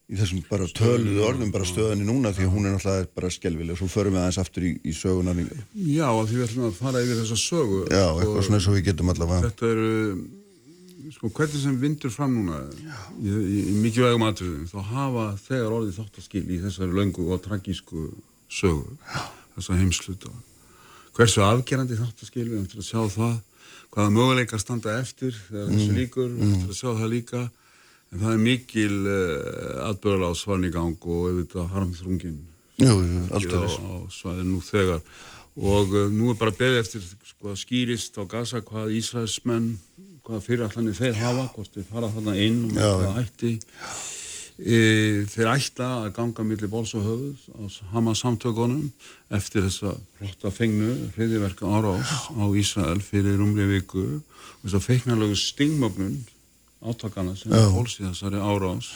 [0.05, 3.73] í þessum bara töluðu orðum bara stöðinni núna því að hún er náttúrulega bara skelvileg
[3.73, 7.01] og svo förum við aðeins aftur í, í sögunar Já, því við ætlum að fara
[7.01, 9.95] yfir þessa sögu Já, eitthvað svona eins og við getum allavega Þetta eru,
[11.13, 12.89] sko, hvernig sem vindur fram núna í,
[13.21, 18.09] í, í mikið vegum aðtöðum þá hafa þegar orðið þáttaskil í þessari löngu og tragísku
[18.49, 19.23] sögu Já.
[19.57, 20.33] þessa heimsluta
[21.15, 23.35] Hversu afgerandi þáttaskil við ætlum að sjá það
[23.95, 25.77] hvaða möguleikar standa eftir þegar mm.
[25.77, 27.43] þessu líkur, við ætlum að sjá það líka.
[28.11, 32.35] En það er mikil uh, eh, atbyrðal á svarni gang og auðvitað harmþrungin
[32.83, 32.91] á,
[33.31, 33.37] á
[34.11, 34.99] svæðinu nú þegar.
[35.55, 39.71] Og uh, nú er bara beðið eftir sko, skýrist á Gaza hvað Ísraelsmenn,
[40.25, 43.51] hvað fyrirallanir þeir hafa, hvort þeir fara þarna inn og það ætti.
[44.55, 44.77] E,
[45.27, 48.85] þeir ætla að ganga millir bóls og höfuð á Hamas samtökunum
[49.35, 49.91] eftir þessa
[50.21, 54.05] hlotta fengnu, hriðiverka árás á Ísrael fyrir umri viku.
[54.61, 56.17] Og þess að feiknarlegu stingmögnun
[56.85, 58.93] átakana sem er hóls í þessari árás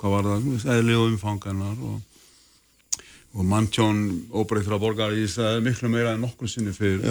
[0.00, 2.00] hvað var það, eðli og umfanganar og,
[3.36, 3.98] og manntjón
[4.32, 7.04] óbreytra borgar í Ísraði miklu meira en nokkur sinni fyrir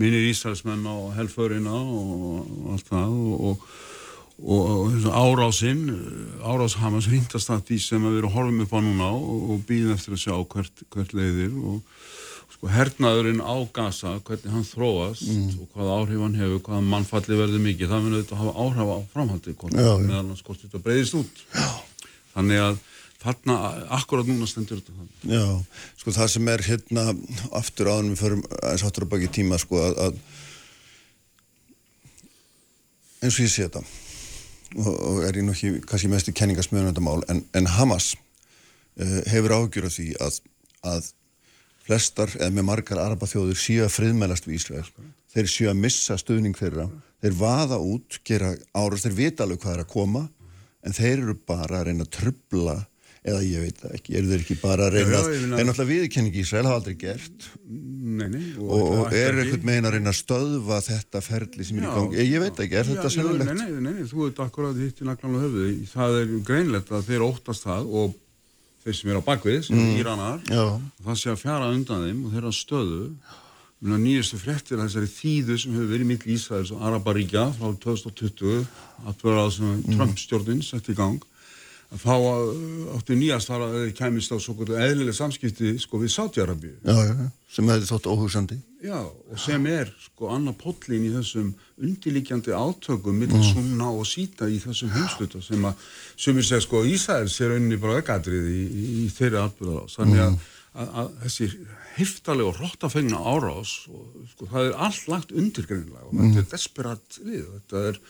[0.00, 3.16] minni Ísraelsmenn á helförina og, og allt það
[3.48, 3.66] og,
[4.56, 5.84] og árásinn
[6.40, 10.24] áráshamans hringtast það því sem við erum horfum upp á núna og býðum eftir að
[10.24, 11.82] sjá hvert, hvert leiðir og
[12.58, 15.50] sko hernaðurinn á Gaza, hvernig hann þróast mm.
[15.62, 18.88] og hvaða áhrif hann hefur, hvaða mannfalli verður mikið, það munið þetta að hafa áhrif
[18.88, 21.42] á framhaldi, meðan hann skort þetta breyðist út.
[21.52, 21.68] Já.
[22.32, 22.80] Þannig að
[23.22, 23.56] þarna,
[23.98, 25.14] akkurat núna stendur þetta þannig.
[25.34, 25.46] Já,
[26.02, 27.06] sko það sem er hérna
[27.58, 30.20] aftur áðan við förum eins aftur á baki tíma sko að, að
[33.24, 33.82] eins og ég sé þetta
[34.78, 38.12] og, og er ég nú ekki kannski mest í kenningasmjöðun þetta mál en, en Hamas
[38.14, 40.40] uh, hefur ágjur af því að,
[40.86, 41.12] að
[41.88, 44.88] flestar eða með margar arabaþjóður séu að friðmælast við Ísrael.
[45.32, 46.88] Þeir séu að missa stuðning þeirra.
[47.22, 50.24] Þeir vaða út, gera árast, þeir vita alveg hvað er að koma
[50.84, 52.76] en þeir eru bara að reyna að trubla
[53.26, 56.68] eða ég veit ekki, eru þeir ekki bara að reyna að, en náttúrulega viðkenningi Ísrael
[56.68, 57.48] hafa aldrei gert.
[57.68, 61.80] Nei, nei, og, og, og er einhvern megin að reyna að stöðva þetta ferli sem
[61.80, 63.50] er í gangi, ég, veit ekki, er já, þetta sennilegt?
[63.58, 67.10] Nei, nei, nei, þú veit akkurat hitt í naklan og höfuði, það er greinlegt að
[67.10, 68.16] þeir óttast það og
[68.84, 69.92] þeir sem er á bakvið, sem mm.
[69.98, 73.04] Íranar það sé að fjara undan þeim og þeirra stöðu.
[73.78, 78.64] Nýjastu frettir þessari þýðu sem hefur verið mitt í Ísraels og Araparíkja frá 2020
[79.06, 79.20] að
[79.54, 79.84] sem mm.
[79.92, 81.20] Trump stjórnin sett í gang
[81.88, 86.74] að þá uh, áttu nýjast að þeir kæmist á svo eðlileg samskipti sko við Sátiarabíu
[87.48, 91.48] sem hefði þótt óhugsandi Já, og sem er sko annar pollin í þessum
[91.80, 93.48] undirlíkjandi átökum millir mm.
[93.54, 97.80] sunna og síta í þessum heimsluta sem að, sem ég segi sko Ísæðir sér unni
[97.80, 100.54] bara ögadrið í, í, í þeirri atbyrðarás, þannig að, mm.
[100.84, 101.50] að, að þessi
[101.96, 106.24] heftalega og hróttafengna árás og sko það er allt lagt undirgreinlega og mm.
[106.36, 108.02] þetta er desperat við, þetta er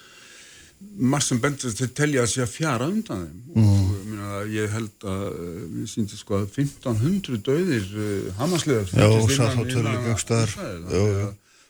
[0.99, 3.41] marg sem bendur til að telja að sé að fjara undan þeim.
[3.55, 3.73] Mm.
[3.73, 8.87] og minna, ég held að eh, við síndum sko að 1500 döðir eh, hamaslegar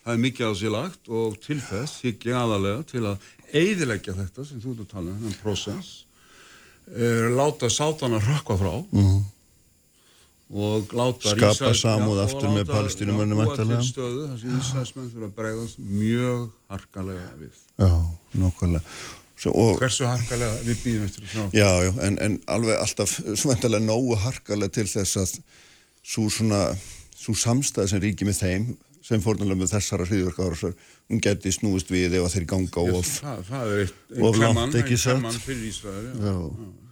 [0.08, 4.14] það er mikið á sér lagt og til þess higg ég aðalega til að eidilegja
[4.16, 5.90] þetta sem þú ert að tala um, þannig prosess
[6.92, 8.72] uh, láta sátana rökka frá.
[8.92, 9.18] Mm.
[10.48, 15.28] Og láta skapa samúð aftur með palestínumönnum og að til stöðu þess að Íslandsmenn þurfa
[15.28, 17.92] að bregðast mjög harkalega við Já,
[18.40, 18.84] nokkvæmlega.
[19.38, 21.28] Hversu harkalega við býðum eftir?
[21.52, 25.36] Já, já, en, en alveg alltaf svöndalega nógu harkalega til þess að
[26.08, 26.64] svo svona,
[27.12, 28.66] svo samstæð sem ríkir með þeim,
[29.04, 30.74] sem fórnulega með þessara hriðverka árásar,
[31.12, 34.98] hún geti snúist við ef þeir ganga of, það, það er eitt, of langt ekki
[35.00, 35.22] sett.
[35.22, 36.34] Ein fyrir Ísraður, já.
[36.34, 36.87] já.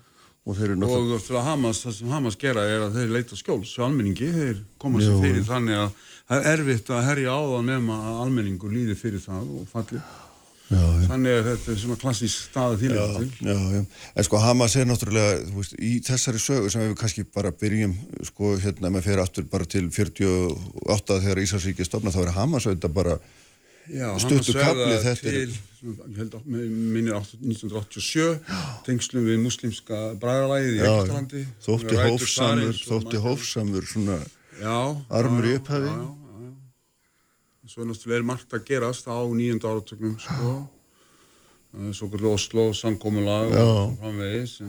[0.47, 1.16] Og þeir eru náttúrulega...
[1.16, 4.28] Og fyrir að Hamas, það sem Hamas gera er að þeir leita skjóls á almenningi,
[4.35, 8.20] þeir koma sér fyrir þannig að það er erfitt að herja á það nema að
[8.27, 10.02] almenningu líði fyrir það og falli.
[10.66, 11.06] Já, já.
[11.06, 13.82] Þannig að þetta er svona klassísk staði til Já, já,
[14.18, 17.94] en sko Hamas er náttúrulega, þú veist, í þessari sögu sem við kannski bara byrjum,
[18.27, 22.97] sko, hérna með fyrir aftur bara til 48 þegar Íslandsríkið stofna, þá er Hamas auðvitað
[22.98, 23.14] bara
[24.21, 25.55] stuttu kaplið þetta til,
[25.87, 28.39] ég held að minnir 1987
[28.87, 34.21] tengslum við muslimska bræðalæðið í Egiltalandi Þótti hófsamur, þótti hófsamur svona
[35.13, 35.93] armur í upphafi.
[37.67, 40.55] svo er náttúrulega margt að gerast á nýjönda áratöknum sko.
[41.93, 44.61] Svo kallu Oslo samkómulag og framvegis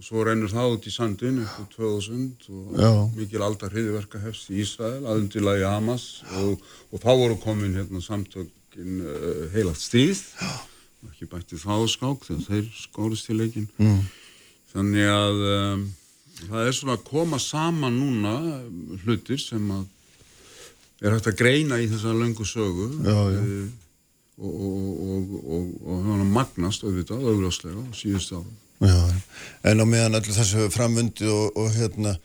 [0.00, 2.92] og svo rennur það út í sandin upp á 2000 og Já.
[3.18, 6.06] mikil aldar hriðverka hefst í Ísrael aðundilagi Hamas
[6.40, 10.22] og, og þá voru komin hérna samtökin uh, heilagt stíð
[11.10, 13.98] ekki bætti þá skák þegar þeir skórist í leikin mm.
[14.72, 15.84] þannig að um,
[16.46, 18.34] það er svona að koma saman núna
[19.04, 19.84] hlutir sem að
[21.04, 23.44] er hægt að greina í þessa löngu sögu já, já.
[24.40, 28.69] og, og, og, og magnast auðvitað, auðvitað á síðustu árum Já,
[29.64, 32.16] en á meðan öllu þessu framvundi og hérna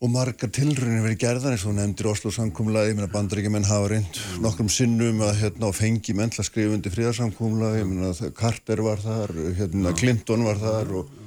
[0.00, 4.20] og margar tilröðinir verið gerðan eins og nefndir Oslo samkúmlaði, ég meina bandaríkjumenn hafa reynd
[4.40, 8.80] nokkrum sinnum að hérna á fengi menn til að skrifa undir fríðarsamkúmlaði, ég meina Carter
[8.86, 11.18] var þar, hérna Clinton var þar og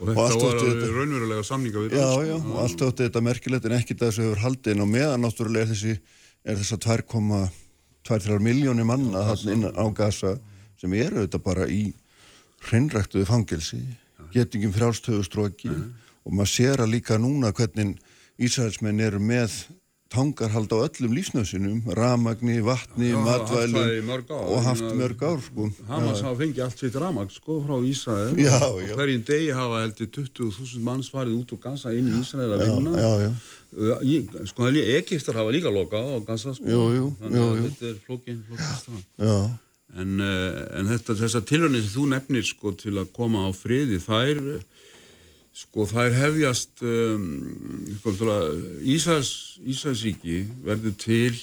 [0.00, 3.74] Og þetta og var raunverulega samninga við Já, já, og allt átti þetta merkilegt en
[3.76, 4.72] ekkit að þessu hefur haldið.
[4.72, 5.96] En á meðan náttúrulega er þessi,
[6.40, 10.38] er þess að 2,23 miljónir manna þarna inn á gasa
[10.80, 11.82] sem eru þetta bara í
[12.70, 13.82] hreinræktuðu fangilsi,
[14.34, 17.98] getingum frjálstöðustróki og maður sér að líka núna hvernig
[18.40, 19.52] Ísraelsmenn eru með
[20.10, 25.68] tangarhald á öllum lífsnöðsinum, ramagni, vatni, já, matvælum og haft mörg ár sko.
[25.86, 28.34] Hamas hafa fengið allt sitt ramag sko frá Ísrael.
[28.40, 32.56] Já, og hverjum degi hafa heldur 20.000 manns farið út úr Gaza inn í Ísrael
[32.56, 33.30] að vinna.
[34.50, 37.90] Sko það er Egiptar hafa líka lokað á Gaza sko, jú, jú, þannig að þetta
[37.92, 39.02] er flókin, flókin stað.
[39.98, 43.98] En, uh, en þetta, þessar tilhörnir sem þú nefnir sko til að koma á friði,
[44.02, 44.44] það er
[45.60, 47.24] Sko það er hefjast um,
[47.98, 48.12] sko,
[48.86, 49.30] Ísæs,
[49.66, 51.34] Ísæsríki verður til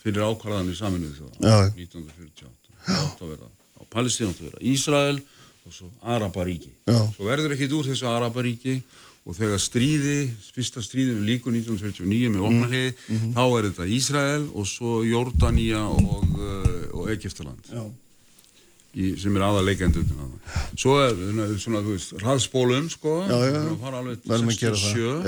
[0.00, 5.20] fyrir ákvarðan í saminuðu þjóða 1948 á Palestín áttu að vera Ísrael
[5.68, 10.18] og svo Araparíki svo verður ekkit úr þessu Araparíki og þegar stríði,
[10.54, 13.32] fyrsta stríðinu líku 1949 með ofnarliði mm -hmm.
[13.36, 17.84] þá er þetta Ísrael og svo Jordania og, uh, og Egiptaland Já
[18.94, 20.06] í, sem er aða leikendur
[20.78, 21.14] svo er
[21.60, 25.20] svona, þú veist, hraðspólum sko, það fara alveg 67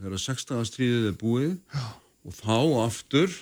[0.00, 0.64] þegar 16.
[0.70, 1.86] stríðið er búið já.
[2.26, 2.56] og þá
[2.86, 3.38] aftur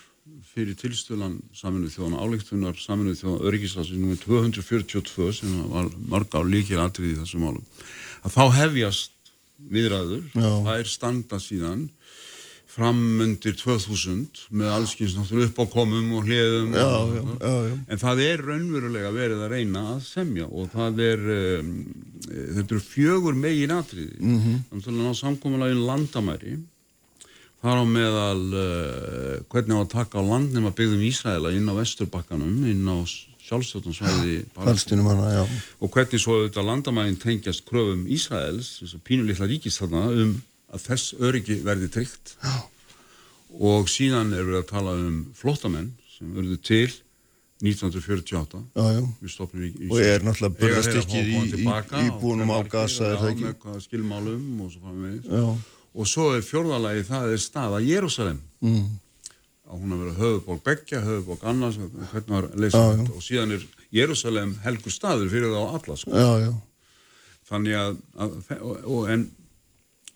[0.53, 4.19] fyrir tilstölan saminuð þjóðana áleiktunar saminuð þjóðana öryggislasins nr.
[4.25, 7.65] 242 sem var marg á líkir atrið í þessum málum
[8.27, 9.15] að þá hefjast
[9.59, 11.89] viðræður, það er standa síðan
[12.79, 18.23] framundir 2000 með allskynns náttúrulega upp á komum og hliðum já, já, já, en það
[18.23, 21.73] er raunverulega verið að reyna að semja og það er um,
[22.29, 24.61] þetta eru fjögur megin atriði mm -hmm.
[24.71, 26.59] þannig að ná samkominlegin landamæri.
[27.59, 31.75] Þar á meðal uh, hvernig á að taka á landnum að byggðum Ísraela inn á
[31.75, 32.99] vesturbakkanum inn á
[33.49, 34.37] sjálfstjórnarsvæði
[35.81, 40.35] og hvernig svo þetta landamærin tengjast kröfum Ísraels þess að pínulíkla ríkist þarna um
[40.69, 42.35] að þess öryggi verði tryggt.
[42.45, 42.57] Já.
[43.59, 46.91] og síðan erum við að tala um flottamenn sem verður til
[47.65, 49.01] 1948 já, já.
[49.59, 51.65] Í, í, og er náttúrulega börjastykkið í,
[52.05, 53.17] í búnum á gasa
[53.83, 55.57] skilmálum og svo
[55.99, 58.85] og svo er fjórðalagi það er staða Jérúsalem mm.
[59.69, 64.55] Að hún að vera höfuborg Beggja, höfuborg annars hvernig var leysað og síðan er Jérúsalem
[64.65, 66.13] helgur staður fyrir það á alla sko.
[67.49, 69.27] þannig að, að og, og, en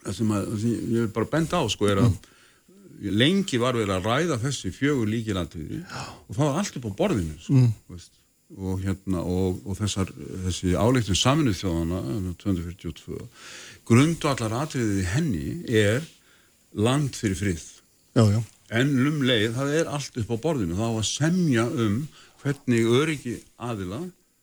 [0.02, 3.12] það sem, að, ég vil bara benda á sko er að mm.
[3.22, 7.36] lengi var verið að ræða þessi fjögur líkilandriði og það var allt upp á borðinu
[7.38, 8.08] sko, mm.
[8.68, 10.12] og hérna og, og þessar,
[10.46, 13.20] þessi áleiktun saminuð þjóðana 242
[13.88, 16.04] grundu allar atriðið henni er
[16.72, 17.64] land fyrir frið
[18.16, 18.40] já, já.
[18.72, 22.02] En um leið það er allt upp á borðinu þá að semja um
[22.42, 24.02] hvernig öryggi aðila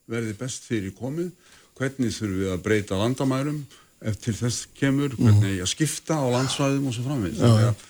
[0.09, 1.31] verði best fyrir komið
[1.79, 3.61] hvernig þurfum við að breyta landamærum
[3.99, 7.87] ef til þess kemur, hvernig ég að skipta á landsvæðum og svo framvegis.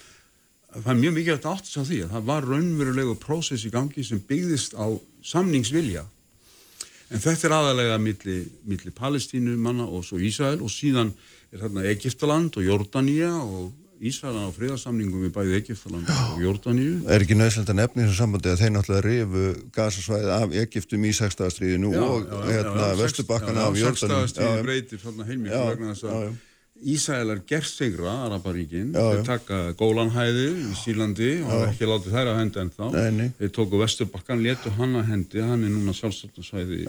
[0.69, 4.05] Það er mjög mikið eftir átt að því að það var raunverulegu prósess í gangi
[4.05, 4.85] sem byggðist á
[5.25, 6.05] samningsvilja.
[7.09, 8.37] En þetta er aðalega milli,
[8.69, 11.09] milli Palestínu manna og svo Ísrael og síðan
[11.49, 16.91] er þarna Egiptaland og Jordania og Ísraelan á friðarsamningum við bæðið Egiptaland og Jórdaníu.
[17.11, 21.41] Er ekki nöðslega nefni þessu sambandi að þeir náttúrulega rifu gasasvæði af Egiptum í 6.
[21.55, 24.21] stríðinu og hérna Vestubakkana af Jórdaníu.
[24.23, 24.31] 6.
[24.31, 26.29] stríði breytir svona heilmikið vegna þess að
[26.79, 32.61] Ísraelar gerðsegra Araparíkin, þeir taka Gólanhæði í Sílandi og hafa ekki látið þær að henda
[32.63, 32.87] ennþá.
[33.17, 36.85] Nei, þeir tóku Vesturbakkan, letu hann að hendi, hann er núna sjálfstofnarsvæði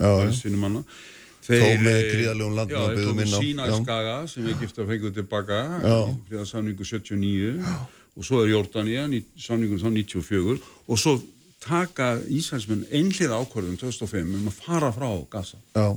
[1.41, 3.25] Þó með gríðalegum landum að byggja minna.
[3.25, 5.59] Já, þeir tóku Sínæskaga sem Egipta fengið tilbaka
[6.29, 7.75] fyrir samningu 79 já.
[8.17, 9.07] og svo er Jordania,
[9.41, 11.17] samningun þá 94 og svo
[11.61, 15.61] taka Íslandsmenn einlið ákvörðum 2005 um að fara frá Gaza.
[15.77, 15.89] Já.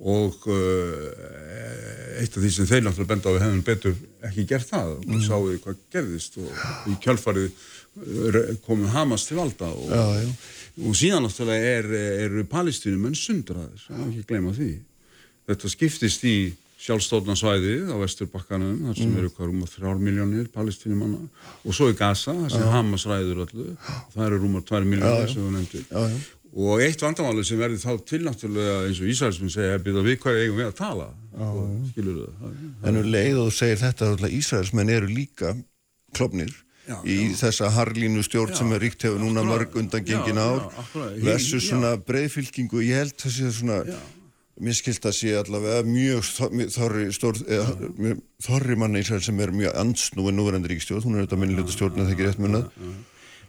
[0.00, 4.68] Og uh, eitt af því sem þeir náttúrulega benda á við hefum betur ekki gert
[4.68, 5.26] það og mm.
[5.26, 10.32] sáu hvað gerðist og í kjálfarið uh, komum Hamas til valda og já
[10.86, 11.90] og síðan náttúrulega er,
[12.24, 14.72] er palestínumenn sundraðir, það er ekki að gleyma því.
[15.50, 16.36] Þetta skiptist í
[16.80, 19.16] sjálfstofnarsvæðið á Vesturbakkanum þar sem mm.
[19.20, 21.18] eru hvað rúmar þrjár miljónir palestínumanna
[21.66, 23.66] og svo í Gaza þar sem Hamas ræður öllu.
[24.14, 26.22] Það eru rúmar tvær miljónir sem þú nefndir.
[26.50, 30.46] Og eitt vandamáli sem verður þá tilnáttúrulega eins og Ísraelsminn segja að byrja við hverju
[30.46, 31.10] eigum við að tala?
[31.36, 31.60] Og
[31.92, 32.56] skilur það.
[32.88, 35.52] En um leið og þú segir þetta Ísraelsmenn eru líka
[36.16, 37.34] klopnir já, í já.
[37.42, 40.70] þessa harlínu stjórn já, sem er ríkt hefur núna mörg undan gengin ár.
[41.20, 43.82] versus svona breyðfylkingu ég held það sé svona
[44.60, 46.26] mér skilt að sé allavega mjög
[46.74, 51.40] þorri, stór, eða, mjög, þorri manni sem er mjög ansnúið núverandi ríkstjórn hún er auðvitað
[51.44, 52.68] minnilegt stjórn að það ekki rétt munnað?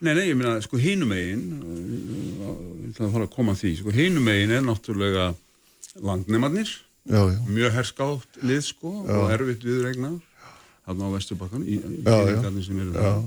[0.02, 3.92] Nei, nei, ég meina, sko hinumegin, ég ætla að fara að koma að því, sko
[3.94, 5.28] hinumegin er náttúrulega
[6.02, 6.72] langnemarnir,
[7.52, 10.18] mjög herskátt lið, sko, og erfitt viðregnar,
[10.88, 13.26] á Vesturbakkan, í byggingarnir sem eru það.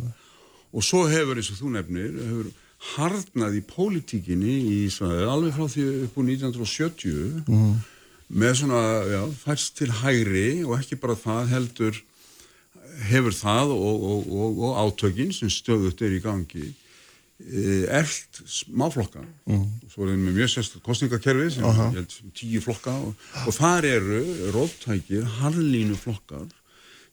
[0.75, 2.53] Og svo hefur, eins og þú nefnir, hefur
[2.95, 7.77] hardnað í pólitíkinni í Ísraði, alveg frá því upp úr 1970, mm.
[8.43, 8.83] með svona,
[9.13, 12.03] já, færst til hægri og ekki bara það heldur
[13.09, 16.73] hefur það og, og, og, og átökin sem stöðut er í gangi
[17.35, 19.65] eld smáflokka mm.
[19.91, 21.97] svo er það með mjög sérst kostningakerfi sem uh -huh.
[21.99, 22.95] er tíu flokka
[23.47, 24.21] og þar eru
[24.55, 26.47] róttækir harlínu flokkar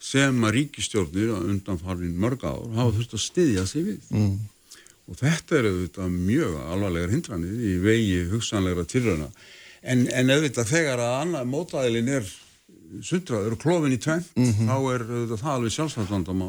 [0.01, 3.99] sem að ríkistjórnir undanfarnin mörg ár hafa þurft að styðja sig við.
[4.09, 4.37] Mm.
[5.11, 9.27] og þetta er auðvitað mjög alvarlegar hindranir í vegi hugsanlegra tilröna
[9.81, 12.31] en, en auðvitað þegar að annað mótaðilin er
[13.05, 14.67] sundraður og klófin í tvenn mm -hmm.
[14.67, 15.03] þá er
[15.37, 16.47] það alveg sjálfsvæðsvandamá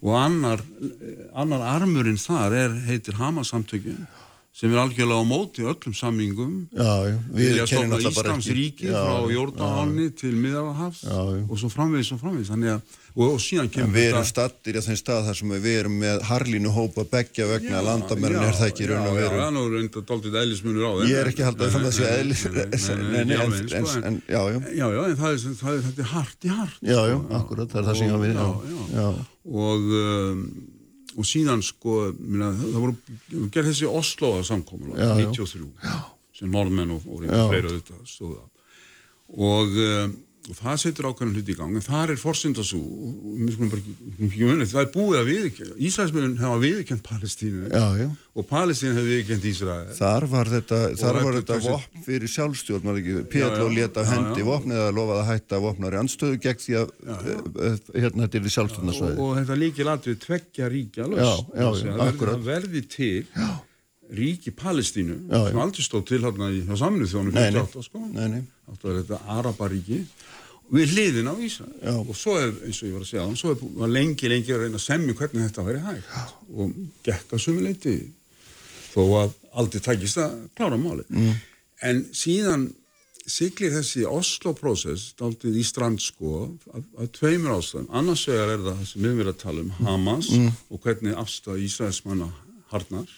[0.00, 0.62] og annar,
[1.34, 4.06] annar armurinn þar er, heitir Hamasamtökin
[4.52, 10.10] sem er algjörlega á móti öllum samlingum við erum að stofna Íslands ríki frá Jórdáni
[10.12, 12.66] til Miðarhafs og svo framvegis og framvegis að
[13.12, 16.22] og, og síðan kemur við erum stattir í þeim stað þar sem við erum með
[16.28, 19.64] harlínu hópa begja vegna já, landamennin er það ekki raun og veru já, já, nú
[19.64, 24.40] er þetta doldið eðlismunur á ég er ekki haldið að það sé eðlis en já,
[24.52, 27.40] já já, en það er þetta hart í hart já, já, sko.
[27.40, 28.34] akkurat, það er það sem ég á við
[29.42, 30.46] og um,
[31.16, 35.68] og síðan sko minna, það voru gerð þessi Osloa samkómula 93
[36.38, 38.44] sem norðmenn og fleira auðvitað stóða
[39.32, 40.14] og um,
[40.50, 42.72] og það setur ákveðin hluti í gang en það er forsyndas
[44.72, 48.08] það er búið að viðkjönd Ísraelsmjörn hefa viðkjönd Palestínu já, já.
[48.10, 49.92] og Palestínu hefa viðkjönd Ísrael.
[50.00, 52.90] Þar var þetta, þar var þetta vopn fyrir sjálfstjórn
[53.32, 57.82] Pétur leta hendi vopn eða lofaði að hætta vopnari anstöðu gegn því að já, eh,
[58.02, 63.28] hérna þetta er í sjálfstjórnarsvæði og, og þetta líki ladrið tveggja ríkja það verði til
[64.12, 68.02] ríki Palestínu sem aldrei stóð til hérna í saminu þjónu 48 sko.
[68.82, 70.02] Þetta Araparíki
[70.72, 71.94] við hliðin á Ísrael Já.
[71.98, 74.80] og svo er, eins og ég var að segja svo var lengi, lengi að reyna
[74.80, 76.22] að semja hvernig þetta væri hægt Já.
[76.56, 76.76] og
[77.06, 77.96] gekka sumuleiti
[78.92, 81.34] þó að aldrei takist að klára máli mm.
[81.88, 82.70] en síðan
[83.28, 86.32] siglir þessi Oslo-prósess daldið í strandsko
[86.74, 90.32] af, af tveimur ástæðum, annars vegar er það sem við verðum að tala um Hamas
[90.34, 90.48] mm.
[90.72, 92.30] og hvernig afstæða Ísraelsmanna
[92.72, 93.12] harnar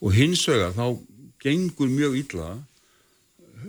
[0.00, 0.86] og hins vegar þá
[1.40, 2.50] gengur mjög illa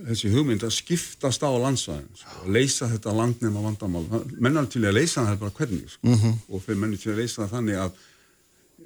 [0.08, 4.06] þessi hugmynd að skiptast á landsvæðin sko, að leysa þetta landnema vandamál
[4.40, 6.38] mennar til að leysa það bara hvernig sko, mm -hmm.
[6.50, 7.92] og fyrir mennar til að leysa það þannig að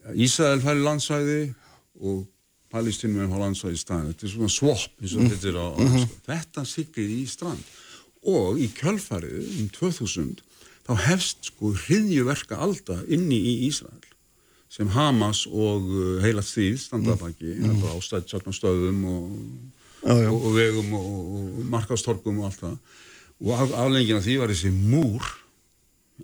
[0.05, 1.53] Ísæðil færi landsvæði
[2.01, 2.25] og
[2.69, 5.29] Palestínum er á landsvæði í staðin þetta er svona og mm -hmm.
[5.29, 6.07] þetta er á mm -hmm.
[6.25, 7.63] þetta siglir í strand
[8.23, 10.41] og í kjölfarið um 2000
[10.85, 14.05] þá hefst sko hriðjuverka alda inni í Ísrael
[14.69, 17.83] sem Hamas og uh, heila þýð standabæki mm.
[17.95, 19.25] ástæðsögnastöðum og
[20.05, 20.29] já, já.
[20.31, 21.07] og vegum og,
[21.39, 22.77] og markastorkum og allt það.
[23.45, 25.31] Og aflengina því var þessi múr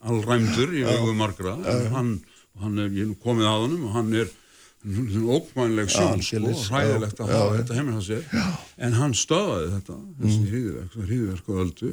[0.07, 1.57] allræmdur í vegum margra.
[1.95, 2.19] Hann,
[2.61, 4.31] hann er, komið að honum og hann er
[4.81, 8.23] ókvæmleg sjón sko, hræðilegt að hafa þetta heimir hans er
[8.81, 10.47] en hann stöðaði þetta þessi mm.
[10.49, 11.91] hriðverk, hriðverk og öldu.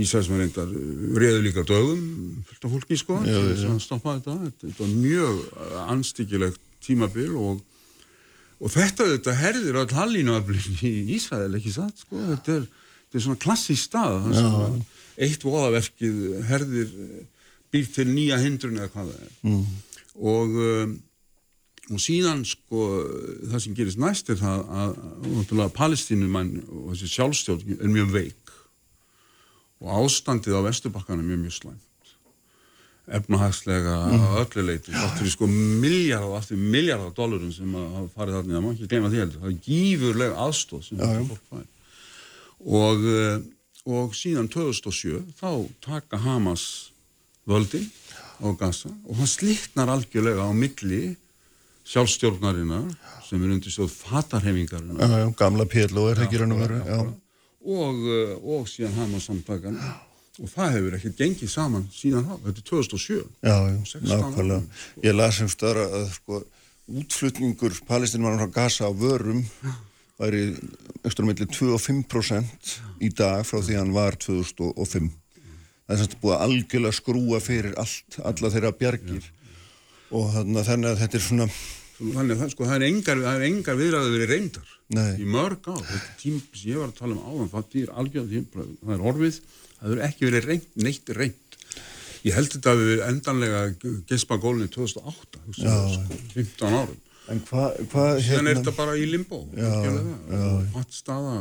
[0.00, 0.72] Ísæðismenn reyndar
[1.20, 2.06] reyðu líka dögum
[2.48, 4.52] fylgta fólki sko hann stoppaði þetta.
[4.64, 5.42] Þetta var mjög
[5.84, 7.60] anstíkilegt tímabil og
[8.60, 12.04] og þetta þetta herðir all hallinuaflin í Ísrael ekki satt?
[12.04, 12.68] Sko þetta er,
[13.06, 14.30] þetta er svona klassísk stað
[15.16, 16.94] eitt voðaverkið herðir
[17.72, 19.34] býr til nýja hindrun eða hvað það er.
[19.48, 19.66] Mm.
[20.16, 20.94] og um,
[21.86, 22.84] og síðan sko
[23.46, 24.94] það sem gerist næst er það að,
[25.30, 28.54] að, að palestínumann og þessi sjálfstjórn er mjög veik.
[29.84, 31.76] Og ástandið á Vesturbakkan er mjög mjög slæm
[33.06, 34.24] efnahagslega mm.
[34.26, 38.64] að öllu leiti aftur í sko miljardar, aftur miljardar dólarum sem hafa farið þarna, það
[38.64, 39.42] má ekki gleyma því heldur.
[39.44, 41.68] Það er gífurlega aðstóð sem ja, fólk fær.
[42.66, 43.36] Og, eh,
[43.86, 45.50] og síðan 2007 þá
[45.86, 46.66] taka Hamas
[47.46, 47.86] völdin
[48.42, 51.14] á Gaza og hann slittnar algjörlega á milli
[51.86, 52.90] sjálfstjórnarinnar
[53.28, 56.80] sem er undir stóð fatarhefingarinnar gamla PLO er það ekki raun og veru
[57.66, 59.78] og, eh, og síðan Hamas samtakan
[60.42, 63.56] og það hefur ekkert gengið saman síðan þá, þetta er 2007 Já,
[64.06, 64.62] nákvæmlega,
[65.06, 66.40] ég las um stöðra að sko
[66.86, 69.42] útflutningur palestinum frá Gaza á vörum
[70.20, 70.48] væri
[71.04, 75.10] ekstra mellir 2-5% í dag frá því hann var 2005
[75.86, 79.26] það er semst búið að algjörlega skrúa fyrir allt, alla þeirra bjargir.
[80.14, 81.50] Og þannig að þetta er svona
[81.96, 85.14] Þannig að sko, það er engar, engar viðræði verið reyndar Nei.
[85.16, 88.66] í mörg á þetta tím sem ég var að tala um áðan það er algjörlega,
[88.82, 89.38] það er orfið
[89.80, 91.58] það verður ekki verið reynd, neitt reynd
[92.26, 93.64] ég held þetta að við endanlega
[94.10, 98.52] gespa gólunni 2008 hugsa, sko, 15 árum En hvað hva, hérna?
[98.52, 99.94] Er þetta bara í limbo já, já.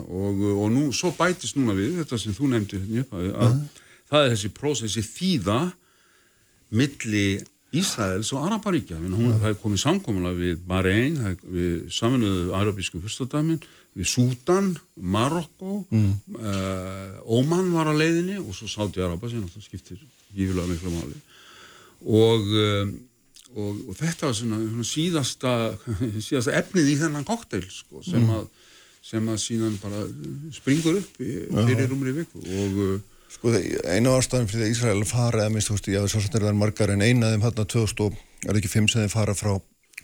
[0.02, 3.84] og, og nú, svo bætist núna við þetta sem þú nefndi hérna, að, uh.
[4.10, 5.60] það er þessi prósessi þýða
[6.74, 7.28] milli
[7.76, 13.62] Ísraels og Araparíkja hún hefði komið samkominlega við Bahrein við saminuðu arabísku fyrstadamin
[13.96, 16.12] við Sútan, Marokko mm.
[16.36, 20.02] uh, Óman var á leiðinni og svo Sáti Araba sem alltaf skiptir
[20.36, 21.16] gífilega miklu máli
[22.04, 22.94] og, um,
[23.56, 25.56] og, og þetta var svona, svona síðasta,
[26.28, 28.36] síðasta efnið í þennan kokteil sko, sem, mm.
[28.36, 28.80] að,
[29.12, 30.04] sem að síðan bara
[30.56, 32.96] springur upp fyrir umri viku og uh,
[33.36, 36.44] Sko einu ástæðin fyrir því að Ísrael fara eða minnst, þú veist, hafði svolítið er
[36.46, 39.58] það margar en einaðum hérna 2000 og er ekki fimm sem þeim fara frá,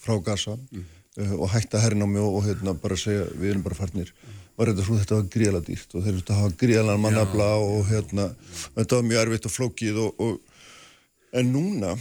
[0.03, 0.87] frá Gaza mm.
[1.19, 4.13] Uh, og hætta herrnámi og, og hérna bara segja við erum bara farnir.
[4.59, 7.51] Var þetta svo þetta var gríðala dýrt og þeir eru þetta að hafa gríðala mannabla
[7.65, 8.31] og hérna
[8.77, 11.93] þetta var mjög erfitt og flókið og, og en núna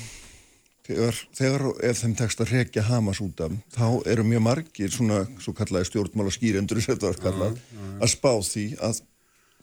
[0.86, 5.22] þegar, þegar ef þeim tekst að rekja Hamas út af þá eru mjög margir svona
[5.40, 9.02] svo kallaði stjórnmála skýrendur að spá því að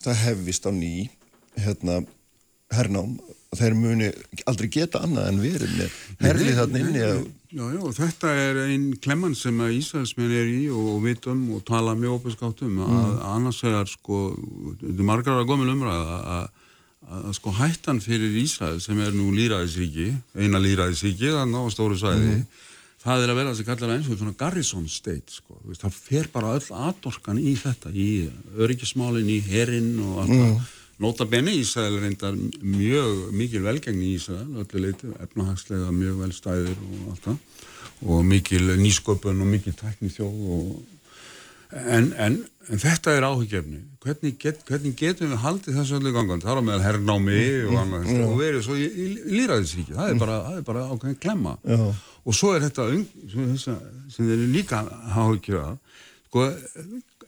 [0.04, 1.10] það hefvist á ný
[1.58, 2.02] hérna
[2.74, 3.18] hernám.
[3.56, 4.10] Þeir muni
[4.50, 7.04] aldrei geta annað en verið með herlið þarna inni
[7.48, 7.58] að...
[7.58, 11.96] Já, já, þetta er einn klemman sem að Ísraelsmenn er í og vitum og tala
[11.96, 12.96] mjög opiðskáttum mm.
[13.00, 14.22] að annars er sko,
[14.82, 16.48] þetta er margar að gómið umræða að,
[17.08, 22.34] að sko hættan fyrir Ísrael sem er nú líraðisríki, eina líraðisríki þannig á stóru sæði
[22.34, 22.64] mm.
[23.06, 26.58] það er að vera þessi kallar eins og svona Garrison State sko, það fer bara
[26.60, 28.10] öll aðdorkan í þetta, í
[28.60, 34.18] öryggismálin, í herinn og allt það mm Nota benni Ísrael reyndar mjög mikil velgengni í
[34.18, 37.38] Ísrael, öllu leiti, efnahagslega mjög vel stæðir og allt það
[38.08, 40.72] og mikil nýsköpun og mikil tækni þjóð og
[41.74, 42.36] en, en,
[42.70, 46.62] en þetta er áhugjefni hvernig, get, hvernig getum við haldið þessu öllu gangan, það er
[46.62, 47.80] á meðal herrnámi og mm.
[47.82, 48.22] annað mm.
[48.28, 50.38] og verið svo í, í, í líraðisríki, það er bara,
[50.68, 51.82] bara ákveðin klemma Já.
[52.24, 52.88] og svo er þetta
[53.34, 53.78] sem
[54.18, 54.84] þeir eru líka
[55.18, 55.78] áhugjefað
[56.28, 56.48] sko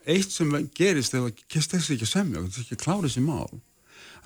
[0.06, 3.62] eitt sem gerist ef það styrst ekki að semja, er ekki að klára þessi mál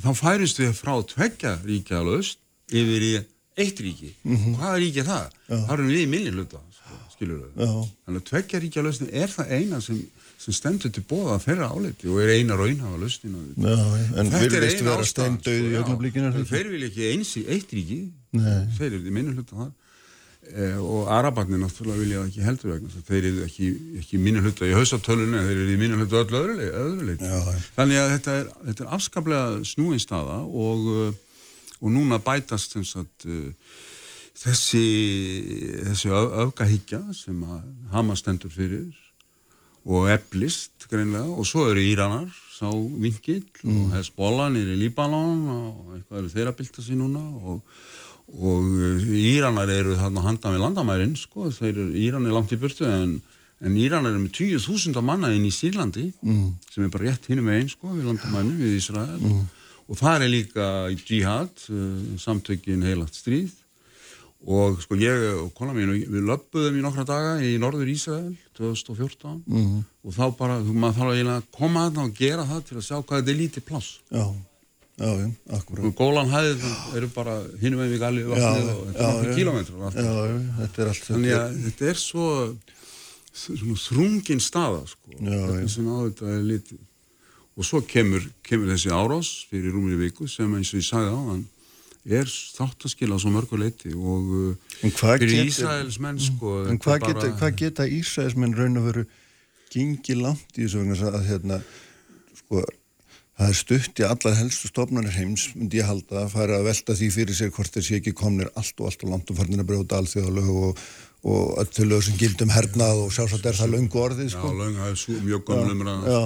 [0.01, 2.39] þá færist við frá tveggja ríkja löst
[2.73, 3.13] yfir í
[3.59, 4.13] eitt ríki.
[4.23, 4.53] Mm -hmm.
[4.53, 5.25] og hvaða ríki er það?
[5.47, 5.57] Já.
[5.67, 9.29] Það er við í minni hluta sko, skilur þau þannig að tveggja ríkja löstin er
[9.29, 9.99] það eina sem,
[10.37, 15.05] sem stendur til bóða að ferra áleiti og er eina raunhafa löstin en vilist vera
[15.05, 18.01] steindauð í öllumblíkinu þeir vil ekki eins í eitt ríki.
[18.33, 19.71] Þeir eru í minni hluta það
[20.77, 23.69] og Arabarnir náttúrulega vilja ekki heldur vegna þeir eru ekki,
[24.01, 27.31] ekki mínu hluta í hausatölunni þeir eru í mínu hluta öllu öðru, öðru leiti
[27.77, 31.47] þannig að þetta er, þetta er afskaplega snúin staða og, eh,
[31.79, 33.49] og núna bætast sagt, eh,
[34.43, 34.83] þessi
[35.89, 37.65] þessi öfgahyggja sem að
[37.95, 38.91] Hamas stendur fyrir
[39.83, 43.73] og eblist greinlega og svo eru Íranar sá vinkill mm.
[43.73, 47.63] og Hezbollah nýri Líbanon og eitthvað eru þeirra bylta sín núna og
[48.31, 52.59] og eh, Íranar eru þarna handað með landamærin sko, þeir eru Íran er langt í
[52.59, 53.17] burtu en,
[53.63, 56.45] en Íranar eru með 20.000 manna inn í Sýrlandi mm.
[56.71, 59.43] sem er bara rétt hinnum einn sko við landamærin við Ísrael mm.
[59.87, 60.69] og það er líka
[61.03, 63.59] jihad, uh, samtökin heilagt stríð
[64.43, 69.43] og sko ég og kona mín við löppuðum í nokkra daga í norður Ísrael 2014
[69.45, 69.77] mm.
[70.03, 72.87] og þá bara, þú maður þarf að koma að það og gera það til að
[72.89, 74.25] sjá hvað þetta er lítið pláss Já
[74.93, 75.09] Já,
[75.57, 75.87] akkurat.
[75.89, 76.65] Og gólan hæðið
[76.99, 79.95] eru bara hinum með við galið vatnið og er náttúrulega kílometrar.
[80.59, 81.07] Þetta er allt.
[81.07, 82.27] Þannig að þetta er svo,
[83.33, 85.17] svona þrungin staða, sko.
[85.73, 86.83] Sem á þetta er litið.
[87.53, 91.21] Og svo kemur, kemur þessi árás fyrir rúmið viku sem eins og ég sagði á
[91.31, 91.43] hann
[92.03, 96.63] er þátt að skila svo mörguleiti og fyrir Ísraelsmenn, sko.
[96.67, 97.13] En hvað bara...
[97.13, 99.03] geta, hvað geta Ísraelsmenn raun og veru
[99.73, 101.61] gengið langt í þessu að hérna,
[102.41, 102.65] sko,
[103.43, 106.93] Það er stutt í allar helstu stofnarnir heims, myndi ég halda, að fara að velta
[106.95, 109.67] því fyrir sér hvort þessi ekki komnir allt og allt og langt og farnir að
[109.67, 110.83] brjóta alþjóðalög og,
[111.27, 114.29] og öllu lög sem gildum hernað og sjálfsagt er það löngu orðið.
[114.31, 114.47] Sko.
[114.47, 116.07] Já, löng, það er mjög gömul umræðan.
[116.13, 116.21] Já.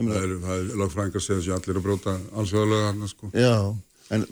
[0.00, 3.32] Það er, er lagfrængar að segja þessi allir að brjóta alþjóðalög hann, sko.
[3.36, 3.54] Já,
[4.16, 4.26] en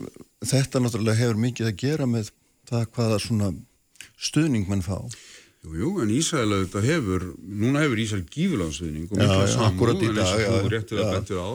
[0.55, 2.33] þetta náttúrulega hefur mikið að gera með
[2.71, 3.51] það hvaða svona
[4.17, 4.97] stuðning mann fá.
[5.61, 10.31] Jú, jú, en Ísrael auðvitað hefur, núna hefur Ísrael gífurlandsviðning og mikla samúð, en eins
[10.33, 11.49] og þú réttir að betur á,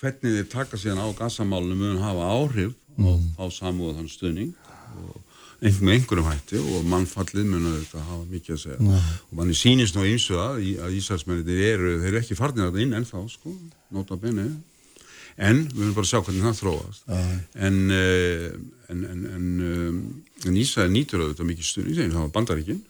[0.00, 3.08] hvernig þið taka síðan á gassamálunum mun hafa áhrif mm.
[3.10, 4.52] og fá samúð og þann stuðning
[5.00, 5.18] og
[5.60, 8.78] með einhverjum hætti og mannfallið mun að þetta hafa mikið að segja.
[8.86, 9.00] Nei.
[9.26, 12.76] og manni sínist nú eins og það að Ísraelsmennir eru, þeir eru ekki farnir að
[12.76, 13.56] það inn ennþá sko,
[13.92, 14.46] nota benni
[15.40, 17.12] en við höfum bara að sjá hvernig það þróast.
[17.58, 17.76] En
[18.90, 19.98] en, en, en,
[20.46, 22.80] en Ísrael nýtur auðvitað mikið segin, það var bandaríkinn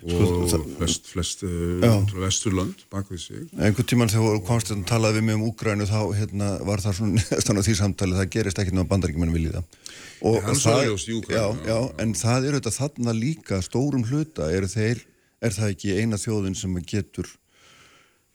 [0.00, 3.42] og sko, flest, flest uh, vesturland bak við sig.
[3.56, 7.00] Einhvern tíman þegar Konstantin talaði við mig um Úgrænu þá hérna, var það
[7.44, 9.76] svona því samtali það gerist ekki náttúrulega bandaríkjumenn viljið það.
[10.20, 14.48] Og, og það, Úkrænu, já, já, en það eru þetta þarna líka stórum hluta.
[14.54, 15.04] Er, þeir,
[15.44, 17.28] er það ekki eina þjóðin sem getur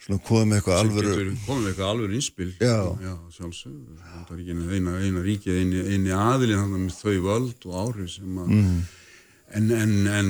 [0.05, 1.15] svona komið með eitthvað alvöru
[1.47, 2.51] komið með eitthvað alvöru innspil?
[2.59, 6.13] Já, já sjálfsög það er ekki eina, eina ríkið eini, eini
[6.75, 8.77] með þau völd og áhrif sem að mm.
[9.55, 10.29] En, en, en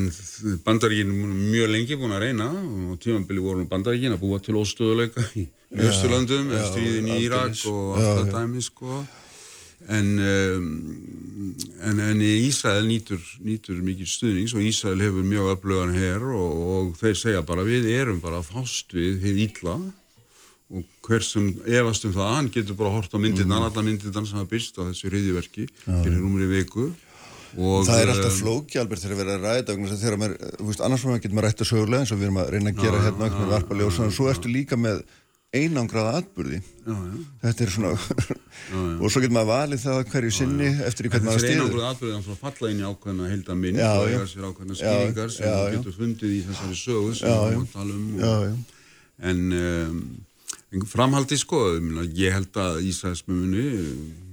[0.65, 1.11] bandaríkinn
[1.49, 2.49] mjög lengi búin að reyna
[2.91, 5.47] og tímanbili voru bandaríkinn að búa til óstöðuleika í
[5.81, 8.99] Östurlandum, stríðin í Írak og allt það dæmi sko.
[9.91, 10.67] En, um,
[11.89, 17.19] en Ísrael nýtur, nýtur mikið stuðnings og Ísrael hefur mjög öflugan hér og, og þeir
[17.19, 19.75] segja bara við erum bara fást við hefur ítla
[20.75, 23.65] og hver sem efast um það, hann getur bara hort á myndirna, mm.
[23.67, 26.87] alla myndirna sem hafa byrst á þessu hriðiverki fyrir umri viku
[27.55, 30.65] Og, það er alltaf eh, flóki alveg þegar við erum að ræða þegar maður, þú
[30.69, 32.97] veist, annars getur maður rætt að sögulega eins og við erum að reyna að gera
[32.97, 35.05] já, hérna með varpaljósa og svo ertu líka með
[35.55, 37.13] einangraða atbyrði já, já.
[37.45, 41.45] þetta er svona og svo getur maður valið það hverju sinni eftir í hvernig maður
[41.45, 45.33] Þessi einangraða atbyrði er að falla inn í ákveðna heldaminn og eiga sér ákveðna skýringar
[45.37, 48.59] sem þú getur fundið í þessari sögu sem við erum að tala um
[49.31, 51.63] en um, framhaldi sko
[52.19, 52.83] ég held að
[53.31, 54.24] Mm,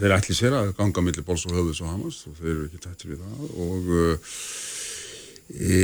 [0.00, 2.82] þeir ætli sér að ganga millir bóls og höfðus og Hamas og þeir eru ekki
[2.82, 3.88] tættir við það og
[5.52, 5.78] e,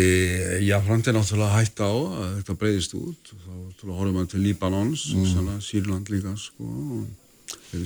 [0.64, 4.44] já, framtíð er náttúrulega hægt á að þetta breyðist út og þá horfum við til
[4.44, 5.50] Líbanons mm.
[5.64, 6.68] Sýrland líka sko.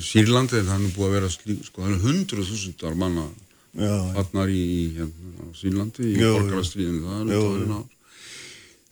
[0.03, 3.27] Sýrland er þannig búið að vera sko, hundruð þúsundar manna
[3.73, 7.83] fatnar í hérna, Sýrlandi í borgarastriðinu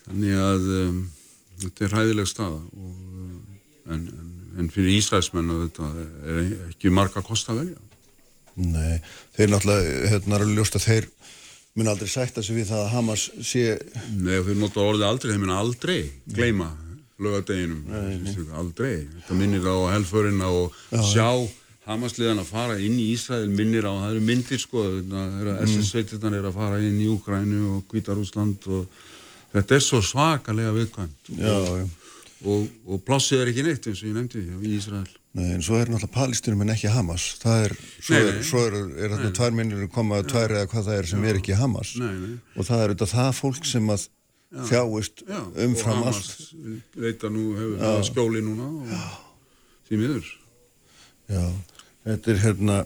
[0.01, 1.01] þannig að um,
[1.61, 2.93] þetta er hæðileg staða og,
[3.93, 5.89] en, en en fyrir Ísraelsmennu þetta
[6.35, 7.87] er ekki marga kost að velja.
[8.61, 8.99] Nei,
[9.37, 11.09] þeir náttúrulega, hérna er að þeir
[11.79, 13.65] mun aldrei sætta sig við það að Hamas sé...
[14.17, 15.99] Nei, þeir nota orðið aldrei, þeir mun aldrei
[16.35, 16.69] gleyma
[17.21, 17.85] lögadeginum,
[18.57, 19.05] aldrei.
[19.21, 21.03] Þetta minnir á helfurinn og Já.
[21.05, 21.29] sjá
[21.85, 24.83] Hamasliðan að fara inn í Ísrael minnir á, það eru myndir sko,
[25.65, 29.01] SS-sveitirna er að fara inn í Úkrænu og Kvítarúsland og
[29.53, 31.33] þetta er svo svakalega viðkvæmt.
[31.37, 31.87] Já, já
[32.45, 35.09] og, og plássið er ekki neitt eins og ég nefndi í Ísrael.
[35.37, 37.27] Nei, en svo er náttúrulega Palestínum en ekki Hamas.
[37.39, 40.69] Það er, svo nei, nei, er, svo er, er þarna tvær minnir komað tvær eða
[40.73, 41.93] hvað það er sem já, er ekki Hamas.
[42.01, 42.15] Nei,
[42.57, 46.33] og það er auðvitað það fólk sem að já, þjáist já, umfram allt.
[47.05, 48.95] Veita nú hefur skjóli núna og
[49.87, 50.33] því miður.
[51.31, 51.45] Já,
[52.09, 52.81] þetta er hérna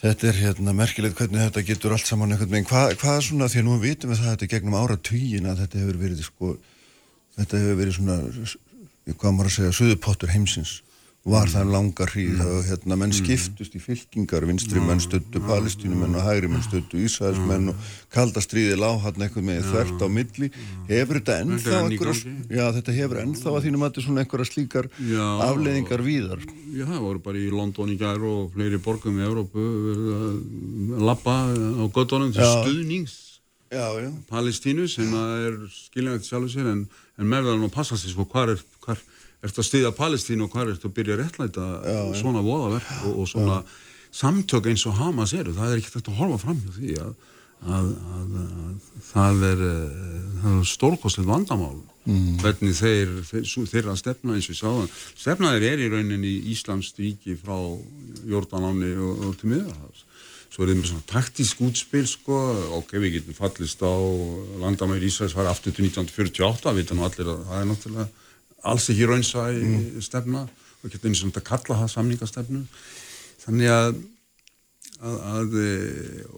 [0.00, 2.68] Þetta er hérna merkilegt hvernig þetta getur allt saman einhvern veginn.
[2.70, 5.48] Hvað, hvað er svona, því að nú vitum við það að þetta gegnum ára týjin
[5.50, 6.52] að þetta hefur verið sko
[7.38, 8.20] þetta hefur verið svona,
[9.10, 10.80] hvað maður að segja, söðupottur heimsins.
[11.20, 11.52] Var mm.
[11.52, 12.46] það langar hríð mm.
[12.48, 13.18] og hérna menn mm.
[13.18, 19.02] skiptust í fylkingar, vinstri menn stöttu palestínumenn og hægri menn stöttu Ísraelsmenn og kaldastriði lág
[19.04, 20.48] hann eitthvað með þvert á milli.
[20.88, 24.48] Hefur þetta ennþá einhverja já þetta hefur ennþá að þínum að þetta er svona einhverja
[24.48, 26.46] slíkar já, afleðingar víðar.
[26.72, 29.66] Já það voru bara í London í gær og fleiri borgum í Európu
[31.04, 33.20] lappa á göttunum til stuðnings
[33.68, 34.10] já, já.
[34.32, 36.82] Palestínu sem er skiljanlegt sjálfur sér en
[37.20, 39.02] en meðan að passa sig svo hvað er hvar
[39.44, 43.12] ertu að stiðja Palestínu og hvað ertu að byrja að réttlæta já, svona voðaverk og,
[43.22, 43.76] og svona já.
[44.22, 45.54] samtök eins og Hamas eru?
[45.56, 47.14] Það er ekkert að horfa fram hjá því að,
[47.60, 49.64] að, að, að það er,
[50.50, 51.78] er stórkostlið vandamál.
[52.08, 52.38] Mm.
[52.40, 54.86] hvernig þeir, þeir þeirra stefna eins og ég sáðan
[55.20, 57.58] stefnaðir er í rauninni Íslands ríki frá
[58.24, 60.06] Jórdanáni og, og til miðarhals
[60.60, 62.38] svo er það með svona taktísk útspil sko,
[62.76, 63.96] ok, við getum fallist á
[64.60, 68.04] landamæri Ísæðis var aftur til 1948, við veitum allir að það er náttúrulega
[68.68, 70.02] alls ekki raunsa í mm.
[70.04, 70.42] stefna.
[70.80, 72.60] Og getum eins og þetta kalla það samningastefnu.
[73.40, 74.02] Þannig að,
[75.00, 75.56] að, að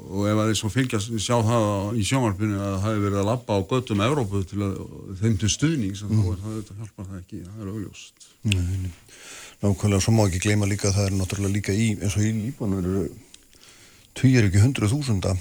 [0.04, 1.66] og ef að þið svo fylgjast sjá það
[1.98, 4.78] í sjónvarpinu að það hefur verið að lappa á göttum Európu til að
[5.18, 6.14] þeim til stuðning mm.
[6.14, 8.30] þá er það, þetta hjálpar það ekki, það er augljóst.
[9.66, 12.32] Nákvæmlega, svo má ekki gleyma líka að það er náttúrulega líka í, eins og í
[12.38, 13.04] Líbanu eru
[14.18, 15.34] týjar ekki hundruð þúsunda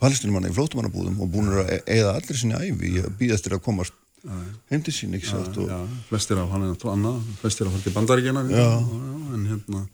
[0.00, 3.96] palestinumanna í flótumannabúðum og búin að eða allir sinni æfi að býðast til að komast
[4.70, 5.58] heim til sín, ekki satt?
[5.60, 5.70] Og...
[6.08, 7.20] flestir af hann er náttúrulega annað.
[7.42, 9.84] Flestir af hann til bandaríkjana en hérna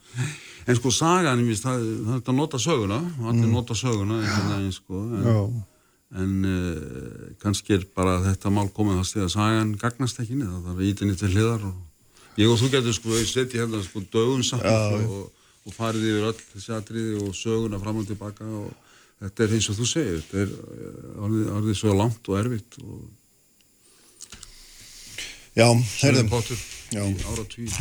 [0.62, 2.98] en sko sagan, það, það er þetta að nota söguna.
[3.18, 3.52] Allir mm.
[3.52, 5.62] nota söguna veginn, sko, en,
[6.22, 10.90] en uh, kannski er bara þetta mál komið að sagan gagnast ekki niður það er
[10.92, 15.30] ítinni til hliðar og ég og þú getur sko setið hérna sko dögun satt og
[15.66, 18.70] og farið yfir öll þessi atriði og söguna fram og tilbaka og
[19.22, 22.78] þetta er eins og þú segir þetta er eh, orðið, orðið svo langt og erfitt
[22.82, 23.02] og
[25.52, 25.66] Já,
[26.00, 26.30] heyrðum
[26.92, 27.04] Já,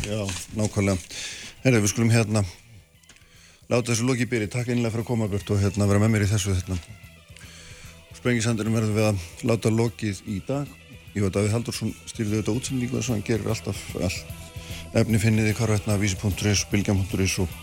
[0.07, 0.19] já,
[0.55, 0.97] nákvæmlega.
[1.63, 2.41] Heyrðu, við skulum hérna
[3.71, 6.25] láta þessu loki byrji, takk einlega fyrir að koma Björn og hérna vera með mér
[6.25, 6.77] í þessu hérna.
[8.15, 10.67] Sprengisandurum verðum við að láta lokið í dag.
[11.15, 15.19] Ég veit að við Haldursson styrði auðvitað útsendingu þess að hann gerir alltaf all efni
[15.23, 17.59] finniði hvarvetna vísi.is, bilgjam.is og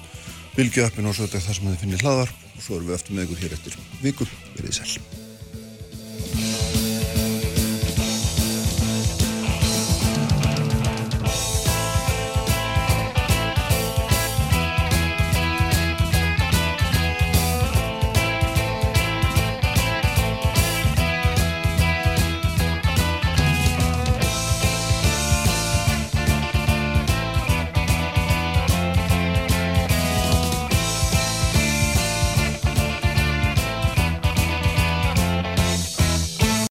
[0.58, 3.14] bylgjöppin og svo þetta er það sem þið finnir hlaðvarp og svo erum við eftir
[3.14, 6.67] með ykkur hér eftir vikur, verið sæl.